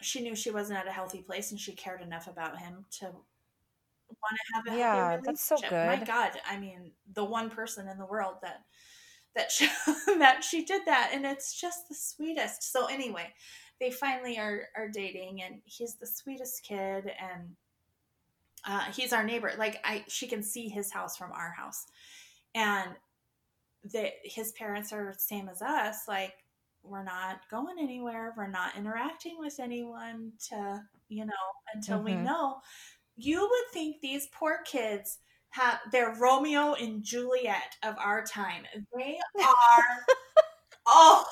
she 0.00 0.22
knew 0.22 0.34
she 0.36 0.50
wasn't 0.50 0.78
at 0.78 0.88
a 0.88 0.92
healthy 0.92 1.22
place 1.22 1.50
and 1.50 1.60
she 1.60 1.74
cared 1.74 2.02
enough 2.02 2.26
about 2.28 2.58
him 2.58 2.86
to 3.00 3.06
want 4.08 4.36
to 4.36 4.54
have 4.54 4.66
a 4.66 4.70
Yeah, 4.70 4.76
healthy 4.76 5.18
that's 5.24 5.42
so 5.42 5.62
relationship. 5.62 5.82
My. 5.82 5.96
God, 5.98 6.32
I 6.48 6.58
mean, 6.58 6.92
the 7.12 7.24
one 7.24 7.50
person 7.50 7.88
in 7.88 7.98
the 7.98 8.06
world 8.06 8.36
that 8.42 8.64
that 9.34 9.50
she, 9.52 9.66
that 10.18 10.44
she 10.44 10.64
did 10.64 10.82
that, 10.86 11.10
and 11.14 11.24
it's 11.26 11.58
just 11.58 11.88
the 11.88 11.94
sweetest. 11.94 12.62
So 12.72 12.86
anyway, 12.86 13.32
they 13.80 13.90
finally 13.90 14.38
are 14.38 14.68
are 14.76 14.88
dating, 14.88 15.42
and 15.42 15.60
he's 15.64 15.94
the 15.96 16.06
sweetest 16.06 16.62
kid, 16.62 17.10
and 17.20 17.56
uh, 18.66 18.84
he's 18.92 19.12
our 19.12 19.24
neighbor. 19.24 19.52
Like 19.58 19.80
I, 19.84 20.04
she 20.08 20.26
can 20.26 20.42
see 20.42 20.68
his 20.68 20.92
house 20.92 21.16
from 21.16 21.32
our 21.32 21.50
house, 21.50 21.86
and 22.54 22.90
that 23.92 24.12
his 24.24 24.52
parents 24.52 24.92
are 24.92 25.14
same 25.18 25.48
as 25.48 25.62
us. 25.62 26.06
Like 26.06 26.34
we're 26.82 27.04
not 27.04 27.40
going 27.50 27.78
anywhere. 27.78 28.34
We're 28.36 28.46
not 28.48 28.76
interacting 28.76 29.38
with 29.38 29.58
anyone 29.60 30.32
to 30.48 30.82
you 31.08 31.24
know 31.26 31.32
until 31.74 32.02
we 32.02 32.12
Mhm. 32.12 32.24
know. 32.24 32.60
You 33.16 33.40
would 33.40 33.72
think 33.72 34.00
these 34.00 34.28
poor 34.32 34.60
kids 34.64 35.18
have 35.50 35.80
they're 35.92 36.14
Romeo 36.14 36.74
and 36.74 37.02
Juliet 37.02 37.76
of 37.82 37.96
our 37.98 38.24
time. 38.24 38.64
They 38.96 39.18
are 39.40 40.06
oh 40.86 41.24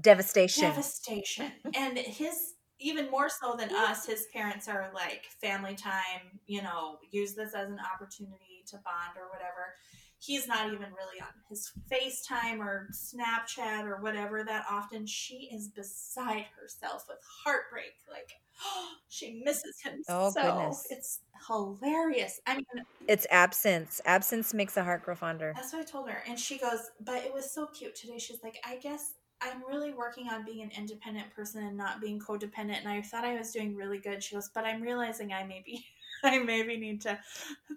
devastation 0.00 0.70
devastation. 0.70 1.52
And 1.74 1.98
his 1.98 2.54
even 2.80 3.10
more 3.10 3.28
so 3.28 3.54
than 3.56 3.70
us, 3.74 4.06
his 4.06 4.26
parents 4.32 4.68
are 4.68 4.90
like 4.94 5.24
family 5.40 5.74
time, 5.74 6.38
you 6.46 6.62
know, 6.62 6.98
use 7.10 7.34
this 7.34 7.54
as 7.54 7.68
an 7.68 7.78
opportunity 7.94 8.64
to 8.66 8.76
bond 8.76 9.16
or 9.16 9.30
whatever. 9.30 9.74
He's 10.18 10.48
not 10.48 10.66
even 10.66 10.80
really 10.80 11.20
on 11.20 11.28
his 11.48 11.70
FaceTime 11.90 12.58
or 12.58 12.88
Snapchat 12.92 13.84
or 13.84 14.00
whatever 14.00 14.42
that 14.44 14.64
often. 14.70 15.06
She 15.06 15.50
is 15.52 15.68
beside 15.68 16.46
herself 16.60 17.04
with 17.08 17.18
heartbreak. 17.44 17.92
Like 18.10 18.30
oh, 18.64 18.88
she 19.08 19.42
misses 19.44 19.80
him 19.82 20.02
Oh, 20.08 20.30
so. 20.30 20.42
goodness. 20.42 20.86
It's 20.90 21.20
hilarious. 21.46 22.40
I 22.46 22.56
mean, 22.56 22.64
it's 23.06 23.26
absence 23.30 24.00
absence 24.04 24.54
makes 24.54 24.74
the 24.74 24.82
heart 24.84 25.04
grow 25.04 25.14
fonder 25.14 25.52
That's 25.54 25.72
what 25.72 25.82
I 25.82 25.84
told 25.84 26.08
her. 26.10 26.22
And 26.26 26.38
she 26.38 26.58
goes, 26.58 26.90
But 27.00 27.24
it 27.24 27.32
was 27.32 27.50
so 27.52 27.66
cute 27.66 27.94
today. 27.94 28.18
She's 28.18 28.42
like, 28.42 28.56
I 28.64 28.76
guess 28.76 29.12
I'm 29.44 29.62
really 29.68 29.92
working 29.92 30.28
on 30.30 30.44
being 30.44 30.62
an 30.62 30.70
independent 30.76 31.30
person 31.34 31.64
and 31.64 31.76
not 31.76 32.00
being 32.00 32.18
codependent. 32.18 32.80
And 32.80 32.88
I 32.88 33.02
thought 33.02 33.24
I 33.24 33.36
was 33.36 33.52
doing 33.52 33.74
really 33.76 33.98
good. 33.98 34.22
She 34.22 34.34
goes, 34.34 34.50
But 34.54 34.64
I'm 34.64 34.80
realizing 34.80 35.32
I 35.32 35.44
maybe 35.44 35.84
I 36.24 36.38
maybe 36.38 36.76
need 36.76 37.00
to 37.02 37.18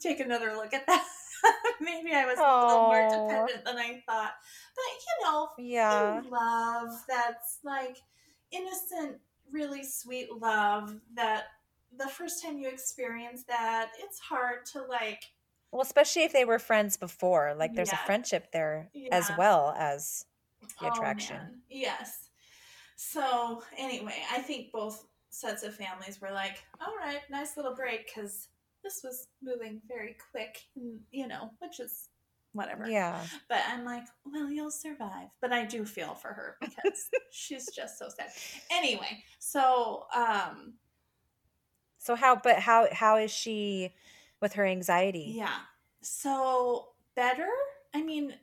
take 0.02 0.20
another 0.20 0.54
look 0.56 0.74
at 0.74 0.86
that. 0.88 1.06
maybe 1.82 2.14
I 2.14 2.26
was 2.26 2.40
a 2.40 2.66
little 2.68 2.84
more 2.84 3.08
dependent 3.10 3.66
than 3.66 3.78
I 3.78 4.02
thought. 4.06 4.32
But 4.76 4.84
you 5.06 5.26
know, 5.26 5.50
yeah 5.58 6.22
love 6.30 6.90
that's 7.08 7.60
like 7.64 7.98
innocent, 8.52 9.18
really 9.52 9.84
sweet 9.84 10.32
love 10.32 10.96
that 11.16 11.46
the 11.98 12.08
first 12.08 12.44
time 12.44 12.58
you 12.60 12.68
experience 12.70 13.44
that, 13.48 13.92
it's 14.00 14.20
hard 14.20 14.66
to 14.74 14.84
like 14.84 15.22
well 15.72 15.82
especially 15.82 16.24
if 16.24 16.34
they 16.34 16.46
were 16.46 16.60
friends 16.60 16.98
before 16.98 17.54
like 17.58 17.76
there's 17.76 17.90
Yeah. 17.90 18.02
a 18.02 18.06
friendship 18.06 18.52
there 18.52 18.90
as 19.12 19.32
well 19.38 19.74
as 19.78 20.26
the 20.80 20.88
attraction. 20.88 21.40
Oh, 21.42 21.56
yes. 21.70 22.30
So 22.96 23.64
anyway, 23.78 24.16
I 24.32 24.40
think 24.40 24.72
both 24.72 25.06
sets 25.30 25.64
of 25.64 25.76
families 25.76 26.20
were 26.20 26.32
like, 26.32 26.64
"All 26.82 26.96
right, 26.98 27.22
nice 27.30 27.58
little 27.58 27.76
break," 27.76 28.08
because 28.08 28.50
this 28.84 29.02
was 29.04 29.28
moving 29.42 29.82
very 29.88 30.16
quick, 30.32 30.60
and, 30.76 31.00
you 31.12 31.28
know, 31.28 31.52
which 31.60 31.80
is 31.80 32.10
whatever. 32.54 32.90
Yeah. 32.90 33.22
But 33.48 33.62
I'm 33.70 33.86
like, 33.86 34.04
well, 34.26 34.50
you'll 34.50 34.72
survive. 34.72 35.30
But 35.42 35.54
I 35.54 35.66
do 35.66 35.86
feel 35.86 36.16
for 36.16 36.30
her 36.30 36.58
because 36.62 37.10
she's 37.32 37.68
just 37.74 38.00
so 38.00 38.10
sad. 38.10 38.32
Anyway, 38.72 39.24
so 39.40 40.06
um 40.16 40.74
so 42.00 42.16
how 42.16 42.36
but 42.36 42.60
how 42.60 42.88
how 42.92 43.18
is 43.18 43.32
she 43.32 43.94
with 44.42 44.54
her 44.54 44.66
anxiety? 44.66 45.34
Yeah. 45.36 45.60
So 46.02 46.90
better? 47.16 47.50
I 47.94 48.02
mean, 48.02 48.34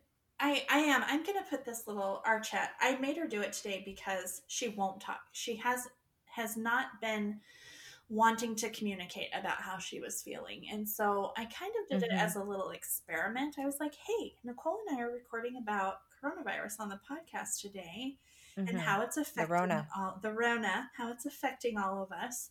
I 0.40 0.64
I 0.70 0.78
am. 0.78 1.02
I'm 1.06 1.22
gonna 1.22 1.44
put 1.48 1.64
this 1.64 1.86
little 1.86 2.22
our 2.26 2.40
chat. 2.40 2.72
I 2.80 2.96
made 2.96 3.16
her 3.16 3.26
do 3.26 3.40
it 3.40 3.52
today 3.52 3.82
because 3.84 4.42
she 4.48 4.68
won't 4.68 5.00
talk. 5.00 5.20
She 5.32 5.56
has 5.56 5.88
has 6.26 6.56
not 6.56 6.86
been 7.00 7.40
wanting 8.08 8.54
to 8.54 8.68
communicate 8.70 9.28
about 9.34 9.60
how 9.60 9.78
she 9.78 10.00
was 10.00 10.22
feeling. 10.22 10.66
And 10.70 10.88
so 10.88 11.32
I 11.36 11.46
kind 11.46 11.72
of 11.82 11.88
did 11.88 12.08
mm-hmm. 12.08 12.16
it 12.16 12.20
as 12.20 12.36
a 12.36 12.42
little 12.42 12.70
experiment. 12.70 13.56
I 13.58 13.64
was 13.64 13.78
like, 13.80 13.94
hey, 13.94 14.34
Nicole 14.44 14.78
and 14.86 14.98
I 14.98 15.02
are 15.02 15.10
recording 15.10 15.56
about 15.56 16.00
coronavirus 16.22 16.80
on 16.80 16.90
the 16.90 17.00
podcast 17.10 17.60
today 17.60 18.18
mm-hmm. 18.58 18.68
and 18.68 18.78
how 18.78 19.00
it's 19.00 19.16
affecting 19.16 19.46
the 19.46 19.52
Rona. 19.52 19.88
all 19.96 20.18
the 20.20 20.32
Rona, 20.32 20.90
how 20.96 21.10
it's 21.10 21.24
affecting 21.24 21.78
all 21.78 22.02
of 22.02 22.12
us. 22.12 22.50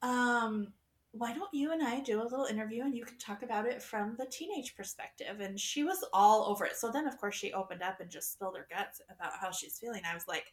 Um, 0.00 0.72
why 1.16 1.32
don't 1.32 1.52
you 1.52 1.72
and 1.72 1.82
I 1.82 2.00
do 2.00 2.20
a 2.20 2.24
little 2.24 2.46
interview 2.46 2.82
and 2.82 2.96
you 2.96 3.04
can 3.04 3.18
talk 3.18 3.42
about 3.42 3.66
it 3.66 3.80
from 3.80 4.16
the 4.18 4.26
teenage 4.26 4.76
perspective? 4.76 5.40
And 5.40 5.58
she 5.58 5.84
was 5.84 6.04
all 6.12 6.44
over 6.50 6.64
it. 6.64 6.76
So 6.76 6.90
then, 6.90 7.06
of 7.06 7.16
course, 7.18 7.36
she 7.36 7.52
opened 7.52 7.82
up 7.82 8.00
and 8.00 8.10
just 8.10 8.32
spilled 8.32 8.56
her 8.56 8.66
guts 8.68 9.00
about 9.08 9.32
how 9.40 9.52
she's 9.52 9.78
feeling. 9.78 10.02
I 10.04 10.14
was 10.14 10.26
like, 10.26 10.46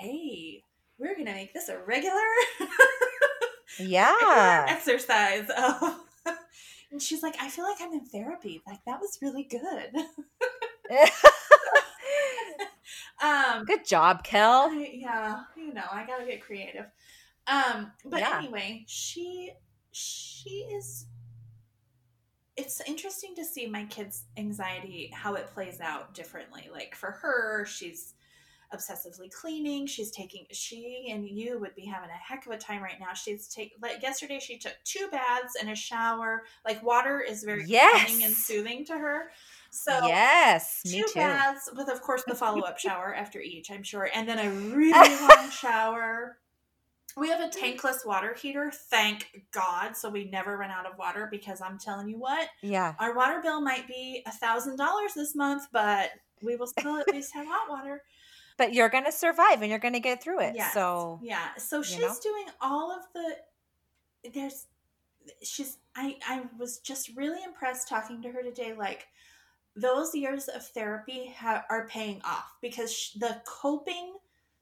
hey, 0.00 0.62
we're 0.98 1.14
going 1.14 1.26
to 1.26 1.32
make 1.32 1.54
this 1.54 1.68
a 1.68 1.78
regular 1.78 2.20
yeah 3.78 4.66
exercise 4.68 5.48
and 6.90 7.02
she's 7.02 7.22
like 7.22 7.36
i 7.40 7.48
feel 7.48 7.64
like 7.64 7.76
i'm 7.80 7.92
in 7.92 8.04
therapy 8.06 8.62
like 8.66 8.82
that 8.86 9.00
was 9.00 9.18
really 9.20 9.42
good 9.42 9.94
um 13.22 13.64
good 13.64 13.84
job 13.84 14.24
kel 14.24 14.68
I, 14.70 14.90
yeah 14.94 15.40
you 15.56 15.74
know 15.74 15.84
i 15.90 16.06
gotta 16.06 16.24
get 16.24 16.42
creative 16.42 16.86
um 17.46 17.92
but 18.04 18.20
yeah. 18.20 18.38
anyway 18.38 18.84
she 18.86 19.52
she 19.96 20.50
is 20.72 21.06
it's 22.56 22.80
interesting 22.86 23.34
to 23.34 23.44
see 23.44 23.66
my 23.66 23.84
kids 23.84 24.24
anxiety 24.36 25.10
how 25.12 25.34
it 25.34 25.46
plays 25.52 25.80
out 25.80 26.14
differently 26.14 26.68
like 26.72 26.94
for 26.94 27.10
her 27.10 27.64
she's 27.64 28.14
obsessively 28.74 29.32
cleaning. 29.32 29.86
She's 29.86 30.10
taking 30.10 30.46
she 30.50 31.08
and 31.10 31.28
you 31.28 31.58
would 31.58 31.74
be 31.74 31.84
having 31.84 32.10
a 32.10 32.12
heck 32.12 32.46
of 32.46 32.52
a 32.52 32.58
time 32.58 32.82
right 32.82 32.98
now. 32.98 33.12
She's 33.14 33.48
take 33.48 33.74
like 33.80 34.02
yesterday 34.02 34.38
she 34.40 34.58
took 34.58 34.74
two 34.84 35.08
baths 35.10 35.54
and 35.60 35.70
a 35.70 35.74
shower. 35.74 36.44
Like 36.64 36.82
water 36.82 37.20
is 37.20 37.44
very 37.44 37.64
yes. 37.66 38.06
calming 38.06 38.24
and 38.24 38.34
soothing 38.34 38.84
to 38.86 38.98
her. 38.98 39.30
So 39.70 40.06
yes, 40.06 40.82
two 40.84 41.04
baths 41.14 41.68
with 41.76 41.88
of 41.88 42.00
course 42.00 42.22
the 42.26 42.34
follow 42.34 42.62
up 42.62 42.78
shower 42.78 43.14
after 43.16 43.40
each, 43.40 43.70
I'm 43.70 43.82
sure, 43.82 44.08
and 44.14 44.28
then 44.28 44.38
a 44.38 44.50
really 44.50 45.16
long 45.20 45.50
shower. 45.50 46.38
We 47.16 47.28
have 47.30 47.40
a 47.40 47.48
tankless 47.48 48.04
water 48.04 48.34
heater, 48.34 48.70
thank 48.70 49.44
God. 49.50 49.96
So 49.96 50.10
we 50.10 50.28
never 50.28 50.56
run 50.56 50.70
out 50.70 50.84
of 50.84 50.98
water 50.98 51.28
because 51.30 51.60
I'm 51.62 51.78
telling 51.78 52.08
you 52.08 52.18
what, 52.18 52.48
yeah, 52.62 52.94
our 52.98 53.14
water 53.14 53.40
bill 53.42 53.60
might 53.60 53.88
be 53.88 54.22
a 54.26 54.32
thousand 54.32 54.76
dollars 54.76 55.14
this 55.14 55.34
month, 55.34 55.68
but 55.72 56.10
we 56.42 56.56
will 56.56 56.66
still 56.66 56.96
at 56.98 57.08
least 57.08 57.32
have 57.34 57.46
hot 57.46 57.70
water 57.70 58.02
but 58.56 58.72
you're 58.72 58.88
going 58.88 59.04
to 59.04 59.12
survive 59.12 59.60
and 59.60 59.70
you're 59.70 59.78
going 59.78 59.94
to 59.94 60.00
get 60.00 60.22
through 60.22 60.40
it. 60.40 60.54
Yes. 60.56 60.72
So, 60.72 61.20
yeah. 61.22 61.54
So 61.58 61.82
she's 61.82 62.00
know? 62.00 62.16
doing 62.22 62.46
all 62.60 62.90
of 62.90 63.02
the, 63.14 64.30
there's, 64.32 64.66
she's, 65.42 65.78
I, 65.94 66.16
I 66.26 66.42
was 66.58 66.78
just 66.78 67.10
really 67.16 67.42
impressed 67.44 67.88
talking 67.88 68.22
to 68.22 68.30
her 68.30 68.42
today. 68.42 68.74
Like, 68.76 69.06
those 69.74 70.14
years 70.14 70.48
of 70.48 70.66
therapy 70.66 71.34
ha- 71.36 71.64
are 71.68 71.86
paying 71.86 72.22
off 72.24 72.56
because 72.62 72.92
sh- 72.92 73.12
the 73.18 73.42
coping 73.44 74.14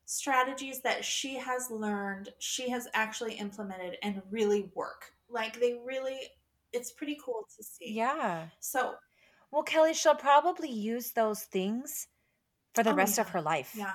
strategies 0.07 0.81
that 0.83 1.05
she 1.05 1.37
has 1.37 1.71
learned, 1.71 2.31
she 2.39 2.71
has 2.71 2.89
actually 2.95 3.35
implemented 3.35 3.97
and 4.03 4.23
really 4.31 4.71
work. 4.75 5.13
Like, 5.29 5.61
they 5.61 5.79
really, 5.85 6.19
it's 6.73 6.93
pretty 6.93 7.19
cool 7.25 7.47
to 7.57 7.63
see. 7.63 7.93
Yeah. 7.93 8.47
So, 8.61 8.95
well, 9.51 9.63
Kelly, 9.63 9.95
she'll 9.95 10.15
probably 10.15 10.71
use 10.71 11.13
those 11.13 11.43
things 11.43 12.09
for 12.75 12.83
the 12.83 12.91
oh, 12.91 12.95
rest 12.95 13.17
yeah. 13.17 13.23
of 13.23 13.31
her 13.31 13.41
life. 13.41 13.75
Yeah. 13.77 13.95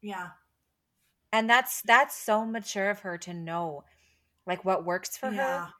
Yeah. 0.00 0.28
And 1.32 1.48
that's 1.48 1.82
that's 1.82 2.16
so 2.16 2.46
mature 2.46 2.88
of 2.88 3.00
her 3.00 3.18
to 3.18 3.34
know 3.34 3.84
like 4.46 4.64
what 4.64 4.86
works 4.86 5.16
for 5.16 5.30
yeah. 5.30 5.66
her 5.66 5.72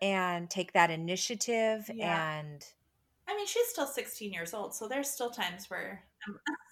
and 0.00 0.48
take 0.48 0.72
that 0.72 0.90
initiative 0.90 1.90
yeah. 1.92 2.38
and 2.38 2.64
I 3.26 3.34
mean, 3.34 3.46
she's 3.46 3.68
still 3.68 3.86
16 3.86 4.32
years 4.32 4.52
old, 4.52 4.74
so 4.74 4.86
there's 4.86 5.08
still 5.08 5.30
times 5.30 5.70
where 5.70 6.04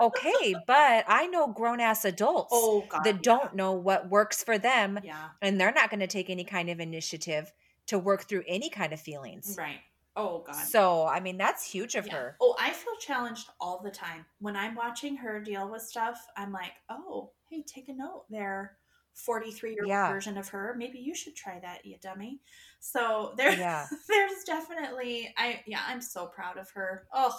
okay, 0.00 0.54
but 0.66 1.04
I 1.08 1.26
know 1.26 1.48
grown 1.48 1.80
ass 1.80 2.04
adults 2.04 2.50
oh, 2.52 2.84
God, 2.88 3.02
that 3.04 3.14
yeah. 3.16 3.20
don't 3.22 3.54
know 3.54 3.72
what 3.72 4.08
works 4.08 4.42
for 4.42 4.58
them. 4.58 5.00
Yeah. 5.02 5.28
And 5.42 5.60
they're 5.60 5.72
not 5.72 5.90
going 5.90 6.00
to 6.00 6.06
take 6.06 6.30
any 6.30 6.44
kind 6.44 6.70
of 6.70 6.80
initiative 6.80 7.52
to 7.86 7.98
work 7.98 8.28
through 8.28 8.44
any 8.46 8.70
kind 8.70 8.92
of 8.92 9.00
feelings. 9.00 9.56
Right. 9.58 9.80
Oh 10.16 10.42
god. 10.46 10.54
So 10.54 11.06
I 11.06 11.20
mean 11.20 11.36
that's 11.36 11.70
huge 11.70 11.94
of 11.94 12.06
yeah. 12.06 12.14
her. 12.14 12.36
Oh, 12.40 12.56
I 12.58 12.70
feel 12.70 12.96
challenged 12.98 13.48
all 13.60 13.82
the 13.82 13.90
time. 13.90 14.24
When 14.40 14.56
I'm 14.56 14.74
watching 14.74 15.16
her 15.16 15.40
deal 15.40 15.70
with 15.70 15.82
stuff, 15.82 16.26
I'm 16.36 16.52
like, 16.52 16.72
oh, 16.88 17.30
hey, 17.50 17.62
take 17.66 17.88
a 17.88 17.92
note 17.92 18.24
there. 18.30 18.78
43 19.14 19.70
year 19.70 19.82
old 19.82 19.88
yeah. 19.88 20.10
version 20.10 20.36
of 20.36 20.48
her. 20.48 20.74
Maybe 20.76 20.98
you 20.98 21.14
should 21.14 21.36
try 21.36 21.58
that, 21.60 21.84
you 21.84 21.96
dummy. 22.00 22.40
So 22.80 23.34
there 23.36 23.52
yeah. 23.52 23.86
there's 24.08 24.44
definitely 24.46 25.32
I 25.36 25.60
yeah, 25.66 25.80
I'm 25.86 26.00
so 26.00 26.26
proud 26.26 26.56
of 26.56 26.70
her. 26.70 27.06
Oh, 27.12 27.38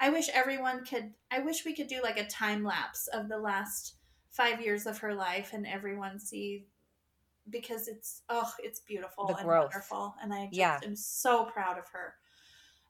I 0.00 0.10
wish 0.10 0.28
everyone 0.32 0.84
could 0.84 1.12
I 1.30 1.40
wish 1.40 1.64
we 1.64 1.74
could 1.74 1.88
do 1.88 2.00
like 2.02 2.18
a 2.18 2.26
time 2.26 2.64
lapse 2.64 3.06
of 3.08 3.28
the 3.28 3.38
last 3.38 3.96
five 4.30 4.60
years 4.60 4.86
of 4.86 4.98
her 4.98 5.14
life 5.14 5.50
and 5.52 5.66
everyone 5.66 6.18
see 6.18 6.66
because 7.48 7.88
it's 7.88 8.22
oh 8.28 8.50
it's 8.60 8.80
beautiful 8.80 9.26
the 9.26 9.34
and 9.34 9.46
growth. 9.46 9.70
wonderful 9.72 10.14
and 10.22 10.32
i 10.32 10.46
just 10.46 10.56
yeah. 10.56 10.78
am 10.84 10.94
so 10.94 11.44
proud 11.44 11.78
of 11.78 11.88
her 11.88 12.14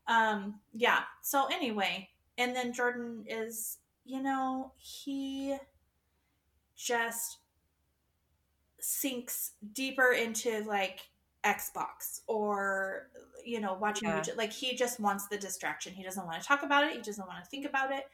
um 0.06 0.60
yeah 0.74 1.00
so 1.22 1.46
anyway 1.50 2.08
and 2.36 2.54
then 2.54 2.72
jordan 2.72 3.24
is 3.26 3.78
you 4.04 4.22
know 4.22 4.72
he 4.76 5.56
just 6.76 7.38
sinks 8.80 9.52
deeper 9.72 10.12
into 10.12 10.62
like 10.64 11.00
xbox 11.44 12.20
or 12.26 13.08
you 13.44 13.60
know 13.60 13.74
watching 13.80 14.08
yeah. 14.08 14.22
like 14.36 14.52
he 14.52 14.76
just 14.76 15.00
wants 15.00 15.26
the 15.28 15.38
distraction 15.38 15.92
he 15.92 16.02
doesn't 16.02 16.26
want 16.26 16.40
to 16.40 16.46
talk 16.46 16.62
about 16.62 16.84
it 16.84 16.92
he 16.92 17.00
doesn't 17.00 17.26
want 17.26 17.42
to 17.42 17.48
think 17.50 17.64
about 17.64 17.90
it 17.90 18.04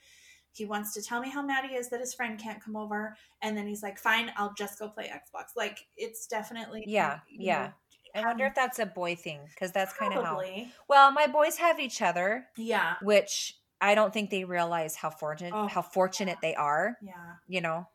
he 0.57 0.65
wants 0.65 0.95
to 0.95 1.03
tell 1.03 1.21
me 1.21 1.31
how 1.31 1.43
mad 1.43 1.67
he 1.67 1.77
is 1.77 1.91
that 1.91 2.01
his 2.01 2.15
friend 2.15 2.39
can't 2.39 2.63
come 2.63 2.77
over, 2.77 3.17
and 3.43 3.57
then 3.57 3.67
he's 3.67 3.83
like, 3.83 3.99
"Fine, 3.99 4.33
I'll 4.37 4.55
just 4.55 4.79
go 4.79 4.89
play 4.89 5.05
Xbox." 5.05 5.49
Like 5.55 5.87
it's 5.97 6.27
definitely 6.27 6.85
yeah, 6.87 7.21
yeah. 7.31 7.73
Know, 8.15 8.23
I 8.23 8.27
wonder 8.27 8.45
um, 8.45 8.51
if 8.51 8.55
that's 8.55 8.79
a 8.79 8.87
boy 8.87 9.17
thing 9.17 9.41
because 9.51 9.73
that's 9.73 9.93
kind 9.93 10.15
of 10.15 10.25
how. 10.25 10.43
Well, 10.89 11.13
my 11.13 11.27
boys 11.27 11.57
have 11.59 11.79
each 11.79 12.01
other. 12.01 12.47
Yeah. 12.57 12.95
Which 13.03 13.55
I 13.83 13.95
don't 13.95 14.15
think 14.15 14.31
they 14.31 14.45
realize 14.45 14.97
how 14.97 15.11
fortunate 15.11 15.53
oh, 15.55 15.67
how 15.67 15.83
fortunate 15.83 16.39
yeah. 16.43 16.49
they 16.49 16.55
are. 16.55 16.97
Yeah. 17.03 17.13
You 17.49 17.61
know 17.61 17.87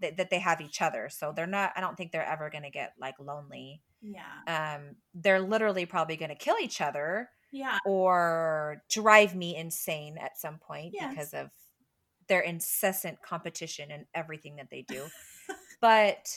th- 0.00 0.16
that 0.16 0.30
they 0.30 0.38
have 0.38 0.60
each 0.60 0.82
other, 0.82 1.08
so 1.10 1.32
they're 1.34 1.46
not. 1.46 1.72
I 1.76 1.80
don't 1.80 1.96
think 1.96 2.12
they're 2.12 2.24
ever 2.26 2.50
going 2.50 2.64
to 2.64 2.70
get 2.70 2.92
like 3.00 3.14
lonely. 3.18 3.82
Yeah. 4.00 4.76
Um, 4.76 4.96
they're 5.14 5.40
literally 5.40 5.86
probably 5.86 6.16
going 6.16 6.30
to 6.30 6.34
kill 6.34 6.56
each 6.60 6.80
other. 6.80 7.30
Yeah. 7.52 7.78
Or 7.86 8.82
drive 8.90 9.34
me 9.34 9.56
insane 9.56 10.18
at 10.18 10.38
some 10.38 10.58
point 10.58 10.92
yes. 10.94 11.10
because 11.10 11.34
of 11.34 11.50
their 12.28 12.40
incessant 12.40 13.22
competition 13.22 13.90
in 13.90 14.06
everything 14.14 14.56
that 14.56 14.68
they 14.70 14.82
do. 14.82 15.06
but 15.80 16.28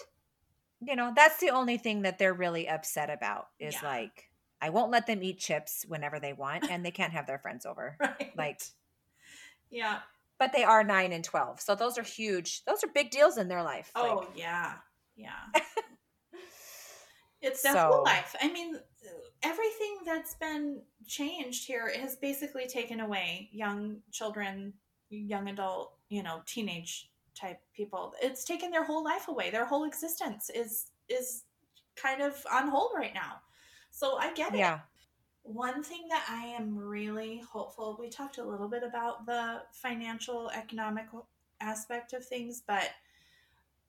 you 0.82 0.96
know, 0.96 1.12
that's 1.16 1.40
the 1.40 1.50
only 1.50 1.78
thing 1.78 2.04
that 2.04 2.20
they're 2.20 2.34
really 2.34 2.70
upset 2.70 3.10
about 3.10 3.48
is 3.60 3.76
yeah. 3.82 3.88
like 3.88 4.30
I 4.62 4.70
won't 4.70 4.92
let 4.92 5.08
them 5.08 5.24
eat 5.24 5.40
chips 5.40 5.86
whenever 5.88 6.20
they 6.20 6.34
want 6.34 6.70
and 6.70 6.86
they 6.86 6.92
can't 6.92 7.14
have 7.14 7.28
their 7.28 7.40
friends 7.40 7.66
over. 7.66 7.98
Right. 8.00 8.32
Like 8.38 8.62
Yeah. 9.70 10.00
But 10.40 10.54
they 10.54 10.64
are 10.64 10.84
9 10.84 11.12
and 11.12 11.24
12. 11.24 11.60
So 11.60 11.76
those 11.76 11.98
are 11.98 12.04
huge. 12.04 12.64
Those 12.66 12.84
are 12.84 12.88
big 12.88 13.12
deals 13.12 13.38
in 13.38 13.48
their 13.48 13.62
life. 13.62 13.92
Oh, 13.94 14.26
like, 14.26 14.38
yeah. 14.38 14.76
Yeah. 15.16 15.32
it's 17.42 17.62
their 17.62 17.74
so, 17.74 17.92
whole 17.92 18.04
life. 18.04 18.36
I 18.42 18.52
mean, 18.52 18.80
everything 19.44 19.98
that's 20.06 20.36
been 20.36 20.82
changed 21.06 21.68
here 21.68 21.92
has 22.00 22.16
basically 22.16 22.68
taken 22.68 23.02
away 23.02 23.50
young 23.52 23.98
children 24.12 24.74
young 25.10 25.50
adult, 25.50 25.94
you 26.10 26.24
know, 26.24 26.42
teenage 26.46 27.10
type 27.40 27.60
people. 27.74 28.14
It's 28.22 28.44
taken 28.44 28.72
their 28.72 28.84
whole 28.84 29.04
life 29.04 29.28
away. 29.28 29.50
Their 29.50 29.66
whole 29.66 29.86
existence 29.86 30.50
is 30.54 30.88
is 31.08 31.44
kind 31.96 32.22
of 32.22 32.46
on 32.52 32.68
hold 32.68 32.92
right 32.96 33.14
now. 33.14 33.42
So 33.92 34.18
I 34.18 34.34
get 34.34 34.54
it. 34.54 34.60
Yeah. 34.60 34.80
One 35.44 35.84
thing 35.84 36.08
that 36.10 36.26
I 36.30 36.46
am 36.46 36.78
really 36.78 37.42
hopeful, 37.52 37.98
we 38.00 38.10
talked 38.10 38.38
a 38.38 38.44
little 38.44 38.68
bit 38.68 38.84
about 38.84 39.26
the 39.26 39.62
financial, 39.72 40.50
economic 40.52 41.06
aspect 41.62 42.14
of 42.14 42.26
things, 42.26 42.64
but 42.66 42.90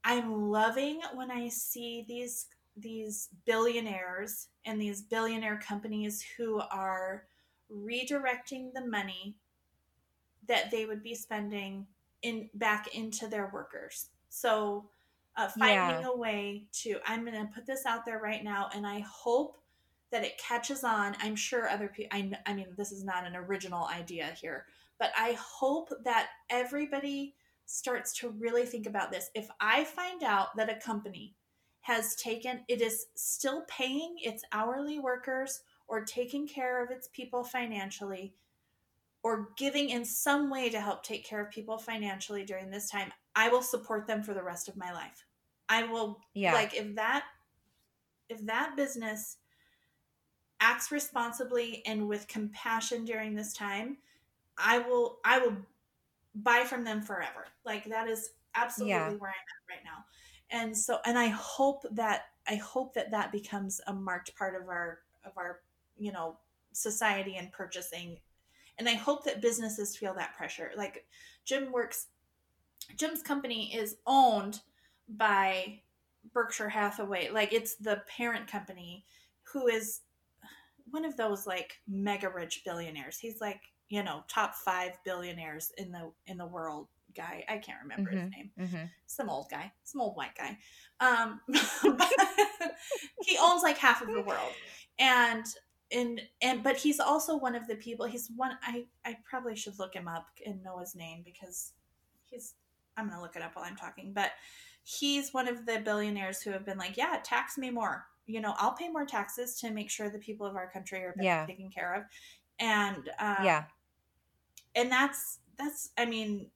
I'm 0.05 0.51
loving 0.51 1.01
when 1.15 1.31
I 1.31 1.49
see 1.49 2.05
these 2.09 2.47
these 2.77 3.29
billionaires 3.45 4.49
and 4.65 4.81
these 4.81 5.03
billionaire 5.03 5.59
companies 5.59 6.25
who 6.37 6.61
are 6.71 7.25
redirecting 7.71 8.73
the 8.73 8.87
money 8.87 9.37
that 10.47 10.71
they 10.71 10.87
would 10.87 11.03
be 11.03 11.15
spending 11.15 11.87
in 12.23 12.49
back 12.55 12.95
into 12.95 13.27
their 13.27 13.51
workers. 13.53 14.07
So 14.31 14.89
uh, 15.37 15.49
finding 15.49 16.03
yeah. 16.03 16.09
a 16.09 16.17
way 16.17 16.65
to 16.73 16.97
i'm 17.07 17.25
going 17.25 17.35
to 17.35 17.53
put 17.55 17.67
this 17.67 17.87
out 17.87 18.05
there 18.05 18.19
right 18.19 18.45
now 18.45 18.69
and 18.75 18.87
i 18.87 19.01
hope 19.01 19.60
that 20.11 20.25
it 20.25 20.39
catches 20.39 20.85
on 20.85 21.17
i'm 21.21 21.37
sure 21.37 21.69
other 21.69 21.89
people 21.89 22.17
I, 22.17 22.31
I 22.47 22.55
mean 22.55 22.69
this 22.77 22.93
is 22.93 23.05
not 23.05 23.27
an 23.27 23.37
original 23.37 23.87
idea 23.87 24.27
here 24.41 24.67
but 24.99 25.11
i 25.19 25.33
hope 25.33 25.91
that 26.05 26.29
everybody 26.49 27.35
starts 27.67 28.13
to 28.19 28.31
really 28.31 28.67
think 28.67 28.87
about 28.87 29.13
this 29.13 29.31
if 29.35 29.49
i 29.61 29.85
find 29.85 30.23
out 30.23 30.57
that 30.57 30.71
a 30.71 30.81
company 30.81 31.35
has 31.83 32.15
taken 32.17 32.61
it 32.69 32.81
is 32.81 33.07
still 33.15 33.63
paying 33.69 34.17
its 34.23 34.45
hourly 34.53 34.99
workers 34.99 35.63
or 35.89 36.05
taking 36.05 36.47
care 36.47 36.83
of 36.85 36.91
its 36.91 37.09
people 37.09 37.43
financially 37.43 38.35
or 39.23 39.51
giving 39.57 39.91
in 39.91 40.05
some 40.05 40.51
way 40.51 40.71
to 40.71 40.81
help 40.81 41.03
take 41.03 41.27
care 41.27 41.41
of 41.41 41.51
people 41.51 41.79
financially 41.79 42.45
during 42.45 42.71
this 42.71 42.91
time 42.91 43.13
I 43.35 43.49
will 43.49 43.63
support 43.63 44.07
them 44.07 44.23
for 44.23 44.35
the 44.35 44.43
rest 44.43 44.69
of 44.69 44.77
my 44.77 44.93
life. 44.93 45.25
I 45.69 45.85
will 45.85 46.21
yeah. 46.35 46.53
like 46.53 46.75
if 46.75 46.95
that 46.97 47.25
if 48.29 48.45
that 48.47 48.77
business 48.77 49.37
acts 50.61 50.93
responsibly 50.93 51.83
and 51.87 52.07
with 52.07 52.29
compassion 52.29 53.05
during 53.05 53.35
this 53.35 53.53
time, 53.53 53.97
I 54.59 54.79
will 54.79 55.19
I 55.25 55.39
will 55.39 55.57
buy 56.35 56.65
from 56.65 56.85
them 56.85 57.03
forever. 57.03 57.47
Like 57.65 57.85
that 57.87 58.09
is 58.09 58.31
absolutely 58.55 58.93
yeah. 58.93 59.11
where 59.11 59.31
I'm 59.31 59.47
at 59.49 59.75
right 59.75 59.85
now. 59.85 60.05
And 60.51 60.77
so 60.77 60.99
and 61.05 61.19
I 61.19 61.29
hope 61.29 61.85
that 61.93 62.27
I 62.49 62.57
hope 62.57 62.95
that 62.95 63.11
that 63.11 63.33
becomes 63.33 63.81
a 63.87 63.93
marked 63.93 64.37
part 64.37 64.61
of 64.61 64.69
our 64.69 64.99
of 65.25 65.33
our, 65.37 65.61
you 65.97 66.13
know, 66.13 66.37
society 66.73 67.37
and 67.37 67.51
purchasing. 67.53 68.19
And 68.79 68.89
I 68.89 68.95
hope 68.95 69.25
that 69.25 69.43
businesses 69.43 69.97
feel 69.97 70.15
that 70.15 70.37
pressure. 70.37 70.73
Like 70.77 71.07
Jim 71.45 71.73
works 71.73 72.07
Jim's 72.97 73.23
company 73.23 73.75
is 73.75 73.97
owned 74.07 74.61
by 75.09 75.81
Berkshire 76.33 76.69
Hathaway. 76.69 77.31
Like 77.31 77.53
it's 77.53 77.77
the 77.77 78.03
parent 78.07 78.47
company 78.47 79.05
who 79.43 79.67
is 79.67 80.01
one 80.91 81.05
of 81.05 81.17
those 81.17 81.47
like 81.47 81.79
mega 81.89 82.29
rich 82.29 82.63
billionaires. 82.65 83.19
He's 83.19 83.41
like, 83.41 83.61
you 83.89 84.03
know, 84.03 84.25
top 84.29 84.55
5 84.55 84.99
billionaires 85.05 85.73
in 85.79 85.91
the 85.91 86.11
in 86.27 86.39
the 86.39 86.47
world 86.47 86.89
guy. 87.17 87.45
I 87.49 87.59
can't 87.59 87.83
remember 87.83 88.11
mm-hmm, 88.11 88.21
his 88.21 88.31
name. 88.31 88.51
Mm-hmm. 88.59 88.87
Some 89.07 89.29
old 89.29 89.47
guy, 89.51 89.73
some 89.85 90.01
old 90.01 90.17
white 90.17 90.37
guy. 90.37 90.59
Um 91.01 91.41
he 93.23 93.37
owns 93.41 93.63
like 93.63 93.79
half 93.79 94.03
of 94.03 94.09
the 94.09 94.23
world. 94.23 94.53
And 94.99 95.47
and 95.93 96.21
and 96.41 96.63
but 96.63 96.77
he's 96.77 97.01
also 97.01 97.37
one 97.37 97.57
of 97.57 97.67
the 97.67 97.75
people 97.75 98.07
he's 98.07 98.31
one 98.37 98.57
I 98.63 98.87
I 99.05 99.17
probably 99.29 99.57
should 99.57 99.79
look 99.79 99.95
him 99.95 100.07
up 100.07 100.27
and 100.47 100.63
know 100.63 100.79
his 100.79 100.95
name 100.95 101.23
because 101.25 101.73
he's 102.27 102.55
I'm 102.97 103.11
to 103.11 103.21
look 103.21 103.37
it 103.37 103.43
up 103.43 103.57
while 103.57 103.65
I'm 103.65 103.77
talking, 103.77 104.13
but 104.13 104.33
he's 104.83 105.33
one 105.33 105.49
of 105.49 105.67
the 105.67 105.79
billionaires 105.79 106.43
who 106.43 106.51
have 106.51 106.65
been 106.65 106.79
like, 106.79 106.97
yeah, 106.97 107.19
tax 107.23 107.57
me 107.57 107.71
more. 107.71 108.07
You 108.27 108.41
know, 108.41 108.55
I'll 108.59 108.75
pay 108.75 108.89
more 108.89 109.05
taxes 109.05 109.59
to 109.61 109.71
make 109.71 109.91
sure 109.91 110.09
the 110.09 110.19
people 110.19 110.47
of 110.47 110.57
our 110.57 110.71
country 110.71 111.01
are 111.01 111.15
yeah. 111.21 111.47
taken 111.47 111.71
care 111.71 111.95
of. 111.95 112.05
And 112.59 113.11
uh, 113.19 113.37
yeah, 113.43 113.65
and 114.75 114.91
that's 114.91 115.39
that's 115.59 115.91
I 115.99 116.07
mean, 116.07 116.47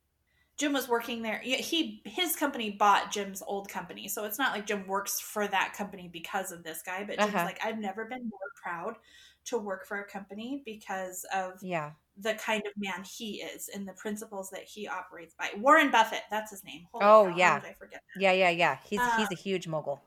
Jim 0.56 0.72
was 0.72 0.88
working 0.88 1.22
there. 1.22 1.40
He 1.42 2.02
his 2.04 2.36
company 2.36 2.70
bought 2.70 3.10
Jim's 3.10 3.42
old 3.46 3.68
company, 3.68 4.08
so 4.08 4.24
it's 4.24 4.38
not 4.38 4.52
like 4.52 4.66
Jim 4.66 4.86
works 4.86 5.20
for 5.20 5.48
that 5.48 5.74
company 5.76 6.08
because 6.12 6.52
of 6.52 6.62
this 6.62 6.82
guy. 6.82 7.04
But 7.04 7.18
Jim's 7.18 7.34
uh-huh. 7.34 7.44
like, 7.44 7.60
I've 7.64 7.78
never 7.78 8.04
been 8.04 8.22
more 8.22 8.50
proud 8.62 8.96
to 9.46 9.58
work 9.58 9.86
for 9.86 10.00
a 10.00 10.04
company 10.04 10.62
because 10.64 11.26
of 11.34 11.54
yeah 11.62 11.90
the 12.16 12.34
kind 12.34 12.62
of 12.66 12.72
man 12.76 13.04
he 13.04 13.42
is 13.42 13.68
and 13.74 13.86
the 13.86 13.92
principles 13.94 14.50
that 14.50 14.62
he 14.62 14.86
operates 14.86 15.34
by. 15.36 15.50
Warren 15.58 15.90
Buffett, 15.90 16.22
that's 16.30 16.50
his 16.50 16.62
name. 16.64 16.86
Holy 16.92 17.04
oh 17.04 17.30
cow, 17.30 17.36
yeah, 17.36 17.60
I 17.64 17.72
forget. 17.72 18.02
That? 18.14 18.22
Yeah, 18.22 18.32
yeah, 18.32 18.50
yeah. 18.50 18.78
He's 18.84 19.00
uh, 19.00 19.16
he's 19.16 19.32
a 19.32 19.36
huge 19.36 19.66
mogul. 19.66 20.00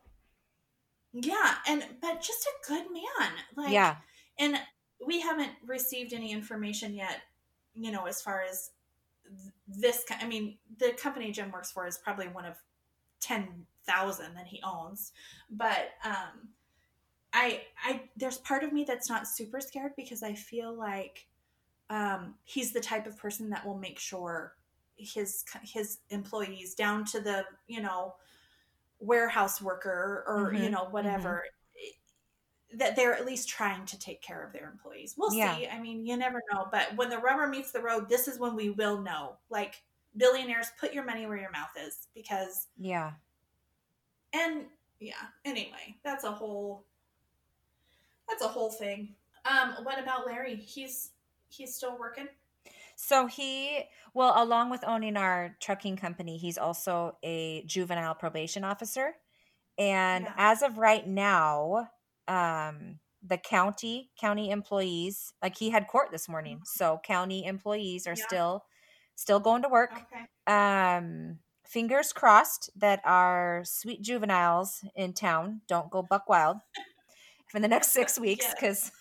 Yeah, 1.14 1.56
and 1.68 1.86
but 2.02 2.22
just 2.22 2.46
a 2.46 2.68
good 2.68 2.86
man. 2.92 3.32
Like 3.56 3.72
yeah, 3.72 3.96
and 4.40 4.60
we 5.06 5.22
haven't 5.22 5.52
received 5.66 6.14
any 6.14 6.32
information 6.32 6.94
yet. 6.94 7.22
You 7.74 7.92
know, 7.92 8.06
as 8.06 8.22
far 8.22 8.44
as 8.44 8.72
this, 9.68 10.06
I 10.10 10.28
mean, 10.28 10.58
the 10.80 10.94
company 10.94 11.32
Jim 11.32 11.52
works 11.52 11.72
for 11.72 11.88
is 11.88 11.98
probably 11.98 12.28
one 12.28 12.46
of 12.46 12.56
ten 13.20 13.66
thousand 13.86 14.36
that 14.36 14.48
he 14.48 14.62
owns, 14.64 15.14
but 15.50 15.90
um, 16.04 16.50
I 17.34 17.62
I 17.84 18.02
there's 18.16 18.38
part 18.40 18.64
of 18.64 18.74
me 18.74 18.84
that's 18.84 19.10
not 19.10 19.28
super 19.28 19.62
scared 19.62 19.94
because 19.96 20.24
I 20.24 20.34
feel 20.34 20.74
like 20.74 21.28
um, 21.90 22.36
he's 22.44 22.74
the 22.74 22.80
type 22.80 23.08
of 23.08 23.18
person 23.18 23.50
that 23.52 23.66
will 23.66 23.78
make 23.78 24.00
sure 24.00 24.54
his 24.98 25.44
his 25.64 26.00
employees 26.10 26.74
down 26.74 27.06
to 27.06 27.20
the 27.20 27.46
you 27.68 27.82
know 27.82 28.16
warehouse 29.00 29.62
worker 29.62 30.24
or 30.28 30.52
mm-hmm. 30.52 30.64
you 30.64 30.70
know 30.70 30.88
whatever 30.92 31.44
mm-hmm. 31.44 32.78
that 32.78 32.96
they're 32.96 33.14
at 33.14 33.26
least 33.26 33.48
trying 33.48 33.86
to 33.86 34.00
take 34.00 34.22
care 34.22 34.44
of 34.44 34.52
their 34.54 34.70
employees 34.70 35.16
we'll 35.18 35.34
yeah. 35.34 35.56
see 35.56 35.68
i 35.68 35.80
mean 35.80 36.06
you 36.06 36.18
never 36.18 36.42
know 36.52 36.68
but 36.72 36.96
when 36.96 37.10
the 37.10 37.18
rubber 37.18 37.48
meets 37.48 37.72
the 37.72 37.82
road 37.82 38.10
this 38.10 38.28
is 38.28 38.40
when 38.40 38.56
we 38.56 38.70
will 38.72 39.02
know 39.02 39.38
like 39.50 39.84
billionaires 40.16 40.72
put 40.80 40.94
your 40.94 41.06
money 41.06 41.26
where 41.28 41.38
your 41.38 41.52
mouth 41.52 41.70
is 41.86 42.08
because 42.16 42.68
yeah 42.78 43.12
and 44.34 44.66
yeah 45.00 45.14
anyway 45.46 45.96
that's 46.04 46.24
a 46.24 46.32
whole 46.32 46.86
that's 48.28 48.44
a 48.44 48.48
whole 48.48 48.72
thing 48.72 49.14
um 49.46 49.76
what 49.84 50.02
about 50.02 50.26
larry 50.26 50.56
he's 50.56 51.12
he's 51.50 51.76
still 51.76 51.98
working? 51.98 52.28
So 53.00 53.28
he, 53.28 53.84
well, 54.16 54.34
along 54.44 54.72
with 54.72 54.84
owning 54.84 55.18
our 55.18 55.56
trucking 55.62 55.98
company, 55.98 56.38
he's 56.38 56.58
also 56.58 57.16
a 57.24 57.64
juvenile 57.68 58.16
probation 58.16 58.64
officer. 58.64 59.14
And 59.78 60.26
yeah. 60.26 60.34
as 60.36 60.64
of 60.64 60.80
right 60.80 61.08
now, 61.08 61.90
um, 62.28 62.98
the 63.22 63.38
county 63.38 64.10
county 64.20 64.50
employees, 64.50 65.32
like 65.44 65.58
he 65.60 65.70
had 65.70 65.88
court 65.88 66.10
this 66.12 66.28
morning, 66.28 66.56
mm-hmm. 66.56 66.64
so 66.66 67.00
county 67.06 67.46
employees 67.46 68.08
are 68.08 68.16
yeah. 68.18 68.26
still 68.26 68.64
still 69.16 69.40
going 69.40 69.62
to 69.62 69.70
work. 69.70 69.92
Okay. 69.92 70.52
Um, 70.52 71.38
fingers 71.64 72.12
crossed 72.12 72.72
that 72.78 73.00
our 73.06 73.62
sweet 73.64 74.02
juveniles 74.02 74.84
in 74.96 75.14
town 75.14 75.62
don't 75.68 75.92
go 75.92 76.02
buck 76.02 76.28
wild 76.28 76.58
for 77.52 77.60
the 77.60 77.68
next 77.68 77.90
six 77.90 78.20
weeks 78.20 78.48
because. 78.60 78.92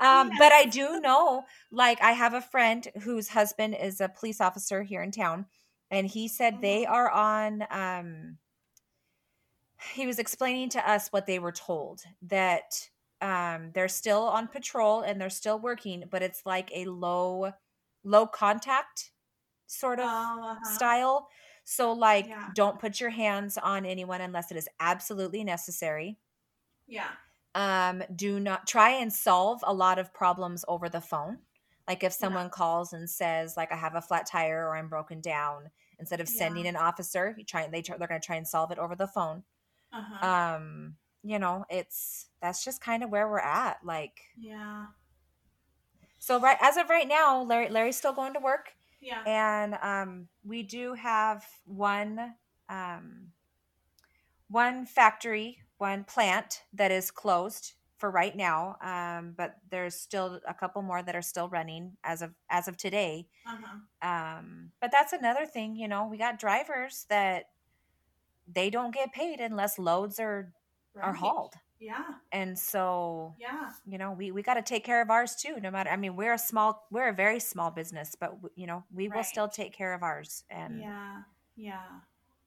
Um, 0.00 0.28
yes. 0.28 0.36
But 0.38 0.52
I 0.52 0.64
do 0.64 1.00
know, 1.00 1.44
like, 1.70 2.00
I 2.02 2.12
have 2.12 2.34
a 2.34 2.40
friend 2.40 2.86
whose 3.02 3.28
husband 3.28 3.76
is 3.80 4.00
a 4.00 4.08
police 4.08 4.40
officer 4.40 4.82
here 4.82 5.02
in 5.02 5.10
town, 5.10 5.46
and 5.90 6.06
he 6.06 6.28
said 6.28 6.54
mm-hmm. 6.54 6.62
they 6.62 6.86
are 6.86 7.10
on. 7.10 7.64
Um, 7.70 8.38
he 9.94 10.06
was 10.06 10.18
explaining 10.18 10.70
to 10.70 10.90
us 10.90 11.08
what 11.08 11.26
they 11.26 11.38
were 11.38 11.52
told 11.52 12.02
that 12.22 12.88
um, 13.20 13.70
they're 13.74 13.88
still 13.88 14.22
on 14.22 14.48
patrol 14.48 15.02
and 15.02 15.20
they're 15.20 15.30
still 15.30 15.58
working, 15.58 16.04
but 16.10 16.20
it's 16.20 16.42
like 16.44 16.70
a 16.74 16.84
low, 16.86 17.52
low 18.02 18.26
contact 18.26 19.12
sort 19.66 20.00
of 20.00 20.06
oh, 20.08 20.50
uh-huh. 20.50 20.74
style. 20.74 21.28
So, 21.64 21.92
like, 21.92 22.26
yeah. 22.26 22.48
don't 22.54 22.80
put 22.80 22.98
your 22.98 23.10
hands 23.10 23.58
on 23.58 23.84
anyone 23.84 24.20
unless 24.20 24.50
it 24.50 24.56
is 24.56 24.68
absolutely 24.80 25.44
necessary. 25.44 26.18
Yeah 26.86 27.10
um, 27.54 28.02
do 28.14 28.40
not 28.40 28.66
try 28.66 28.90
and 28.90 29.12
solve 29.12 29.60
a 29.66 29.72
lot 29.72 29.98
of 29.98 30.12
problems 30.12 30.64
over 30.68 30.88
the 30.88 31.00
phone. 31.00 31.38
Like 31.86 32.04
if 32.04 32.12
someone 32.12 32.46
yeah. 32.46 32.50
calls 32.50 32.92
and 32.92 33.08
says, 33.08 33.56
like, 33.56 33.72
I 33.72 33.76
have 33.76 33.94
a 33.94 34.02
flat 34.02 34.26
tire 34.26 34.66
or 34.66 34.76
I'm 34.76 34.88
broken 34.88 35.20
down, 35.20 35.70
instead 35.98 36.20
of 36.20 36.28
sending 36.28 36.64
yeah. 36.64 36.70
an 36.70 36.76
officer, 36.76 37.34
you 37.36 37.44
try 37.44 37.66
they 37.66 37.82
try, 37.82 37.96
they're 37.96 38.08
going 38.08 38.20
to 38.20 38.26
try 38.26 38.36
and 38.36 38.46
solve 38.46 38.70
it 38.70 38.78
over 38.78 38.94
the 38.94 39.06
phone. 39.06 39.42
Uh-huh. 39.92 40.26
Um, 40.26 40.96
you 41.24 41.38
know, 41.38 41.64
it's 41.70 42.26
that's 42.40 42.64
just 42.64 42.80
kind 42.80 43.02
of 43.02 43.10
where 43.10 43.28
we're 43.28 43.40
at. 43.40 43.78
Like, 43.82 44.20
yeah. 44.38 44.86
So 46.18 46.38
right 46.40 46.58
as 46.60 46.76
of 46.76 46.90
right 46.90 47.08
now, 47.08 47.42
Larry 47.42 47.68
Larry's 47.70 47.96
still 47.96 48.12
going 48.12 48.34
to 48.34 48.40
work. 48.40 48.74
Yeah. 49.00 49.22
And 49.26 49.78
um, 49.82 50.28
we 50.44 50.62
do 50.62 50.94
have 50.94 51.44
one 51.64 52.34
um, 52.68 53.28
one 54.48 54.86
factory 54.86 55.62
one 55.78 56.04
plant 56.04 56.62
that 56.72 56.90
is 56.90 57.10
closed 57.10 57.74
for 57.96 58.10
right 58.10 58.36
now 58.36 58.76
um, 58.82 59.34
but 59.36 59.56
there's 59.70 59.94
still 59.94 60.40
a 60.46 60.54
couple 60.54 60.82
more 60.82 61.02
that 61.02 61.16
are 61.16 61.22
still 61.22 61.48
running 61.48 61.96
as 62.04 62.22
of 62.22 62.32
as 62.50 62.68
of 62.68 62.76
today 62.76 63.26
uh-huh. 63.46 64.08
um, 64.08 64.70
but 64.80 64.90
that's 64.92 65.12
another 65.12 65.46
thing 65.46 65.74
you 65.74 65.88
know 65.88 66.06
we 66.06 66.16
got 66.16 66.38
drivers 66.38 67.06
that 67.08 67.46
they 68.52 68.70
don't 68.70 68.94
get 68.94 69.12
paid 69.12 69.40
unless 69.40 69.78
loads 69.78 70.18
are 70.20 70.52
right. 70.94 71.04
are 71.04 71.12
hauled 71.12 71.54
Yeah. 71.80 72.04
And 72.32 72.58
so, 72.58 73.36
Yeah. 73.38 73.70
you 73.86 73.98
know, 73.98 74.10
we, 74.12 74.32
we 74.32 74.42
got 74.42 74.54
to 74.54 74.62
take 74.62 74.84
care 74.84 75.00
of 75.00 75.10
ours 75.10 75.36
too, 75.36 75.60
no 75.60 75.70
matter, 75.70 75.90
I 75.90 75.96
mean, 75.96 76.16
we're 76.16 76.34
a 76.34 76.38
small, 76.38 76.86
we're 76.90 77.08
a 77.08 77.14
very 77.14 77.38
small 77.38 77.70
business, 77.70 78.16
but 78.18 78.34
you 78.56 78.66
know, 78.66 78.84
we 78.92 79.08
will 79.08 79.22
still 79.22 79.48
take 79.48 79.72
care 79.72 79.94
of 79.94 80.02
ours. 80.02 80.44
And 80.50 80.80
Yeah. 80.80 81.22
Yeah. 81.56 82.00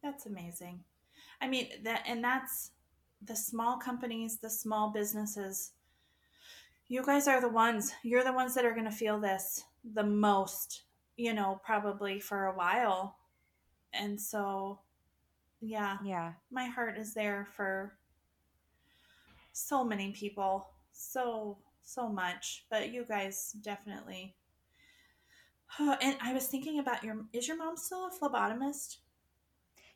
That's 0.03 0.25
amazing. 0.25 0.83
I 1.39 1.47
mean, 1.47 1.69
that, 1.83 2.03
and 2.07 2.21
that's 2.23 2.71
the 3.23 3.35
small 3.35 3.77
companies, 3.77 4.39
the 4.39 4.49
small 4.49 4.91
businesses. 4.91 5.71
You 6.87 7.03
guys 7.03 7.27
are 7.27 7.39
the 7.39 7.49
ones, 7.49 7.93
you're 8.03 8.23
the 8.23 8.33
ones 8.33 8.53
that 8.55 8.65
are 8.65 8.73
going 8.73 8.85
to 8.85 8.91
feel 8.91 9.19
this 9.19 9.63
the 9.93 10.03
most, 10.03 10.83
you 11.17 11.33
know, 11.33 11.59
probably 11.63 12.19
for 12.19 12.45
a 12.45 12.55
while. 12.55 13.17
And 13.93 14.19
so, 14.19 14.79
yeah, 15.59 15.97
yeah, 16.03 16.33
my 16.51 16.65
heart 16.65 16.97
is 16.97 17.13
there 17.13 17.47
for 17.55 17.97
so 19.53 19.83
many 19.83 20.11
people. 20.11 20.67
So, 20.91 21.57
so 21.83 22.09
much. 22.09 22.65
But 22.69 22.91
you 22.91 23.05
guys 23.05 23.55
definitely. 23.61 24.35
Oh, 25.79 25.95
and 26.01 26.17
I 26.21 26.33
was 26.33 26.47
thinking 26.47 26.79
about 26.79 27.03
your, 27.03 27.25
is 27.33 27.47
your 27.47 27.57
mom 27.57 27.77
still 27.77 28.07
a 28.07 28.11
phlebotomist? 28.11 28.97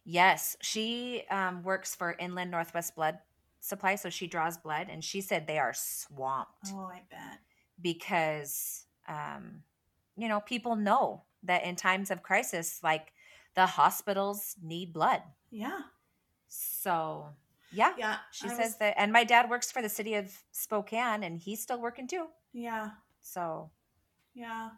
Yes, 0.05 0.55
she 0.61 1.23
um, 1.29 1.63
works 1.63 1.95
for 1.95 2.15
Inland 2.19 2.51
Northwest 2.51 2.95
Blood 2.95 3.19
Supply. 3.59 3.95
So 3.95 4.09
she 4.09 4.27
draws 4.27 4.57
blood 4.57 4.87
and 4.89 5.03
she 5.03 5.21
said 5.21 5.47
they 5.47 5.57
are 5.59 5.73
swamped 5.73 6.67
Oh, 6.71 6.85
I 6.93 7.01
bet. 7.09 7.39
because, 7.81 8.85
um, 9.07 9.63
you 10.15 10.27
know, 10.27 10.39
people 10.39 10.75
know 10.75 11.23
that 11.43 11.63
in 11.65 11.75
times 11.75 12.11
of 12.11 12.21
crisis, 12.23 12.79
like 12.83 13.11
the 13.55 13.65
hospitals 13.65 14.55
need 14.61 14.93
blood. 14.93 15.21
Yeah. 15.51 15.79
So, 16.47 17.27
yeah, 17.71 17.93
Yeah. 17.97 18.17
she 18.31 18.45
I 18.47 18.49
says 18.49 18.59
was- 18.59 18.77
that. 18.77 18.93
And 18.97 19.11
my 19.11 19.23
dad 19.23 19.49
works 19.49 19.71
for 19.71 19.81
the 19.81 19.89
city 19.89 20.13
of 20.15 20.43
Spokane 20.51 21.23
and 21.23 21.39
he's 21.39 21.61
still 21.61 21.79
working 21.81 22.07
too. 22.07 22.27
Yeah. 22.53 22.91
So, 23.21 23.71
Yeah. 24.33 24.71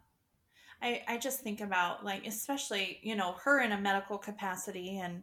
I, 0.80 1.02
I 1.08 1.18
just 1.18 1.40
think 1.40 1.60
about 1.60 2.04
like 2.04 2.26
especially 2.26 3.00
you 3.02 3.16
know 3.16 3.32
her 3.44 3.60
in 3.60 3.72
a 3.72 3.80
medical 3.80 4.18
capacity 4.18 4.98
and 4.98 5.22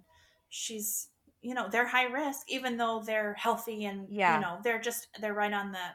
she's 0.50 1.10
you 1.42 1.54
know 1.54 1.68
they're 1.70 1.88
high 1.88 2.06
risk 2.06 2.50
even 2.50 2.78
though 2.78 3.02
they're 3.06 3.34
healthy 3.36 3.86
and 3.86 4.08
Yeah. 4.10 4.36
you 4.36 4.42
know 4.42 4.60
they're 4.64 4.82
just 4.82 5.08
they're 5.22 5.34
right 5.34 5.54
on 5.54 5.72
the 5.72 5.88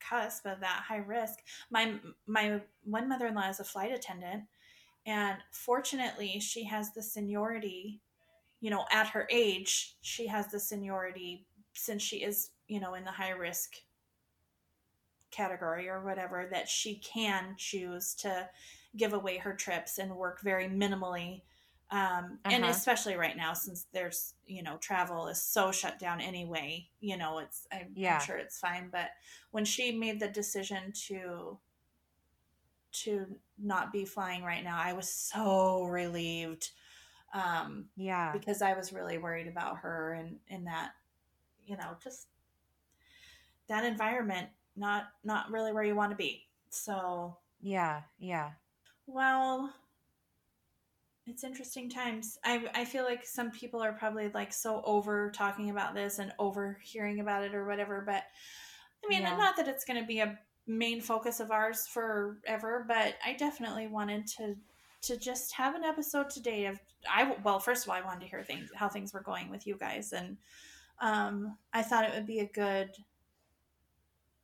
cusp 0.00 0.46
of 0.46 0.60
that 0.60 0.84
high 0.86 0.98
risk 0.98 1.40
my 1.70 1.94
my 2.26 2.60
one 2.84 3.08
mother-in-law 3.08 3.48
is 3.48 3.60
a 3.60 3.64
flight 3.64 3.92
attendant 3.92 4.44
and 5.06 5.38
fortunately 5.52 6.40
she 6.40 6.64
has 6.64 6.92
the 6.92 7.02
seniority 7.02 8.00
you 8.60 8.70
know 8.70 8.84
at 8.92 9.08
her 9.08 9.26
age 9.30 9.96
she 10.00 10.26
has 10.26 10.48
the 10.48 10.60
seniority 10.60 11.46
since 11.74 12.02
she 12.02 12.18
is 12.18 12.50
you 12.68 12.80
know 12.80 12.94
in 12.94 13.04
the 13.04 13.10
high 13.10 13.30
risk 13.30 13.74
category 15.30 15.88
or 15.88 16.02
whatever 16.02 16.48
that 16.50 16.68
she 16.68 16.96
can 16.96 17.54
choose 17.56 18.14
to 18.14 18.48
give 18.96 19.12
away 19.12 19.38
her 19.38 19.54
trips 19.54 19.98
and 19.98 20.14
work 20.16 20.40
very 20.42 20.68
minimally 20.68 21.42
um, 21.92 22.38
and 22.44 22.62
Uh-huh. 22.62 22.70
especially 22.70 23.16
right 23.16 23.36
now 23.36 23.52
since 23.52 23.86
there's 23.92 24.34
you 24.46 24.62
know 24.62 24.76
travel 24.78 25.28
is 25.28 25.40
so 25.42 25.72
shut 25.72 25.98
down 25.98 26.20
anyway 26.20 26.88
you 27.00 27.16
know 27.16 27.38
it's 27.38 27.66
I'm, 27.72 27.92
Yeah. 27.94 28.16
I'm 28.16 28.20
sure 28.26 28.36
it's 28.36 28.58
fine 28.58 28.88
but 28.90 29.10
when 29.50 29.64
she 29.64 29.92
made 29.92 30.20
the 30.20 30.28
decision 30.28 30.92
to 31.08 31.58
to 32.92 33.26
not 33.58 33.92
be 33.92 34.04
flying 34.04 34.42
right 34.42 34.64
now 34.64 34.78
i 34.78 34.92
was 34.92 35.08
so 35.12 35.84
relieved 35.84 36.70
um, 37.32 37.84
yeah. 37.96 38.32
because 38.32 38.60
I 38.60 38.72
was 38.74 38.92
really 38.92 39.16
worried 39.18 39.46
about 39.46 39.78
her 39.78 40.14
and 40.14 40.38
in 40.48 40.64
that, 40.64 40.90
you 41.64 41.76
know, 41.76 41.96
just 42.02 42.26
that 43.68 43.84
environment, 43.84 44.48
not 44.76 45.04
not 45.22 45.48
really 45.50 45.72
where 45.72 45.84
you 45.84 45.94
want 45.94 46.10
to 46.10 46.16
be. 46.16 46.48
So, 46.70 47.36
Yeah. 47.60 48.02
Yeah. 48.18 48.50
Well, 49.12 49.72
it's 51.26 51.44
interesting 51.44 51.88
times. 51.88 52.38
I 52.44 52.66
I 52.74 52.84
feel 52.84 53.04
like 53.04 53.24
some 53.26 53.50
people 53.50 53.82
are 53.82 53.92
probably 53.92 54.28
like 54.30 54.52
so 54.52 54.82
over 54.84 55.30
talking 55.30 55.70
about 55.70 55.94
this 55.94 56.18
and 56.18 56.32
over 56.38 56.78
hearing 56.82 57.20
about 57.20 57.44
it 57.44 57.54
or 57.54 57.64
whatever, 57.66 58.02
but 58.04 58.24
I 59.04 59.08
mean, 59.08 59.22
Yeah. 59.22 59.36
not 59.36 59.56
that 59.56 59.68
it's 59.68 59.84
going 59.84 60.00
to 60.00 60.06
be 60.06 60.20
a 60.20 60.38
main 60.66 61.00
focus 61.00 61.40
of 61.40 61.50
ours 61.50 61.86
forever, 61.86 62.84
but 62.86 63.16
I 63.24 63.34
definitely 63.34 63.86
wanted 63.88 64.26
to 64.38 64.56
to 65.02 65.16
just 65.16 65.54
have 65.54 65.74
an 65.74 65.84
episode 65.84 66.28
today 66.30 66.66
of 66.66 66.80
I 67.08 67.36
well, 67.44 67.60
first 67.60 67.84
of 67.84 67.90
all, 67.90 67.96
I 67.96 68.02
wanted 68.02 68.20
to 68.22 68.26
hear 68.28 68.42
things 68.44 68.70
how 68.74 68.88
things 68.88 69.12
were 69.14 69.22
going 69.22 69.50
with 69.50 69.66
you 69.66 69.76
guys, 69.76 70.12
and 70.12 70.36
um, 71.00 71.56
I 71.72 71.82
thought 71.82 72.04
it 72.04 72.14
would 72.14 72.26
be 72.26 72.40
a 72.40 72.46
good 72.46 72.90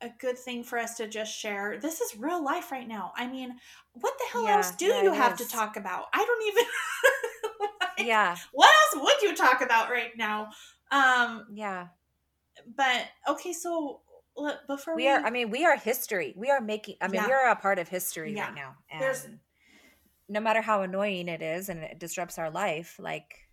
a 0.03 0.11
good 0.21 0.39
thing 0.39 0.63
for 0.63 0.79
us 0.79 0.97
to 0.97 1.09
just 1.09 1.35
share. 1.37 1.79
This 1.81 2.01
is 2.01 2.17
real 2.17 2.45
life 2.45 2.71
right 2.71 2.87
now. 2.87 3.13
I 3.17 3.27
mean, 3.27 3.57
what 3.93 4.13
the 4.19 4.25
hell 4.33 4.45
Yeah, 4.45 4.57
else 4.57 4.73
do 4.73 4.87
yeah, 4.87 5.03
you 5.03 5.13
have 5.13 5.37
to 5.39 5.49
talk 5.49 5.77
about? 5.77 6.07
I 6.13 6.25
don't 6.25 6.47
even. 6.49 6.65
Like, 7.99 8.07
Yeah. 8.09 8.37
What 8.53 8.69
else 8.95 9.03
would 9.05 9.23
you 9.23 9.35
talk 9.35 9.63
about 9.63 9.89
right 9.89 10.11
now? 10.19 10.51
Um, 10.91 11.47
Yeah. 11.51 11.89
but 12.77 13.07
okay, 13.27 13.55
so 13.55 14.03
let- 14.37 14.67
before 14.67 14.95
we, 14.95 15.05
We 15.05 15.09
are, 15.09 15.21
I 15.25 15.31
mean, 15.31 15.49
we 15.49 15.65
are 15.65 15.79
history. 15.79 16.35
We 16.37 16.51
are 16.51 16.61
making, 16.61 16.97
I 17.01 17.07
mean, 17.09 17.23
Yeah. 17.23 17.27
we 17.27 17.33
are 17.33 17.49
a 17.49 17.57
part 17.57 17.79
of 17.79 17.89
history 17.89 18.35
right 18.35 18.55
now. 18.55 18.75
And 18.91 19.01
There's- 19.01 19.27
no 20.29 20.41
matter 20.41 20.61
how 20.61 20.83
annoying 20.83 21.29
it 21.29 21.41
is 21.41 21.71
and 21.71 21.83
it 21.85 21.99
disrupts 21.99 22.37
our 22.39 22.51
life, 22.51 22.99
like, 22.99 23.49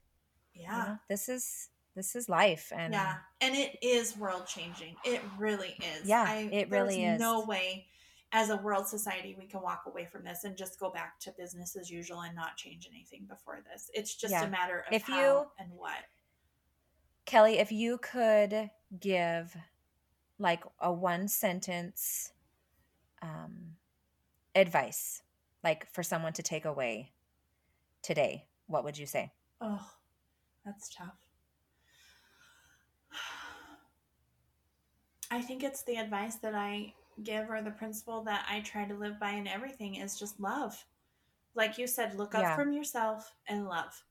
you 0.53 0.63
yeah. 0.63 0.77
know, 0.77 0.97
this 1.07 1.29
is, 1.29 1.69
this 1.95 2.15
is 2.15 2.27
life. 2.29 2.71
And 2.75 2.93
yeah, 2.93 3.15
and 3.41 3.55
it 3.55 3.77
is 3.81 4.17
world 4.17 4.47
changing. 4.47 4.95
It 5.05 5.21
really 5.37 5.75
is. 5.99 6.07
Yeah, 6.07 6.25
I, 6.27 6.49
it 6.51 6.69
really 6.69 7.03
is. 7.03 7.19
No 7.19 7.45
way, 7.45 7.87
as 8.31 8.49
a 8.49 8.57
world 8.57 8.87
society, 8.87 9.35
we 9.37 9.45
can 9.45 9.61
walk 9.61 9.83
away 9.87 10.05
from 10.11 10.23
this 10.23 10.43
and 10.43 10.57
just 10.57 10.79
go 10.79 10.89
back 10.89 11.19
to 11.21 11.31
business 11.37 11.75
as 11.75 11.89
usual 11.91 12.21
and 12.21 12.35
not 12.35 12.57
change 12.57 12.87
anything 12.91 13.25
before 13.27 13.61
this. 13.71 13.89
It's 13.93 14.15
just 14.15 14.31
Yeah. 14.31 14.45
a 14.45 14.49
matter 14.49 14.79
of 14.87 14.93
If 14.93 15.03
how 15.03 15.19
you- 15.19 15.45
and 15.59 15.71
what. 15.73 16.03
Kelly, 17.25 17.59
if 17.59 17.71
you 17.71 17.99
could 17.99 18.69
give 18.99 19.55
like 20.39 20.63
a 20.79 20.91
one 20.91 21.27
sentence 21.27 22.31
um, 23.21 23.75
advice, 24.55 25.21
like 25.63 25.89
for 25.93 26.03
someone 26.03 26.33
to 26.33 26.43
take 26.43 26.65
away 26.65 27.13
today, 28.01 28.47
what 28.67 28.83
would 28.83 28.97
you 28.97 29.05
say? 29.05 29.31
Oh, 29.61 29.89
that's 30.65 30.89
tough. 30.93 31.22
I 35.31 35.41
think 35.41 35.63
it's 35.63 35.83
the 35.83 35.95
advice 35.95 36.35
that 36.35 36.53
I 36.53 36.93
give 37.23 37.49
or 37.49 37.61
the 37.61 37.71
principle 37.71 38.23
that 38.23 38.45
I 38.49 38.61
try 38.61 38.85
to 38.85 38.93
live 38.93 39.19
by 39.19 39.31
in 39.31 39.47
everything 39.47 39.95
is 39.95 40.17
just 40.17 40.39
love. 40.39 40.85
Like 41.55 41.77
you 41.77 41.87
said, 41.87 42.15
look 42.15 42.35
up 42.35 42.41
Yeah. 42.41 42.55
from 42.55 42.71
yourself 42.71 43.35
and 43.47 43.67
love. 43.67 44.03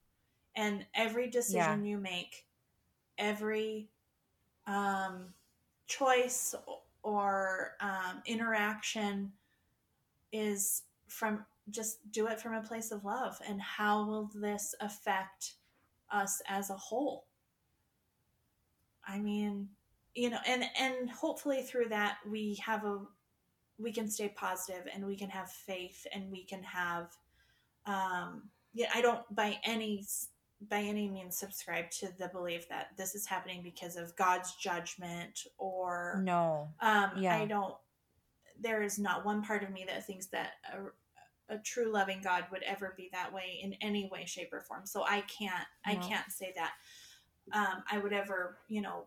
And 0.54 0.84
every 0.94 1.28
decision 1.28 1.84
you 1.84 1.98
make, 1.98 2.46
every 3.18 3.88
um, 4.66 5.32
choice 5.86 6.54
or 7.02 7.76
um, 7.80 8.22
interaction 8.26 9.32
is 10.32 10.82
from 11.08 11.44
just 11.70 11.98
do 12.10 12.26
it 12.26 12.40
from 12.40 12.54
a 12.54 12.62
place 12.62 12.90
of 12.90 13.04
love 13.04 13.40
and 13.46 13.60
how 13.60 14.04
will 14.04 14.30
this 14.34 14.74
affect 14.80 15.54
us 16.10 16.42
as 16.48 16.70
a 16.70 16.76
whole 16.76 17.26
i 19.06 19.18
mean 19.18 19.68
you 20.14 20.30
know 20.30 20.38
and 20.46 20.64
and 20.78 21.10
hopefully 21.10 21.62
through 21.62 21.88
that 21.88 22.16
we 22.28 22.60
have 22.64 22.84
a 22.84 23.00
we 23.78 23.92
can 23.92 24.08
stay 24.08 24.28
positive 24.36 24.86
and 24.94 25.04
we 25.06 25.16
can 25.16 25.30
have 25.30 25.50
faith 25.50 26.06
and 26.14 26.30
we 26.30 26.44
can 26.44 26.62
have 26.62 27.08
um 27.86 28.42
yeah 28.74 28.88
i 28.94 29.00
don't 29.00 29.22
by 29.34 29.58
any 29.64 30.06
by 30.68 30.78
any 30.80 31.08
means 31.08 31.36
subscribe 31.36 31.90
to 31.90 32.08
the 32.18 32.28
belief 32.28 32.68
that 32.68 32.88
this 32.96 33.14
is 33.14 33.26
happening 33.26 33.62
because 33.62 33.96
of 33.96 34.14
god's 34.16 34.54
judgment 34.56 35.40
or 35.58 36.22
No. 36.24 36.68
um, 36.80 37.12
Yeah. 37.16 37.36
I 37.36 37.46
don't. 37.46 37.74
There 38.60 38.82
is 38.82 38.98
not 38.98 39.24
one 39.24 39.42
part 39.42 39.64
of 39.64 39.70
me 39.70 39.84
that 39.88 40.06
thinks 40.06 40.26
that 40.26 40.52
a, 40.72 41.54
a 41.54 41.58
true 41.58 41.90
loving 41.90 42.20
God 42.22 42.44
would 42.52 42.62
ever 42.62 42.94
be 42.96 43.08
that 43.12 43.32
way 43.32 43.58
in 43.60 43.72
any 43.80 44.08
way, 44.12 44.24
shape, 44.24 44.52
or 44.52 44.60
form. 44.60 44.86
So 44.86 45.02
I 45.02 45.22
can't. 45.22 45.66
I 45.84 45.96
can't 45.96 46.30
say 46.30 46.52
that 46.54 46.74
um, 47.52 47.82
I 47.90 47.98
would 47.98 48.12
ever, 48.12 48.58
you 48.68 48.80
know, 48.80 49.04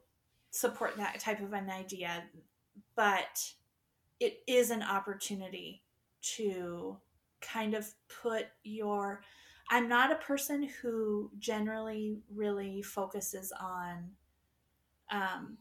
support 0.51 0.97
that 0.97 1.19
type 1.19 1.41
of 1.41 1.53
an 1.53 1.69
idea. 1.69 2.23
But 2.95 3.51
it 4.19 4.39
is 4.47 4.69
an 4.69 4.83
opportunity 4.83 5.83
to 6.35 6.97
kind 7.41 7.73
of 7.73 7.87
put 8.21 8.47
your. 8.63 9.21
I'm 9.69 9.89
not 9.89 10.11
a 10.11 10.15
person 10.15 10.69
who 10.81 11.31
generally 11.39 12.19
really 12.29 12.83
focuses 12.83 13.51
on 13.59 14.11
um, 15.11 15.57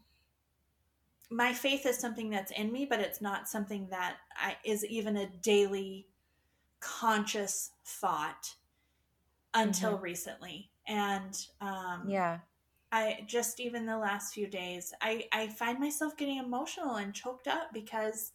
my 1.30 1.52
faith 1.52 1.86
is 1.86 1.98
something 1.98 2.30
that's 2.30 2.52
in 2.52 2.72
me, 2.72 2.84
but 2.84 3.00
it's 3.00 3.20
not 3.20 3.48
something 3.48 3.88
that 3.90 4.16
I, 4.36 4.56
is 4.64 4.84
even 4.84 5.16
a 5.16 5.26
daily 5.26 6.06
conscious 6.80 7.70
thought 7.84 8.54
until 9.54 9.98
recently. 9.98 10.70
And 10.86 11.36
um, 11.60 12.04
Yeah. 12.06 12.38
I 12.94 13.24
just 13.26 13.58
even 13.58 13.86
the 13.86 13.98
last 13.98 14.32
few 14.34 14.46
days, 14.46 14.94
I 15.00 15.24
I 15.32 15.48
find 15.48 15.80
myself 15.80 16.16
getting 16.16 16.38
emotional 16.38 16.96
and 16.96 17.12
choked 17.12 17.48
up 17.48 17.72
because 17.72 18.32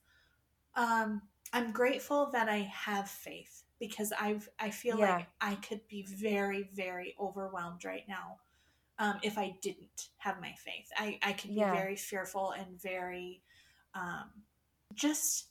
um 0.76 1.22
I'm 1.53 1.72
grateful 1.72 2.30
that 2.34 2.49
I 2.49 2.60
have 2.88 3.10
faith 3.10 3.64
because 3.80 4.12
I've 4.20 4.49
I 4.60 4.70
feel 4.72 4.97
Yeah. 4.97 5.16
like 5.16 5.28
I 5.39 5.55
could 5.55 5.88
be 5.88 6.03
very 6.03 6.70
very 6.74 7.16
overwhelmed 7.20 7.86
right 7.86 8.03
now 8.10 8.38
um, 8.99 9.20
if 9.24 9.38
I 9.38 9.55
didn't 9.62 10.10
have 10.18 10.41
my 10.41 10.53
faith. 10.66 10.89
I 10.97 11.20
I 11.24 11.34
could 11.34 11.51
be 11.51 11.62
Yeah. 11.62 11.72
very 11.72 11.95
fearful 11.95 12.51
and 12.51 12.82
very 12.82 13.41
um, 13.95 14.30
just 14.93 15.47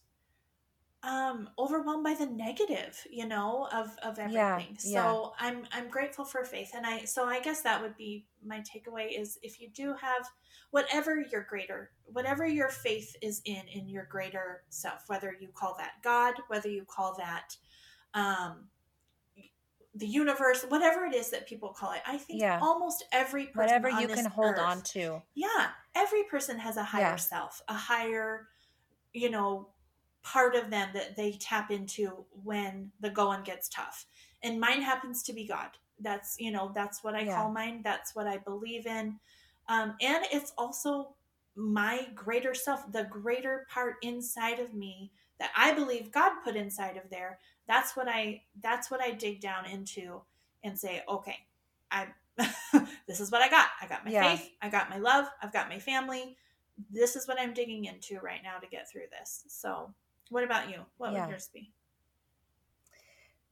um 1.02 1.48
overwhelmed 1.58 2.04
by 2.04 2.12
the 2.14 2.26
negative 2.26 3.06
you 3.10 3.24
know 3.26 3.68
of 3.72 3.96
of 4.02 4.18
everything 4.18 4.76
yeah. 4.84 5.14
so 5.14 5.32
i'm 5.38 5.64
i'm 5.72 5.88
grateful 5.88 6.24
for 6.24 6.44
faith 6.44 6.72
and 6.74 6.84
i 6.84 7.04
so 7.04 7.24
i 7.24 7.40
guess 7.40 7.62
that 7.62 7.80
would 7.80 7.96
be 7.96 8.26
my 8.44 8.60
takeaway 8.60 9.08
is 9.18 9.38
if 9.42 9.60
you 9.60 9.68
do 9.70 9.94
have 9.94 10.26
whatever 10.70 11.20
your 11.32 11.42
greater 11.42 11.90
whatever 12.06 12.46
your 12.46 12.68
faith 12.68 13.14
is 13.22 13.42
in 13.44 13.62
in 13.72 13.88
your 13.88 14.04
greater 14.04 14.62
self 14.68 15.04
whether 15.08 15.34
you 15.40 15.48
call 15.54 15.74
that 15.78 15.92
god 16.02 16.34
whether 16.48 16.68
you 16.68 16.84
call 16.84 17.14
that 17.16 17.56
um 18.14 18.68
the 19.94 20.06
universe 20.06 20.64
whatever 20.68 21.04
it 21.04 21.14
is 21.14 21.30
that 21.30 21.46
people 21.48 21.70
call 21.70 21.92
it 21.92 22.00
i 22.06 22.16
think 22.16 22.40
Yeah. 22.40 22.58
almost 22.62 23.04
every 23.12 23.46
person 23.46 23.56
Whatever 23.82 23.90
on 23.90 24.00
you 24.02 24.06
this 24.08 24.16
can 24.22 24.30
hold 24.30 24.54
earth- 24.54 24.58
on 24.60 24.82
to. 24.82 25.22
yeah 25.34 25.70
every 25.94 26.24
person 26.24 26.58
has 26.58 26.76
a 26.76 26.84
higher 26.84 27.02
Yeah. 27.02 27.16
self 27.16 27.60
a 27.68 27.74
higher 27.74 28.48
you 29.12 29.30
know 29.30 29.68
part 30.22 30.54
of 30.54 30.70
them 30.70 30.90
that 30.94 31.16
they 31.16 31.32
tap 31.32 31.70
into 31.70 32.24
when 32.44 32.92
the 33.00 33.10
going 33.10 33.42
gets 33.42 33.68
tough 33.68 34.06
and 34.42 34.60
mine 34.60 34.82
happens 34.82 35.22
to 35.24 35.32
be 35.32 35.46
god 35.46 35.70
that's 36.00 36.36
you 36.38 36.50
know 36.50 36.70
that's 36.74 37.02
what 37.02 37.14
i 37.14 37.24
Yeah. 37.24 37.36
call 37.36 37.50
mine 37.52 37.80
that's 37.82 38.14
what 38.14 38.26
i 38.26 38.36
believe 38.38 38.86
in. 38.86 39.18
Um, 39.68 39.94
and 40.00 40.24
it's 40.32 40.52
also 40.56 41.14
my 41.56 42.06
greater 42.14 42.54
self 42.54 42.90
the 42.92 43.04
greater 43.04 43.66
part 43.68 43.96
inside 44.02 44.60
of 44.60 44.74
me 44.74 45.10
that 45.38 45.50
i 45.56 45.72
believe 45.72 46.12
god 46.12 46.32
put 46.44 46.56
inside 46.56 46.96
of 46.96 47.10
there. 47.10 47.38
That's 47.66 47.96
what 47.96 48.08
i 48.08 48.42
that's 48.62 48.90
what 48.90 49.02
i 49.02 49.10
dig 49.10 49.40
down 49.40 49.66
into 49.66 50.20
and 50.64 50.78
say 50.78 51.02
okay 51.08 51.36
i 51.90 52.06
this 53.08 53.20
is 53.20 53.30
what 53.32 53.42
i 53.42 53.48
got. 53.48 53.68
I 53.82 53.86
got 53.88 54.04
my 54.04 54.12
Yeah. 54.12 54.36
faith 54.36 54.50
i 54.62 54.68
got 54.68 54.90
my 54.90 54.98
love 54.98 55.26
i've 55.42 55.52
got 55.52 55.68
my 55.68 55.78
family. 55.78 56.36
This 56.90 57.16
is 57.16 57.26
what 57.26 57.40
i'm 57.40 57.52
digging 57.52 57.86
into 57.86 58.20
right 58.20 58.40
now 58.42 58.58
to 58.58 58.66
get 58.68 58.88
through 58.90 59.06
this. 59.10 59.44
So 59.48 59.92
what 60.30 60.44
about 60.44 60.70
you? 60.70 60.80
What 60.98 61.12
Yeah. 61.12 61.22
would 61.22 61.30
yours 61.30 61.50
be? 61.52 61.72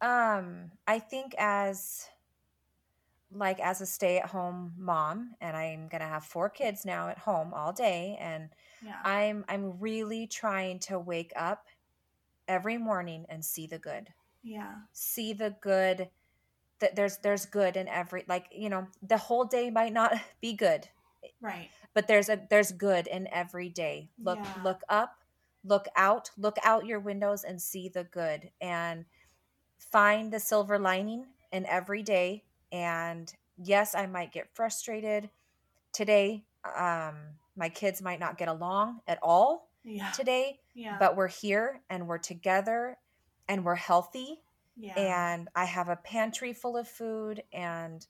Um, 0.00 0.70
I 0.86 0.98
think 0.98 1.34
as 1.38 2.06
like 3.30 3.60
as 3.60 3.80
a 3.80 3.86
stay-at-home 3.86 4.74
mom, 4.78 5.34
and 5.40 5.56
I'm 5.56 5.88
gonna 5.88 6.08
have 6.08 6.24
four 6.24 6.48
kids 6.50 6.84
now 6.84 7.08
at 7.08 7.18
home 7.18 7.52
all 7.54 7.72
day, 7.72 8.16
and 8.20 8.50
yeah 8.82 9.02
I'm 9.04 9.44
I'm 9.48 9.78
really 9.80 10.26
trying 10.26 10.78
to 10.80 10.98
wake 10.98 11.32
up 11.36 11.68
every 12.48 12.78
morning 12.78 13.26
and 13.28 13.44
see 13.44 13.66
the 13.66 13.78
good. 13.78 14.12
yeah 14.42 14.74
See 14.92 15.32
the 15.32 15.56
good 15.60 16.10
that 16.80 16.96
there's 16.96 17.18
there's 17.18 17.46
good 17.46 17.76
in 17.76 17.88
every 17.88 18.24
like, 18.28 18.46
you 18.52 18.68
know, 18.68 18.88
the 19.02 19.18
whole 19.18 19.44
day 19.44 19.70
might 19.70 19.92
not 19.92 20.14
be 20.40 20.54
good, 20.54 20.88
eh, 21.24 21.28
right 21.40 21.70
but 21.94 22.08
there's 22.08 22.28
a 22.28 22.46
there's 22.50 22.72
good 22.72 23.06
in 23.06 23.28
every 23.32 23.68
day. 23.68 24.10
Look 24.22 24.40
Yeah. 24.44 24.62
look 24.64 24.80
up, 24.88 25.24
look 25.64 25.86
out, 25.96 26.30
look 26.36 26.56
out 26.64 26.86
your 26.86 27.00
windows 27.00 27.44
and 27.44 27.60
see 27.60 27.88
the 27.88 28.04
good 28.04 28.50
and 28.60 29.06
find 29.78 30.32
the 30.32 30.40
silver 30.40 30.78
lining 30.78 31.26
in 31.52 31.66
every 31.66 32.02
day 32.02 32.44
and 32.76 33.32
yes, 33.56 33.94
I 33.94 34.06
might 34.06 34.32
get 34.32 34.48
frustrated 34.54 35.30
today. 35.92 36.44
Um 36.64 37.14
my 37.56 37.68
kids 37.70 38.02
might 38.02 38.20
not 38.20 38.36
get 38.36 38.48
along 38.48 39.00
at 39.06 39.18
all 39.22 39.70
yeah 39.84 40.10
today, 40.10 40.60
yeah 40.74 40.96
but 40.98 41.16
we're 41.16 41.28
here 41.28 41.80
and 41.88 42.06
we're 42.06 42.18
together 42.18 42.96
and 43.48 43.64
we're 43.64 43.76
healthy 43.76 44.42
yeah 44.76 44.98
and 44.98 45.48
I 45.54 45.64
have 45.64 45.88
a 45.88 45.96
pantry 45.96 46.52
full 46.52 46.76
of 46.76 46.88
food 46.88 47.42
and 47.52 48.06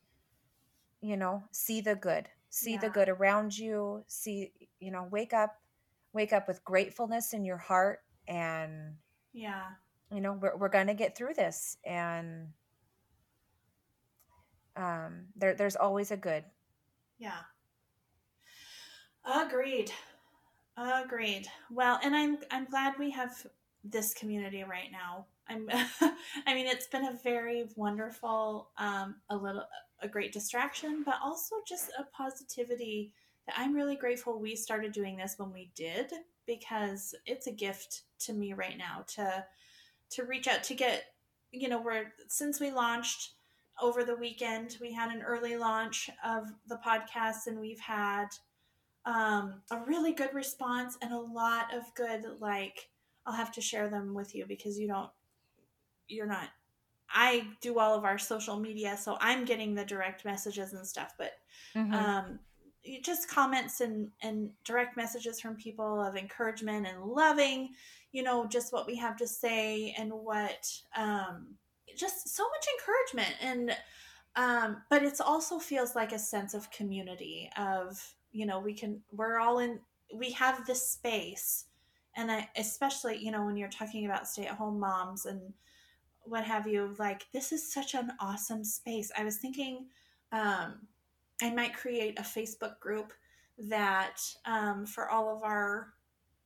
you 1.00 1.16
know, 1.16 1.44
see 1.52 1.80
the 1.80 1.94
good. 1.94 2.28
See 2.48 2.78
the 2.78 2.88
good 2.88 3.08
around 3.08 3.56
you. 3.56 4.02
See, 4.08 4.52
you 4.80 4.90
know, 4.90 5.06
wake 5.10 5.34
up 5.34 5.54
wake 6.12 6.32
up 6.32 6.48
with 6.48 6.64
gratefulness 6.64 7.34
in 7.34 7.44
your 7.44 7.58
heart 7.58 8.00
and 8.26 8.94
yeah 9.34 9.64
you 10.10 10.20
know, 10.20 10.32
we're 10.32 10.56
we're 10.56 10.68
going 10.70 10.86
to 10.86 10.94
get 10.94 11.16
through 11.16 11.34
this 11.34 11.76
and 11.84 12.48
um 14.76 15.26
there 15.36 15.54
there's 15.54 15.76
always 15.76 16.10
a 16.10 16.16
good. 16.16 16.44
Yeah. 17.18 17.38
Agreed. 19.24 19.90
Agreed. 20.76 21.48
Well, 21.70 21.98
and 22.02 22.14
I'm 22.14 22.38
I'm 22.50 22.66
glad 22.66 22.94
we 22.98 23.10
have 23.10 23.46
this 23.84 24.14
community 24.14 24.64
right 24.64 24.90
now. 24.92 25.26
I'm 25.48 25.68
I 26.46 26.54
mean 26.54 26.66
it's 26.66 26.86
been 26.88 27.06
a 27.06 27.18
very 27.22 27.68
wonderful 27.76 28.70
um 28.78 29.16
a 29.30 29.36
little 29.36 29.64
a 30.00 30.08
great 30.08 30.32
distraction, 30.32 31.02
but 31.04 31.16
also 31.22 31.56
just 31.66 31.90
a 31.98 32.04
positivity 32.16 33.12
that 33.46 33.56
I'm 33.58 33.74
really 33.74 33.96
grateful 33.96 34.38
we 34.38 34.54
started 34.56 34.92
doing 34.92 35.16
this 35.16 35.34
when 35.38 35.52
we 35.52 35.70
did 35.74 36.12
because 36.46 37.14
it's 37.24 37.46
a 37.46 37.52
gift 37.52 38.02
to 38.20 38.32
me 38.32 38.52
right 38.52 38.76
now 38.76 39.04
to 39.14 39.44
to 40.10 40.24
reach 40.24 40.46
out 40.46 40.62
to 40.64 40.74
get 40.74 41.04
you 41.52 41.68
know 41.68 41.80
we're 41.80 42.12
since 42.28 42.60
we 42.60 42.70
launched 42.70 43.32
over 43.80 44.04
the 44.04 44.16
weekend 44.16 44.76
we 44.80 44.92
had 44.92 45.10
an 45.10 45.22
early 45.22 45.56
launch 45.56 46.10
of 46.24 46.44
the 46.68 46.78
podcast 46.86 47.46
and 47.46 47.58
we've 47.60 47.80
had 47.80 48.26
um, 49.04 49.62
a 49.70 49.78
really 49.86 50.12
good 50.12 50.32
response 50.34 50.96
and 51.02 51.12
a 51.12 51.18
lot 51.18 51.74
of 51.74 51.82
good 51.94 52.24
like 52.40 52.88
i'll 53.26 53.34
have 53.34 53.52
to 53.52 53.60
share 53.60 53.88
them 53.88 54.14
with 54.14 54.34
you 54.34 54.44
because 54.46 54.78
you 54.78 54.88
don't 54.88 55.10
you're 56.08 56.26
not 56.26 56.48
i 57.10 57.46
do 57.60 57.78
all 57.78 57.94
of 57.94 58.04
our 58.04 58.18
social 58.18 58.58
media 58.58 58.96
so 58.96 59.16
i'm 59.20 59.44
getting 59.44 59.74
the 59.74 59.84
direct 59.84 60.24
messages 60.24 60.72
and 60.72 60.86
stuff 60.86 61.14
but 61.18 61.32
Mhm. 61.76 61.94
um, 61.94 62.40
just 63.02 63.28
comments 63.28 63.80
and, 63.80 64.08
and 64.22 64.50
direct 64.64 64.96
messages 64.96 65.40
from 65.40 65.56
people 65.56 66.00
of 66.00 66.16
encouragement 66.16 66.86
and 66.86 67.02
loving, 67.02 67.70
you 68.12 68.22
know, 68.22 68.46
just 68.46 68.72
what 68.72 68.86
we 68.86 68.96
have 68.96 69.16
to 69.16 69.26
say 69.26 69.94
and 69.98 70.12
what, 70.12 70.70
um, 70.96 71.56
just 71.96 72.28
so 72.28 72.44
much 72.44 72.66
encouragement. 72.78 73.36
And, 73.42 73.76
um, 74.36 74.82
but 74.90 75.02
it's 75.02 75.20
also 75.20 75.58
feels 75.58 75.94
like 75.94 76.12
a 76.12 76.18
sense 76.18 76.54
of 76.54 76.70
community 76.70 77.50
of, 77.56 78.00
you 78.32 78.46
know, 78.46 78.58
we 78.58 78.74
can, 78.74 79.00
we're 79.10 79.38
all 79.38 79.58
in, 79.58 79.80
we 80.14 80.30
have 80.32 80.66
this 80.66 80.88
space. 80.88 81.64
And 82.16 82.30
I, 82.30 82.48
especially, 82.56 83.18
you 83.18 83.30
know, 83.30 83.44
when 83.44 83.56
you're 83.56 83.68
talking 83.68 84.06
about 84.06 84.28
stay 84.28 84.46
at 84.46 84.54
home 84.56 84.78
moms 84.78 85.26
and 85.26 85.40
what 86.22 86.44
have 86.44 86.66
you, 86.66 86.94
like, 86.98 87.26
this 87.32 87.52
is 87.52 87.72
such 87.72 87.94
an 87.94 88.12
awesome 88.20 88.64
space. 88.64 89.10
I 89.16 89.24
was 89.24 89.36
thinking, 89.36 89.86
um, 90.32 90.86
I 91.42 91.50
might 91.50 91.74
create 91.74 92.18
a 92.18 92.22
Facebook 92.22 92.80
group 92.80 93.12
that 93.58 94.18
um, 94.44 94.86
for 94.86 95.08
all 95.08 95.34
of 95.34 95.42
our 95.42 95.92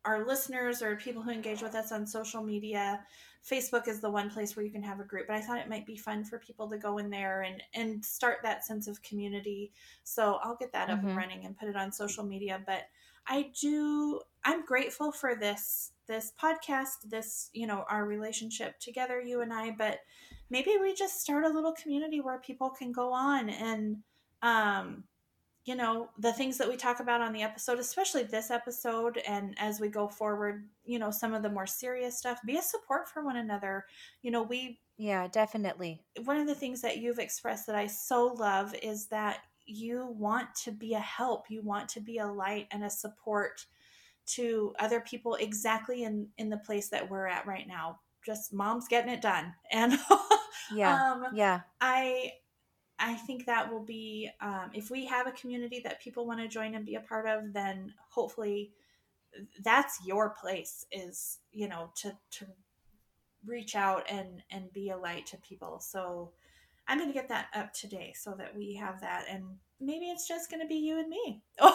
our 0.07 0.27
listeners 0.27 0.81
or 0.83 0.97
people 0.97 1.23
who 1.23 1.31
engage 1.31 1.61
with 1.61 1.75
us 1.75 1.93
on 1.93 2.07
social 2.07 2.43
media, 2.43 3.05
Facebook 3.49 3.89
is 3.89 4.01
the 4.01 4.11
one 4.11 4.31
place 4.31 4.55
where 4.55 4.65
you 4.65 4.71
can 4.73 4.83
have 4.83 5.01
a 5.01 5.05
group. 5.05 5.27
But 5.27 5.37
I 5.37 5.41
thought 5.41 5.59
it 5.59 5.69
might 5.69 5.87
be 5.87 5.97
fun 5.97 6.25
for 6.25 6.39
people 6.39 6.69
to 6.71 6.79
go 6.79 6.99
in 6.99 7.11
there 7.11 7.43
and 7.43 7.63
and 7.75 8.05
start 8.05 8.39
that 8.43 8.65
sense 8.65 8.87
of 8.87 9.03
community. 9.03 9.73
So 10.05 10.39
I'll 10.43 10.57
get 10.57 10.73
that 10.73 10.91
up 10.91 11.01
and 11.01 11.09
Mhm. 11.11 11.17
running 11.17 11.47
and 11.47 11.57
put 11.57 11.69
it 11.69 11.77
on 11.77 11.91
social 11.93 12.25
media. 12.25 12.63
But 12.67 12.89
I 13.27 13.53
do. 13.61 14.21
I'm 14.45 14.65
grateful 14.65 15.13
for 15.13 15.35
this 15.35 15.93
this 16.07 16.33
podcast. 16.41 17.03
This 17.09 17.51
you 17.53 17.67
know 17.67 17.85
our 17.89 18.05
relationship 18.05 18.79
together, 18.79 19.21
you 19.21 19.41
and 19.41 19.53
I. 19.53 19.71
But 19.71 20.01
maybe 20.51 20.77
we 20.81 20.95
just 20.95 21.21
start 21.21 21.45
a 21.45 21.49
little 21.49 21.73
community 21.73 22.21
where 22.21 22.39
people 22.41 22.71
can 22.71 22.93
go 22.93 23.13
on 23.13 23.49
and 23.49 24.03
um, 24.43 25.05
you 25.71 25.77
know, 25.77 26.11
the 26.19 26.33
things 26.33 26.59
that 26.59 26.69
we 26.69 26.77
talk 26.77 26.99
about 26.99 27.21
on 27.21 27.33
the 27.33 27.43
episode, 27.43 27.79
especially 27.79 28.25
this 28.25 28.51
episode, 28.51 29.19
and 29.19 29.55
as 29.57 29.79
we 29.79 29.87
go 29.87 30.09
forward, 30.09 30.65
you 30.85 30.99
know, 30.99 31.13
some 31.13 31.33
of 31.33 31.45
the 31.45 31.49
more 31.49 31.65
serious 31.65 32.19
stuff, 32.19 32.41
be 32.45 32.57
a 32.57 32.63
support 32.63 33.09
for 33.09 33.25
one 33.25 33.37
another. 33.37 33.85
You 34.23 34.33
know, 34.33 34.43
we, 34.43 34.81
Yeah, 34.97 35.29
definitely. 35.29 36.03
one 36.25 36.39
of 36.39 36.49
the 36.49 36.57
things 36.57 36.81
that 36.81 36.99
you've 36.99 37.21
expressed 37.21 37.69
that 37.69 37.77
I 37.77 37.87
so 37.87 38.35
love 38.37 38.75
is 38.83 39.07
that 39.11 39.45
you 39.65 40.09
want 40.19 40.53
to 40.65 40.73
be 40.73 40.95
a 40.95 40.99
help, 40.99 41.49
you 41.49 41.63
want 41.63 41.89
to 41.91 42.01
be 42.01 42.19
a 42.19 42.27
light 42.27 42.67
and 42.73 42.83
a 42.83 42.91
support 42.91 43.65
to 44.27 44.75
other 44.81 44.99
people 44.99 45.37
exactly 45.37 46.03
in 46.03 46.27
in 46.37 46.51
the 46.51 46.59
place 46.59 46.89
that 46.89 47.09
we're 47.09 47.29
at 47.29 47.47
right 47.47 47.69
now 47.69 48.01
just 48.27 48.53
moms 48.53 48.87
getting 48.87 49.11
it 49.13 49.23
done 49.23 49.55
and 49.73 49.99
Yeah. 50.75 51.13
um 51.13 51.27
yeah. 51.33 51.61
I 51.81 52.33
I 53.01 53.15
think 53.15 53.47
that 53.47 53.73
will 53.73 53.85
be 53.85 54.31
um, 54.41 54.71
if 54.75 54.91
we 54.91 55.07
have 55.07 55.27
a 55.27 55.33
community 55.33 55.81
that 55.85 56.03
people 56.03 56.27
want 56.27 56.41
to 56.41 56.49
join 56.49 56.75
and 56.75 56.85
be 56.85 56.97
a 56.97 57.01
part 57.01 57.27
of, 57.27 57.53
then 57.53 57.95
hopefully 58.11 58.73
that's 59.65 60.01
your 60.07 60.31
place. 60.31 60.85
Is 60.93 61.39
you 61.53 61.69
know 61.69 61.91
to 61.97 62.17
to 62.39 62.47
reach 63.47 63.75
out 63.75 64.05
and 64.11 64.43
and 64.51 64.73
be 64.73 64.91
a 64.91 64.97
light 64.97 65.27
to 65.27 65.37
people. 65.39 65.81
So 65.81 66.33
I'm 66.89 66.99
going 66.99 67.11
to 67.11 67.15
get 67.15 67.29
that 67.29 67.47
up 67.55 67.73
today 67.73 68.13
so 68.17 68.35
that 68.37 68.57
we 68.57 68.75
have 68.75 69.01
that 69.01 69.27
and 69.31 69.45
maybe 69.81 70.07
it's 70.07 70.27
just 70.27 70.51
going 70.51 70.61
to 70.61 70.67
be 70.67 70.75
you 70.75 70.99
and 70.99 71.09
me. 71.09 71.41
or 71.61 71.71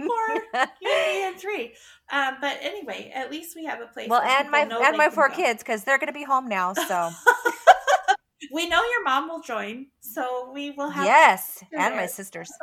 you 0.00 0.40
and 0.58 0.70
me 0.80 1.26
and 1.26 1.36
three. 1.36 1.74
Um, 2.10 2.36
but 2.40 2.58
anyway, 2.60 3.12
at 3.14 3.30
least 3.30 3.54
we 3.54 3.64
have 3.64 3.80
a 3.80 3.86
place. 3.86 4.08
well, 4.08 4.22
and 4.22 4.50
my 4.50 4.60
and 4.60 4.96
my 4.96 5.10
four 5.10 5.28
go. 5.28 5.36
kids 5.36 5.62
because 5.62 5.84
they're 5.84 5.98
gonna 5.98 6.12
be 6.12 6.24
home 6.24 6.48
now. 6.48 6.72
So 6.72 6.82
we 8.52 8.68
know 8.68 8.80
your 8.82 9.04
mom 9.04 9.28
will 9.28 9.40
join, 9.40 9.86
so 10.00 10.50
we 10.52 10.70
will 10.72 10.90
have. 10.90 11.04
yes, 11.04 11.64
and 11.72 11.96
my 11.96 12.06
sisters. 12.06 12.50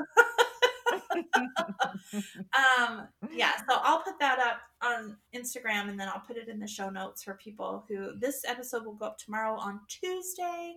Um, 2.14 3.08
yeah, 3.32 3.56
so 3.58 3.78
I'll 3.84 4.02
put 4.02 4.20
that 4.20 4.40
up 4.40 4.60
on 4.82 5.18
Instagram 5.36 5.90
and 5.90 6.00
then 6.00 6.08
I'll 6.08 6.24
put 6.26 6.38
it 6.38 6.48
in 6.48 6.60
the 6.60 6.68
show 6.68 6.90
notes 6.90 7.24
for 7.24 7.36
people 7.36 7.86
who 7.88 8.18
this 8.18 8.44
episode 8.48 8.86
will 8.86 8.94
go 8.96 9.08
up 9.08 9.18
tomorrow 9.18 9.56
on 9.58 9.80
Tuesday. 9.88 10.76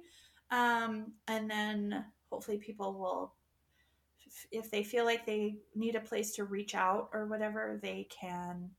Um, 0.51 1.13
and 1.29 1.51
then 1.51 2.05
hopefully 2.31 2.59
people 2.59 2.95
will 2.95 3.35
if- 4.51 4.71
they 4.71 4.83
feel 4.83 5.05
like 5.05 5.25
they 5.27 5.57
need 5.75 5.95
a 5.95 6.01
place 6.01 6.33
to 6.37 6.45
reach 6.45 6.75
out 6.75 7.09
or 7.13 7.27
whatever, 7.27 7.79
they 7.83 8.07
can 8.11 8.71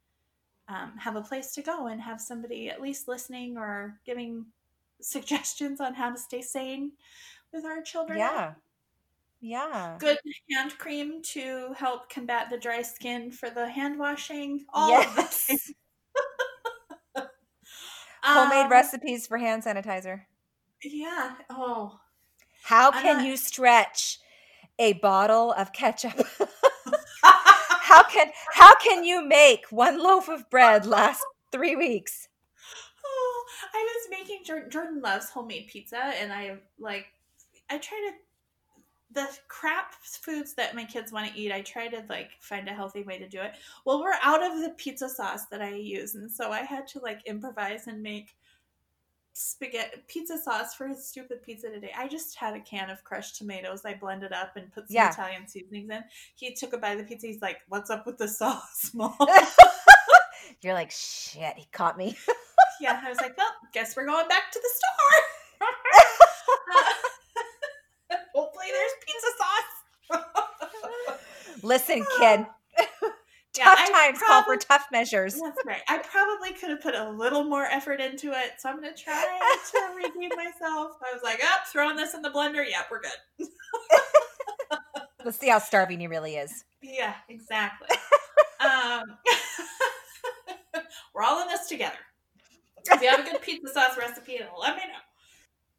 um, 0.67 0.93
have 0.97 1.15
a 1.15 1.21
place 1.21 1.53
to 1.53 1.61
go 1.61 1.87
and 1.87 2.01
have 2.01 2.21
somebody 2.21 2.69
at 2.69 2.81
least 2.81 3.07
listening 3.07 3.57
or 3.57 3.99
giving 4.05 4.45
suggestions 5.03 5.79
on 5.79 5.93
how 5.93 6.11
to 6.11 6.17
stay 6.17 6.41
sane 6.41 6.93
with 7.51 7.65
our 7.65 7.81
children. 7.81 8.17
Yeah, 8.19 8.53
yeah. 9.41 9.97
Good 9.99 10.17
hand 10.51 10.77
cream 10.77 11.21
to 11.33 11.73
help 11.77 12.09
combat 12.09 12.49
the 12.49 12.57
dry 12.57 12.81
skin 12.81 13.31
for 13.31 13.49
the 13.49 13.67
hand 13.67 13.99
washing. 13.99 14.65
All 14.73 14.93
of 14.93 15.15
this. 15.15 15.49
yes. 15.49 15.71
Homemade 18.23 18.65
Um, 18.65 18.71
recipes 18.71 19.27
for 19.27 19.37
hand 19.37 19.63
sanitizer. 19.63 20.21
Yeah. 20.83 21.33
Oh. 21.49 21.99
How 22.63 22.91
can 22.91 23.17
not- 23.17 23.25
you 23.25 23.35
stretch 23.37 24.19
a 24.79 24.93
bottle 24.93 25.51
of 25.53 25.73
ketchup? 25.73 26.13
how 27.23 28.03
can 28.03 28.31
how 28.53 28.75
can 28.75 29.03
you 29.03 29.23
make 29.27 29.65
one 29.71 30.01
loaf 30.01 30.29
of 30.29 30.49
bread 30.49 30.85
last 30.85 31.21
three 31.51 31.75
weeks? 31.75 32.29
I 33.73 33.97
was 34.09 34.19
making 34.19 34.43
Jordan, 34.43 34.69
Jordan 34.69 35.01
loves 35.01 35.29
homemade 35.29 35.67
pizza, 35.67 35.97
and 35.97 36.31
I 36.31 36.57
like 36.79 37.07
I 37.69 37.77
try 37.77 37.97
to 38.09 38.15
the 39.13 39.27
crap 39.47 39.93
foods 40.03 40.55
that 40.55 40.75
my 40.75 40.83
kids 40.85 41.11
want 41.11 41.31
to 41.31 41.39
eat. 41.39 41.51
I 41.51 41.61
try 41.61 41.87
to 41.87 42.03
like 42.09 42.31
find 42.39 42.67
a 42.67 42.73
healthy 42.73 43.03
way 43.03 43.17
to 43.19 43.27
do 43.29 43.41
it. 43.41 43.53
Well, 43.85 44.01
we're 44.01 44.15
out 44.23 44.43
of 44.43 44.61
the 44.61 44.71
pizza 44.77 45.07
sauce 45.07 45.45
that 45.47 45.61
I 45.61 45.75
use, 45.75 46.15
and 46.15 46.31
so 46.31 46.51
I 46.51 46.61
had 46.61 46.87
to 46.87 46.99
like 46.99 47.21
improvise 47.25 47.87
and 47.87 48.01
make 48.01 48.35
spaghetti 49.35 49.97
pizza 50.07 50.37
sauce 50.37 50.75
for 50.75 50.87
his 50.87 51.03
stupid 51.07 51.41
pizza 51.41 51.69
today. 51.69 51.91
I 51.97 52.07
just 52.07 52.35
had 52.35 52.55
a 52.55 52.59
can 52.59 52.89
of 52.89 53.03
crushed 53.03 53.35
tomatoes. 53.35 53.83
I 53.85 53.95
blended 53.95 54.31
up 54.31 54.55
and 54.57 54.71
put 54.71 54.87
some 54.87 54.95
Yeah. 54.95 55.11
Italian 55.11 55.47
seasonings 55.47 55.89
in. 55.89 56.03
He 56.35 56.53
took 56.53 56.73
a 56.73 56.77
bite 56.77 56.91
of 56.93 56.97
the 56.99 57.03
pizza. 57.03 57.27
He's 57.27 57.41
like, 57.41 57.61
"What's 57.67 57.89
up 57.89 58.05
with 58.05 58.17
the 58.17 58.27
sauce, 58.39 58.91
mom?" 58.93 59.15
You're 60.61 60.73
like 60.73 60.91
shit. 60.91 61.55
He 61.57 61.67
caught 61.71 61.97
me. 61.97 62.17
yeah, 62.81 63.01
I 63.03 63.09
was 63.09 63.19
like, 63.19 63.35
well, 63.37 63.51
guess 63.73 63.95
we're 63.95 64.05
going 64.05 64.27
back 64.27 64.51
to 64.51 64.59
the 64.59 64.69
store. 64.69 65.69
Hopefully, 68.35 68.65
there's 68.71 68.93
pizza 69.05 69.27
sauce. 69.37 69.73
Listen, 71.63 72.05
kid. 72.19 72.45
Tough 73.53 73.77
I 73.77 73.91
times 73.91 74.19
call 74.19 74.41
for 74.43 74.57
tough 74.57 74.87
measures. 74.91 75.39
That's 75.39 75.63
right. 75.63 75.83
I 75.87 75.99
probably 75.99 76.53
could 76.53 76.71
have 76.71 76.81
put 76.81 76.95
a 76.95 77.07
little 77.11 77.43
more 77.43 77.65
effort 77.65 78.01
into 78.01 78.31
it, 78.31 78.53
so 78.57 78.67
I'm 78.67 78.77
gonna 78.77 78.95
try 78.95 79.39
to 79.71 79.79
redeem 79.95 80.31
myself. 80.35 80.97
I 81.01 81.13
was 81.13 81.21
like, 81.23 81.39
oh, 81.41 81.57
throwing 81.71 81.95
this 81.95 82.15
in 82.15 82.23
the 82.23 82.31
blender. 82.31 82.67
Yep, 82.67 82.87
we're 82.89 83.01
good. 83.01 83.11
Let's 85.23 85.37
see 85.39 85.49
how 85.49 85.59
starving 85.59 85.99
he 85.99 86.07
really 86.07 86.35
is. 86.35 86.65
Yeah, 86.81 87.13
exactly. 87.29 87.89
um, 88.59 89.19
we're 91.13 91.21
all 91.21 91.43
in 91.43 91.47
this 91.47 91.67
together. 91.67 91.99
If 92.85 93.01
you 93.01 93.09
have 93.09 93.21
a 93.25 93.31
good 93.31 93.41
pizza 93.41 93.73
sauce 93.73 93.97
recipe, 93.97 94.39
let 94.59 94.75
me 94.75 94.83
know. 94.83 94.99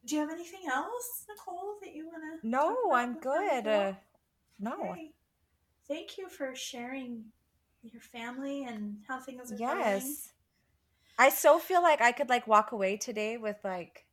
Do 0.07 0.14
you 0.16 0.20
have 0.20 0.30
anything 0.30 0.62
else, 0.70 1.24
Nicole, 1.28 1.76
that 1.82 1.94
you 1.94 2.07
want 2.07 2.22
to? 2.42 2.48
No, 2.48 2.76
I'm 2.92 3.14
good. 3.14 3.66
Uh, 3.66 3.92
no. 4.59 4.92
Hey, 4.94 5.12
thank 5.88 6.18
you 6.18 6.28
for 6.28 6.55
sharing 6.55 7.24
your 7.82 8.00
family 8.00 8.64
and 8.64 8.98
how 9.07 9.20
things 9.20 9.52
are 9.52 9.57
going. 9.57 9.80
Yes. 9.80 10.32
I 11.18 11.28
so 11.28 11.59
feel 11.59 11.82
like 11.82 12.00
I 12.00 12.12
could 12.12 12.28
like 12.28 12.46
walk 12.46 12.72
away 12.72 12.96
today 12.96 13.36
with 13.36 13.57
like 13.62 14.05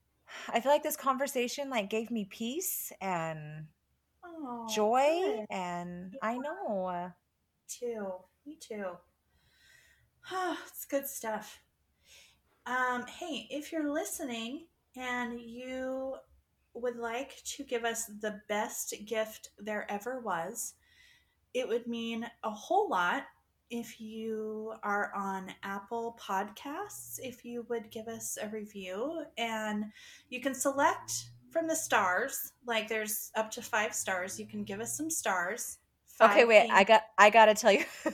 I 0.50 0.60
feel 0.60 0.72
like 0.72 0.84
this 0.84 0.96
conversation 0.96 1.70
like 1.70 1.90
gave 1.90 2.12
me 2.12 2.26
peace 2.26 2.92
and 3.02 3.66
Oh, 4.24 4.68
joy 4.70 5.38
good. 5.38 5.46
and 5.50 6.16
I 6.22 6.38
know. 6.38 7.12
too. 7.68 8.14
Me 8.46 8.58
too. 8.60 8.98
it's 10.68 10.86
good 10.86 11.08
stuff. 11.08 11.62
Um, 12.72 13.06
hey, 13.06 13.48
if 13.50 13.74
you're 13.74 13.92
listening 13.92 14.68
and 14.96 15.42
you 15.42 16.16
would 16.74 16.96
like 16.96 17.44
to 17.44 17.66
give 17.66 17.84
us 17.84 18.06
the 18.06 18.40
best 18.48 18.94
gift 19.06 19.50
there 19.60 19.86
ever 19.92 20.22
was, 20.22 20.76
it 21.54 21.68
would 21.68 21.86
mean 21.86 22.26
a 22.46 22.50
whole 22.50 22.90
lot 22.90 23.24
if 23.72 24.00
you 24.00 24.74
are 24.84 25.12
on 25.14 25.54
Apple 25.64 26.18
Podcasts, 26.18 27.20
if 27.22 27.44
you 27.44 27.66
would 27.68 27.92
give 27.92 28.08
us 28.08 28.38
a 28.42 28.48
review 28.48 29.24
and 29.38 29.84
you 30.30 30.40
can 30.40 30.54
select 30.54 31.26
from 31.50 31.68
the 31.68 31.76
stars, 31.76 32.54
like 32.66 32.88
there's 32.88 33.32
up 33.36 33.52
to 33.52 33.62
five 33.62 33.94
stars, 33.94 34.40
you 34.40 34.48
can 34.48 34.64
give 34.64 34.80
us 34.80 34.96
some 34.96 35.10
stars. 35.10 35.80
Okay, 36.22 36.46
wait. 36.46 36.70
I 36.72 36.86
got 36.86 37.04
I 37.18 37.32
got 37.32 37.48
to 37.48 37.54
tell 37.54 37.74
you. 37.74 37.84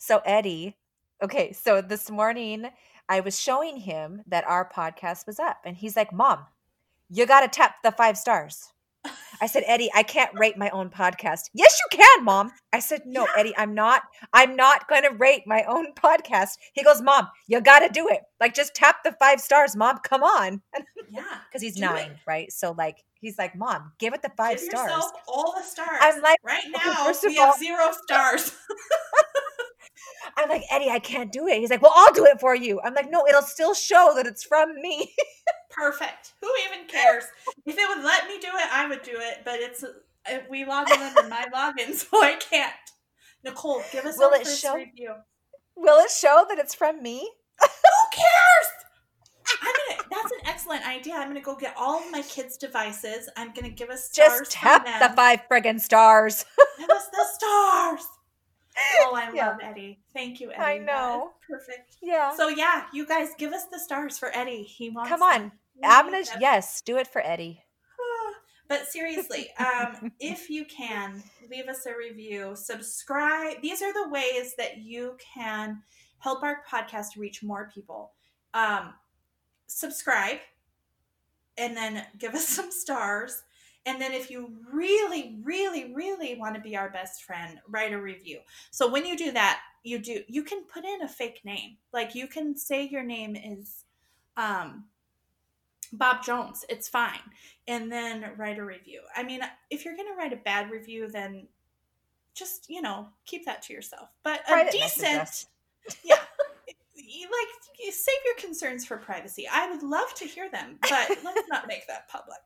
so 0.00 0.20
Eddie, 0.24 0.76
okay, 1.22 1.52
so 1.52 1.80
this 1.80 2.10
morning 2.10 2.70
I 3.08 3.20
was 3.20 3.38
showing 3.40 3.78
him 3.78 4.22
that 4.26 4.44
our 4.46 4.68
podcast 4.68 5.26
was 5.26 5.38
up 5.38 5.58
and 5.64 5.76
he's 5.76 5.96
like, 5.96 6.12
"Mom, 6.12 6.46
you 7.08 7.26
got 7.26 7.40
to 7.40 7.48
tap 7.48 7.76
the 7.82 7.90
5 7.92 8.16
stars." 8.18 8.72
I 9.40 9.46
said, 9.46 9.62
"Eddie, 9.66 9.90
I 9.94 10.02
can't 10.02 10.36
rate 10.38 10.58
my 10.58 10.68
own 10.70 10.90
podcast." 10.90 11.50
"Yes, 11.54 11.78
you 11.80 11.98
can, 11.98 12.24
Mom." 12.24 12.52
I 12.72 12.80
said, 12.80 13.02
"No, 13.06 13.22
Yeah. 13.22 13.40
Eddie, 13.40 13.54
I'm 13.56 13.72
not 13.74 14.02
I'm 14.32 14.56
not 14.56 14.88
going 14.88 15.04
to 15.04 15.10
rate 15.10 15.44
my 15.46 15.62
own 15.64 15.92
podcast." 15.96 16.58
He 16.72 16.82
goes, 16.82 17.00
"Mom, 17.00 17.28
you 17.46 17.60
got 17.60 17.78
to 17.80 17.88
do 17.88 18.08
it. 18.08 18.20
Like 18.40 18.54
just 18.54 18.74
tap 18.74 18.96
the 19.04 19.12
5 19.12 19.40
stars, 19.40 19.76
Mom. 19.76 19.98
Come 19.98 20.22
on." 20.22 20.60
yeah. 21.10 21.22
Cuz 21.52 21.62
he's 21.62 21.76
Do 21.76 21.84
it. 21.84 21.86
9, 21.86 22.20
right? 22.26 22.52
So 22.52 22.72
like 22.72 23.04
he's 23.20 23.38
like, 23.38 23.54
"Mom, 23.56 23.92
give 23.98 24.12
it 24.12 24.20
the 24.22 24.32
5 24.36 24.58
Give 24.58 24.68
stars." 24.68 24.90
yourself 24.90 25.12
all 25.28 25.54
the 25.56 25.62
stars. 25.62 25.98
I'm 26.02 26.20
like, 26.20 26.40
right 26.42 26.64
now 26.66 27.12
we 27.22 27.34
have 27.36 27.48
all- 27.50 27.56
zero 27.58 27.92
stars. 28.02 28.52
I'm 30.36 30.48
like, 30.48 30.62
Eddie, 30.70 30.90
I 30.90 30.98
can't 30.98 31.30
do 31.32 31.46
it. 31.46 31.58
He's 31.60 31.70
like, 31.70 31.82
Well, 31.82 31.92
I'll 31.94 32.12
do 32.12 32.24
it 32.26 32.40
for 32.40 32.54
you. 32.54 32.80
I'm 32.82 32.94
like, 32.94 33.10
No, 33.10 33.26
it'll 33.26 33.42
still 33.42 33.74
show 33.74 34.12
that 34.16 34.26
it's 34.26 34.44
from 34.44 34.74
me. 34.80 35.12
Perfect. 35.70 36.34
Who 36.40 36.50
even 36.66 36.86
cares? 36.88 37.24
If 37.66 37.76
it 37.78 37.88
would 37.88 38.04
let 38.04 38.26
me 38.26 38.38
do 38.40 38.48
it, 38.48 38.68
I 38.72 38.88
would 38.88 39.02
do 39.02 39.14
it. 39.14 39.38
But 39.44 39.60
it's 39.60 39.84
uh, 39.84 40.38
we 40.50 40.64
log 40.64 40.90
in 40.90 41.00
under 41.00 41.28
my 41.28 41.46
login, 41.54 41.94
so 41.94 42.06
I 42.22 42.36
can't. 42.36 42.72
Nicole, 43.44 43.82
give 43.92 44.04
us 44.04 44.18
Will 44.18 44.30
our 44.34 44.40
it 44.40 44.46
show- 44.46 44.74
review. 44.74 45.14
Will 45.76 45.98
it 46.04 46.10
show 46.10 46.44
that 46.48 46.58
it's 46.58 46.74
from 46.74 47.02
me? 47.02 47.30
Who 47.60 47.66
cares? 48.12 48.68
I'm 49.62 49.72
gonna. 49.88 50.08
That's 50.10 50.32
an 50.32 50.38
excellent 50.46 50.86
idea. 50.88 51.14
I'm 51.14 51.28
gonna 51.28 51.40
go 51.40 51.54
get 51.56 51.74
all 51.78 52.00
of 52.02 52.10
my 52.10 52.22
kids' 52.22 52.56
devices. 52.56 53.28
I'm 53.36 53.52
gonna 53.54 53.70
give 53.70 53.88
us 53.88 54.10
stars 54.10 54.40
Just 54.40 54.50
tap 54.50 54.84
the 54.84 55.14
five 55.14 55.40
friggin' 55.50 55.80
stars. 55.80 56.44
Give 56.78 56.90
us 56.90 57.06
the 57.08 57.24
stars. 57.34 58.06
Oh, 59.00 59.14
I 59.14 59.30
Yeah. 59.32 59.48
love 59.48 59.58
Eddie. 59.62 60.00
Thank 60.12 60.40
you, 60.40 60.50
Eddie. 60.52 60.62
I 60.62 60.78
know. 60.78 61.32
perfect. 61.48 61.96
Yeah. 62.02 62.34
So 62.36 62.48
yeah, 62.48 62.84
you 62.92 63.06
guys 63.06 63.30
give 63.38 63.52
us 63.52 63.66
the 63.66 63.78
stars 63.78 64.18
for 64.18 64.30
Eddie. 64.36 64.62
He 64.62 64.90
wants. 64.90 65.08
Come 65.10 65.22
on. 65.22 65.52
We 65.76 65.82
I'm 65.84 66.06
need 66.06 66.12
gonna 66.12 66.24
them. 66.24 66.38
yes, 66.40 66.80
do 66.82 66.96
it 66.96 67.06
for 67.06 67.20
Eddie. 67.24 67.62
But 68.68 68.86
seriously, 68.86 69.48
um, 69.58 70.12
if 70.20 70.50
you 70.50 70.66
can 70.66 71.22
leave 71.50 71.68
us 71.68 71.86
a 71.86 71.96
review, 71.96 72.52
subscribe. 72.54 73.62
These 73.62 73.80
are 73.80 73.92
the 73.94 74.10
ways 74.10 74.54
that 74.58 74.78
you 74.78 75.16
can 75.34 75.82
help 76.18 76.42
our 76.42 76.62
podcast 76.70 77.16
reach 77.16 77.42
more 77.42 77.70
people. 77.74 78.12
Um, 78.52 78.92
subscribe, 79.68 80.38
and 81.56 81.74
then 81.76 82.04
give 82.18 82.34
us 82.34 82.46
some 82.56 82.70
stars. 82.70 83.42
And 83.88 84.00
then, 84.00 84.12
if 84.12 84.30
you 84.30 84.52
really, 84.70 85.38
really, 85.42 85.94
really 85.94 86.36
want 86.36 86.54
to 86.54 86.60
be 86.60 86.76
our 86.76 86.90
best 86.90 87.24
friend, 87.24 87.58
write 87.68 87.92
a 87.92 88.00
review. 88.00 88.40
So 88.70 88.90
when 88.90 89.06
you 89.06 89.16
do 89.16 89.32
that, 89.32 89.60
you 89.82 89.98
do 89.98 90.22
you 90.28 90.42
can 90.42 90.64
put 90.64 90.84
in 90.84 91.02
a 91.02 91.08
fake 91.08 91.40
name. 91.44 91.78
Like 91.92 92.14
you 92.14 92.26
can 92.26 92.56
say 92.56 92.86
your 92.86 93.02
name 93.02 93.34
is 93.34 93.84
um, 94.36 94.84
Bob 95.92 96.22
Jones. 96.22 96.64
It's 96.68 96.88
fine 96.88 97.20
and 97.68 97.92
then 97.92 98.24
write 98.36 98.58
a 98.58 98.64
review. 98.64 99.02
I 99.14 99.22
mean, 99.22 99.42
if 99.70 99.84
you're 99.84 99.94
going 99.94 100.08
to 100.08 100.14
write 100.14 100.32
a 100.32 100.36
bad 100.36 100.70
review, 100.70 101.08
then 101.08 101.46
just, 102.34 102.68
you 102.68 102.80
know, 102.80 103.08
keep 103.26 103.44
that 103.44 103.62
to 103.62 103.72
yourself. 103.72 104.08
But 104.24 104.40
a 104.40 104.52
Private 104.52 104.74
message 104.80 105.00
decent, 105.02 105.46
yeah, 106.04 106.16
like 106.96 107.48
you 107.78 107.92
save 107.92 108.16
your 108.24 108.36
concerns 108.36 108.86
for 108.86 108.96
privacy. 108.96 109.46
I 109.50 109.70
would 109.70 109.82
love 109.82 110.12
to 110.14 110.24
hear 110.24 110.50
them, 110.50 110.78
but 110.80 111.10
let's 111.24 111.48
not 111.48 111.68
make 111.68 111.86
that 111.88 112.08
public. 112.08 112.38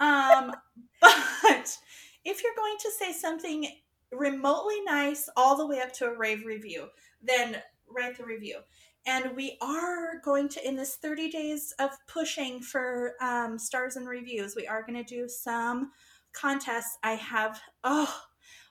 Um, 0.00 0.52
but 1.00 1.76
if 2.24 2.42
you're 2.42 2.56
going 2.56 2.76
to 2.80 2.90
say 2.98 3.12
something 3.12 3.68
remotely 4.12 4.80
nice 4.84 5.28
all 5.36 5.56
the 5.56 5.66
way 5.66 5.80
up 5.80 5.92
to 5.94 6.06
a 6.06 6.16
rave 6.16 6.44
review, 6.44 6.86
then 7.22 7.56
write 7.88 8.16
the 8.16 8.24
review. 8.24 8.58
And 9.06 9.36
we 9.36 9.58
are 9.60 10.20
going 10.24 10.48
to, 10.50 10.66
in 10.66 10.76
this 10.76 10.96
30 10.96 11.30
days 11.30 11.74
of 11.78 11.90
pushing 12.08 12.60
for 12.60 13.14
um, 13.20 13.58
stars 13.58 13.96
and 13.96 14.08
reviews, 14.08 14.56
we 14.56 14.66
are 14.66 14.82
going 14.82 15.02
to 15.02 15.04
do 15.04 15.28
some 15.28 15.90
contests. 16.32 16.96
I 17.02 17.12
have, 17.12 17.60
oh, 17.82 18.22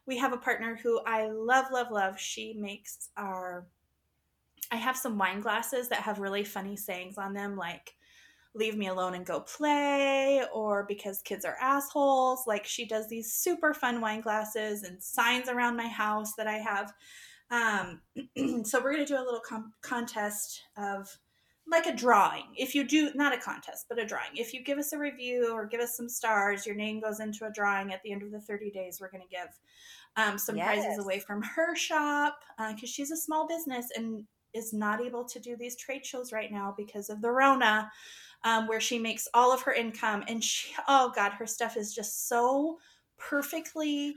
we 0.08 0.18
have 0.18 0.34
a 0.34 0.38
partner 0.38 0.80
who 0.82 1.00
I 1.06 1.28
love, 1.28 1.66
love, 1.72 1.92
love. 1.92 2.20
She 2.20 2.56
makes 2.58 3.10
our, 3.16 3.68
I 4.72 4.78
have 4.78 4.98
some 4.98 5.20
wine 5.20 5.40
glasses 5.40 5.88
that 5.90 6.00
have 6.00 6.20
really 6.20 6.44
funny 6.44 6.76
sayings 6.76 7.20
on 7.20 7.34
them, 7.34 7.56
like, 7.56 7.94
leave 8.56 8.78
me 8.78 8.88
alone 8.88 9.16
and 9.16 9.26
go 9.26 9.40
play 9.40 10.44
or 10.54 10.86
because 10.88 11.22
kids 11.22 11.46
are 11.46 11.58
assholes. 11.60 12.46
Like 12.46 12.66
she 12.66 12.86
does 12.86 13.08
these 13.08 13.34
super 13.34 13.74
fun 13.74 14.00
wine 14.00 14.22
glasses 14.22 14.84
and 14.84 15.02
signs 15.02 15.50
around 15.50 15.76
my 15.76 15.88
house 15.88 16.34
that 16.36 16.48
i 16.48 16.58
have. 16.58 16.94
Um, 17.50 18.02
so 18.66 18.80
we're 18.80 18.94
going 18.94 19.06
to 19.06 19.14
do 19.14 19.20
a 19.20 19.24
little 19.24 19.42
com- 19.48 19.74
contest 19.82 20.62
of 20.78 21.18
like 21.70 21.88
a 21.88 21.96
drawing. 21.96 22.44
If 22.56 22.76
you 22.76 22.84
do 22.84 23.12
not 23.16 23.34
a 23.34 23.38
contest 23.38 23.86
but 23.90 24.00
a 24.00 24.06
drawing. 24.06 24.36
If 24.36 24.54
you 24.54 24.64
give 24.64 24.78
us 24.78 24.94
a 24.94 24.98
review 24.98 25.52
or 25.54 25.66
give 25.66 25.82
us 25.82 25.98
some 25.98 26.10
stars 26.10 26.66
your 26.66 26.76
name 26.76 27.00
goes 27.00 27.20
into 27.20 27.46
a 27.46 27.52
drawing 27.52 27.94
at 27.94 28.04
the 28.04 28.12
end 28.12 28.22
of 28.22 28.32
the 28.32 28.42
30 28.42 28.70
days 28.72 29.00
we're 29.00 29.12
going 29.12 29.24
to 29.24 29.36
give 29.36 29.50
um, 30.16 30.38
some 30.38 30.58
yes. 30.58 30.68
prizes 30.68 31.04
away 31.04 31.20
from 31.20 31.42
her 31.42 31.76
shop 31.76 32.40
because 32.58 32.84
uh, 32.84 32.88
she's 32.88 33.12
a 33.12 33.18
small 33.18 33.48
business 33.48 33.88
and 33.96 34.26
is 34.54 34.74
not 34.74 35.02
able 35.02 35.24
to 35.26 35.40
do 35.40 35.56
these 35.56 35.76
trade 35.76 36.06
shows 36.06 36.32
right 36.32 36.52
now 36.52 36.74
because 36.78 37.10
of 37.10 37.22
the 37.22 37.32
rona 37.32 37.90
um, 38.44 38.68
where 38.68 38.82
she 38.82 39.00
makes 39.00 39.28
all 39.34 39.54
of 39.54 39.62
her 39.62 39.74
income. 39.74 40.24
And 40.28 40.44
she, 40.44 40.74
oh 40.88 41.12
God, 41.16 41.34
her 41.34 41.48
stuff 41.48 41.78
is 41.78 41.94
just 41.94 42.28
so 42.28 42.78
perfectly 43.18 44.16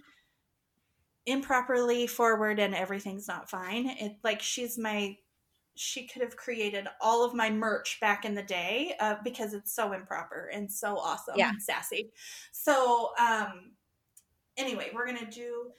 improperly 1.27 2.07
forward 2.07 2.59
and 2.59 2.75
everything's 2.75 3.29
not 3.29 3.51
fine. 3.51 3.89
It 3.89 4.17
like 4.23 4.41
she's 4.41 4.79
my 4.79 5.17
she 5.79 6.07
could 6.07 6.23
have 6.23 6.37
created 6.37 6.87
all 7.03 7.23
of 7.23 7.35
my 7.35 7.51
merch 7.51 7.99
back 8.01 8.25
in 8.25 8.35
the 8.35 8.43
day 8.43 8.95
uh, 8.99 9.17
because 9.23 9.53
it's 9.53 9.75
so 9.75 9.93
improper 9.93 10.51
and 10.55 10.73
so 10.73 10.97
awesome 10.97 11.35
yeah. 11.37 11.51
and 11.51 11.63
sassy. 11.63 12.11
So 12.53 13.11
um 13.19 13.73
anyway, 14.57 14.91
we're 14.95 15.07
gonna 15.07 15.31
do 15.31 15.73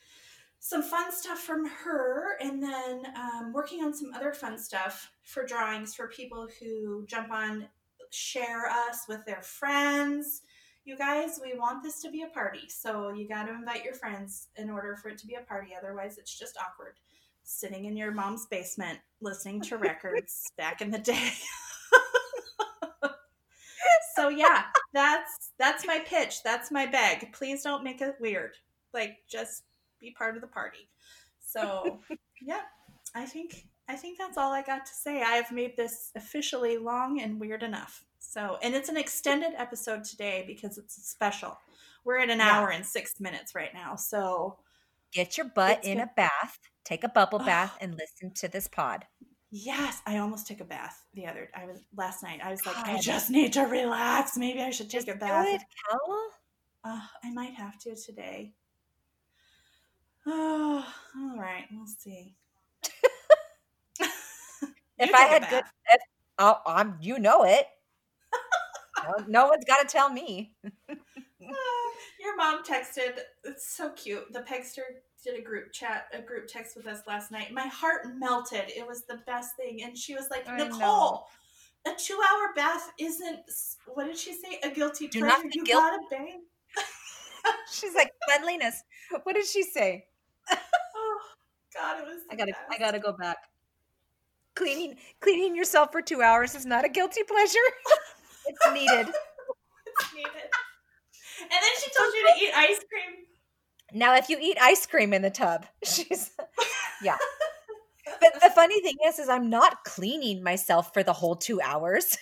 some 0.59 0.83
fun 0.83 1.11
stuff 1.11 1.39
from 1.39 1.65
her 1.65 2.37
and 2.41 2.61
then 2.61 3.03
um, 3.15 3.53
working 3.53 3.83
on 3.83 3.93
some 3.93 4.11
other 4.13 4.33
fun 4.33 4.57
stuff 4.57 5.11
for 5.23 5.45
drawings 5.45 5.93
for 5.95 6.07
people 6.07 6.47
who 6.59 7.05
jump 7.05 7.31
on 7.31 7.67
share 8.11 8.67
us 8.67 9.05
with 9.07 9.25
their 9.25 9.41
friends. 9.41 10.41
You 10.85 10.97
guys, 10.97 11.39
we 11.43 11.57
want 11.57 11.83
this 11.83 12.01
to 12.01 12.11
be 12.11 12.23
a 12.23 12.27
party. 12.27 12.69
So 12.69 13.09
you 13.09 13.27
got 13.27 13.45
to 13.45 13.53
invite 13.53 13.83
your 13.83 13.93
friends 13.93 14.47
in 14.55 14.69
order 14.69 14.95
for 14.95 15.09
it 15.09 15.17
to 15.19 15.27
be 15.27 15.35
a 15.35 15.41
party. 15.41 15.69
Otherwise, 15.77 16.17
it's 16.17 16.37
just 16.37 16.57
awkward 16.57 16.93
sitting 17.43 17.85
in 17.85 17.95
your 17.95 18.11
mom's 18.11 18.45
basement 18.45 18.99
listening 19.21 19.61
to 19.61 19.77
records 19.77 20.51
back 20.57 20.81
in 20.81 20.91
the 20.91 20.99
day. 20.99 21.31
so 24.15 24.29
yeah, 24.29 24.63
that's 24.93 25.51
that's 25.57 25.85
my 25.85 25.99
pitch. 26.05 26.43
That's 26.43 26.71
my 26.71 26.85
beg. 26.85 27.31
Please 27.33 27.63
don't 27.63 27.83
make 27.83 28.01
it 28.01 28.15
weird. 28.19 28.51
Like 28.93 29.17
just 29.29 29.63
be 29.99 30.11
part 30.11 30.35
of 30.35 30.41
the 30.41 30.47
party. 30.47 30.89
So, 31.39 31.99
yeah, 32.41 32.61
I 33.15 33.25
think 33.25 33.67
I 33.89 33.95
think 33.95 34.17
that's 34.17 34.37
all 34.37 34.51
I 34.51 34.61
got 34.61 34.85
to 34.85 34.93
say. 34.93 35.21
I 35.21 35.35
have 35.35 35.51
made 35.51 35.77
this 35.77 36.11
officially 36.15 36.77
long 36.77 37.21
and 37.21 37.39
weird 37.39 37.63
enough. 37.63 38.03
So, 38.19 38.57
and 38.61 38.75
it's 38.75 38.89
an 38.89 38.97
extended 38.97 39.53
episode 39.57 40.03
today 40.03 40.43
because 40.45 40.77
it's 40.77 40.97
a 40.97 41.01
special. 41.01 41.57
We're 42.03 42.19
at 42.19 42.29
an 42.29 42.39
yeah. 42.39 42.51
hour 42.51 42.69
and 42.69 42.85
six 42.85 43.19
minutes 43.19 43.55
right 43.55 43.73
now. 43.73 43.95
So, 43.95 44.57
get 45.13 45.37
your 45.37 45.47
butt 45.47 45.85
in 45.85 45.99
a 46.01 46.09
bath, 46.15 46.59
take 46.83 47.03
a 47.03 47.09
bubble 47.09 47.39
bath, 47.39 47.77
and 47.79 47.97
listen 47.97 48.31
to 48.35 48.49
this 48.49 48.67
pod. 48.67 49.05
Yes, 49.49 50.01
I 50.05 50.17
almost 50.17 50.47
took 50.47 50.59
a 50.59 50.65
bath 50.65 51.05
the 51.13 51.25
other. 51.25 51.49
I 51.55 51.65
was 51.65 51.79
last 51.95 52.21
night. 52.21 52.41
I 52.43 52.51
was 52.51 52.65
like, 52.65 52.75
God. 52.75 52.87
I 52.87 52.99
just 52.99 53.29
need 53.29 53.53
to 53.53 53.61
relax. 53.61 54.35
Maybe 54.35 54.61
I 54.61 54.71
should 54.71 54.89
take 54.89 55.05
just 55.05 55.15
a 55.15 55.15
bath. 55.15 55.45
Do 55.45 55.53
it, 55.53 55.61
Kel. 55.89 56.31
Uh, 56.83 56.99
I 57.23 57.31
might 57.31 57.53
have 57.53 57.79
to 57.79 57.95
today. 57.95 58.53
Oh, 60.25 60.85
all 61.17 61.39
right. 61.39 61.63
We'll 61.71 61.87
see 61.87 62.35
if 64.99 65.13
I 65.13 65.21
had 65.21 65.49
good, 65.49 65.63
if, 65.91 66.01
oh, 66.39 66.57
I'm, 66.65 66.97
you 67.01 67.19
know 67.19 67.43
it. 67.43 67.67
no, 69.03 69.25
no 69.27 69.47
one's 69.47 69.65
got 69.65 69.81
to 69.81 69.87
tell 69.87 70.09
me. 70.09 70.53
Ah, 71.49 71.91
your 72.19 72.35
mom 72.35 72.61
texted. 72.63 73.19
It's 73.45 73.69
so 73.69 73.91
cute. 73.91 74.33
The 74.33 74.39
Pegster 74.41 74.81
did 75.23 75.39
a 75.39 75.41
group 75.41 75.71
chat, 75.71 76.07
a 76.11 76.21
group 76.21 76.47
text 76.49 76.75
with 76.75 76.87
us 76.87 77.01
last 77.07 77.31
night. 77.31 77.53
My 77.53 77.67
heart 77.67 78.07
melted. 78.17 78.63
It 78.67 78.85
was 78.85 79.05
the 79.05 79.21
best 79.25 79.55
thing. 79.55 79.81
And 79.83 79.97
she 79.97 80.13
was 80.13 80.27
like, 80.29 80.45
I 80.49 80.57
Nicole, 80.57 80.79
know. 80.79 81.23
a 81.85 81.91
two-hour 81.97 82.53
bath 82.53 82.91
isn't. 82.99 83.39
What 83.93 84.07
did 84.07 84.17
she 84.17 84.33
say? 84.33 84.59
A 84.63 84.69
guilty 84.69 85.07
Do 85.07 85.19
pleasure. 85.21 85.47
you 85.53 85.63
guilt- 85.63 85.81
gotta 85.83 85.99
bang. 86.11 86.41
She's 87.71 87.93
like 87.95 88.11
cleanliness. 88.27 88.83
What 89.23 89.35
did 89.35 89.45
she 89.45 89.63
say? 89.63 90.03
oh 90.51 91.19
God, 91.73 91.99
it 92.01 92.05
was. 92.07 92.23
I 92.29 92.35
gotta. 92.35 92.51
Best. 92.51 92.63
I 92.71 92.77
gotta 92.77 92.99
go 92.99 93.13
back 93.13 93.37
cleaning 94.57 94.97
cleaning 95.21 95.55
yourself 95.55 95.91
for 95.91 96.01
two 96.01 96.21
hours 96.21 96.55
is 96.55 96.65
not 96.65 96.83
a 96.83 96.89
guilty 96.89 97.21
pleasure. 97.23 97.67
it's 98.47 98.73
needed. 98.73 99.07
it's 99.07 100.13
needed. 100.15 100.49
And 101.41 101.51
then 101.51 101.61
she 101.79 101.91
told 101.95 102.13
you 102.13 102.27
to 102.27 102.43
eat 102.43 102.51
ice 102.55 102.79
cream. 102.89 103.25
Now, 103.93 104.15
if 104.15 104.29
you 104.29 104.37
eat 104.41 104.57
ice 104.59 104.85
cream 104.85 105.13
in 105.13 105.21
the 105.21 105.29
tub, 105.29 105.65
she's 105.83 106.31
yeah. 107.03 107.17
But 108.19 108.41
the 108.41 108.49
funny 108.49 108.81
thing 108.81 108.95
is, 109.05 109.19
is 109.19 109.29
I'm 109.29 109.49
not 109.49 109.83
cleaning 109.83 110.41
myself 110.43 110.93
for 110.93 111.03
the 111.03 111.13
whole 111.13 111.35
two 111.35 111.61
hours. 111.61 112.17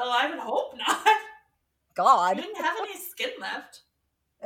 well, 0.00 0.10
I 0.10 0.28
would 0.28 0.38
hope 0.38 0.76
not. 0.76 1.06
God, 1.94 2.36
you 2.36 2.42
didn't 2.42 2.62
have 2.62 2.76
any 2.80 2.96
skin 2.96 3.30
left. 3.40 3.80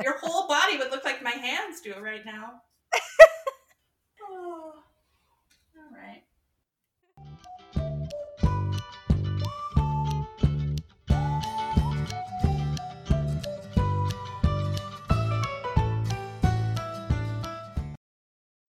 Your 0.03 0.19
whole 0.19 0.49
body 0.49 0.79
would 0.79 0.91
look 0.91 1.05
like 1.05 1.23
my 1.23 1.31
hands 1.31 1.81
do 1.83 1.95
right 2.01 2.25
now. 2.25 2.63
oh. 4.23 4.75
All 5.77 5.99
right. 5.99 6.23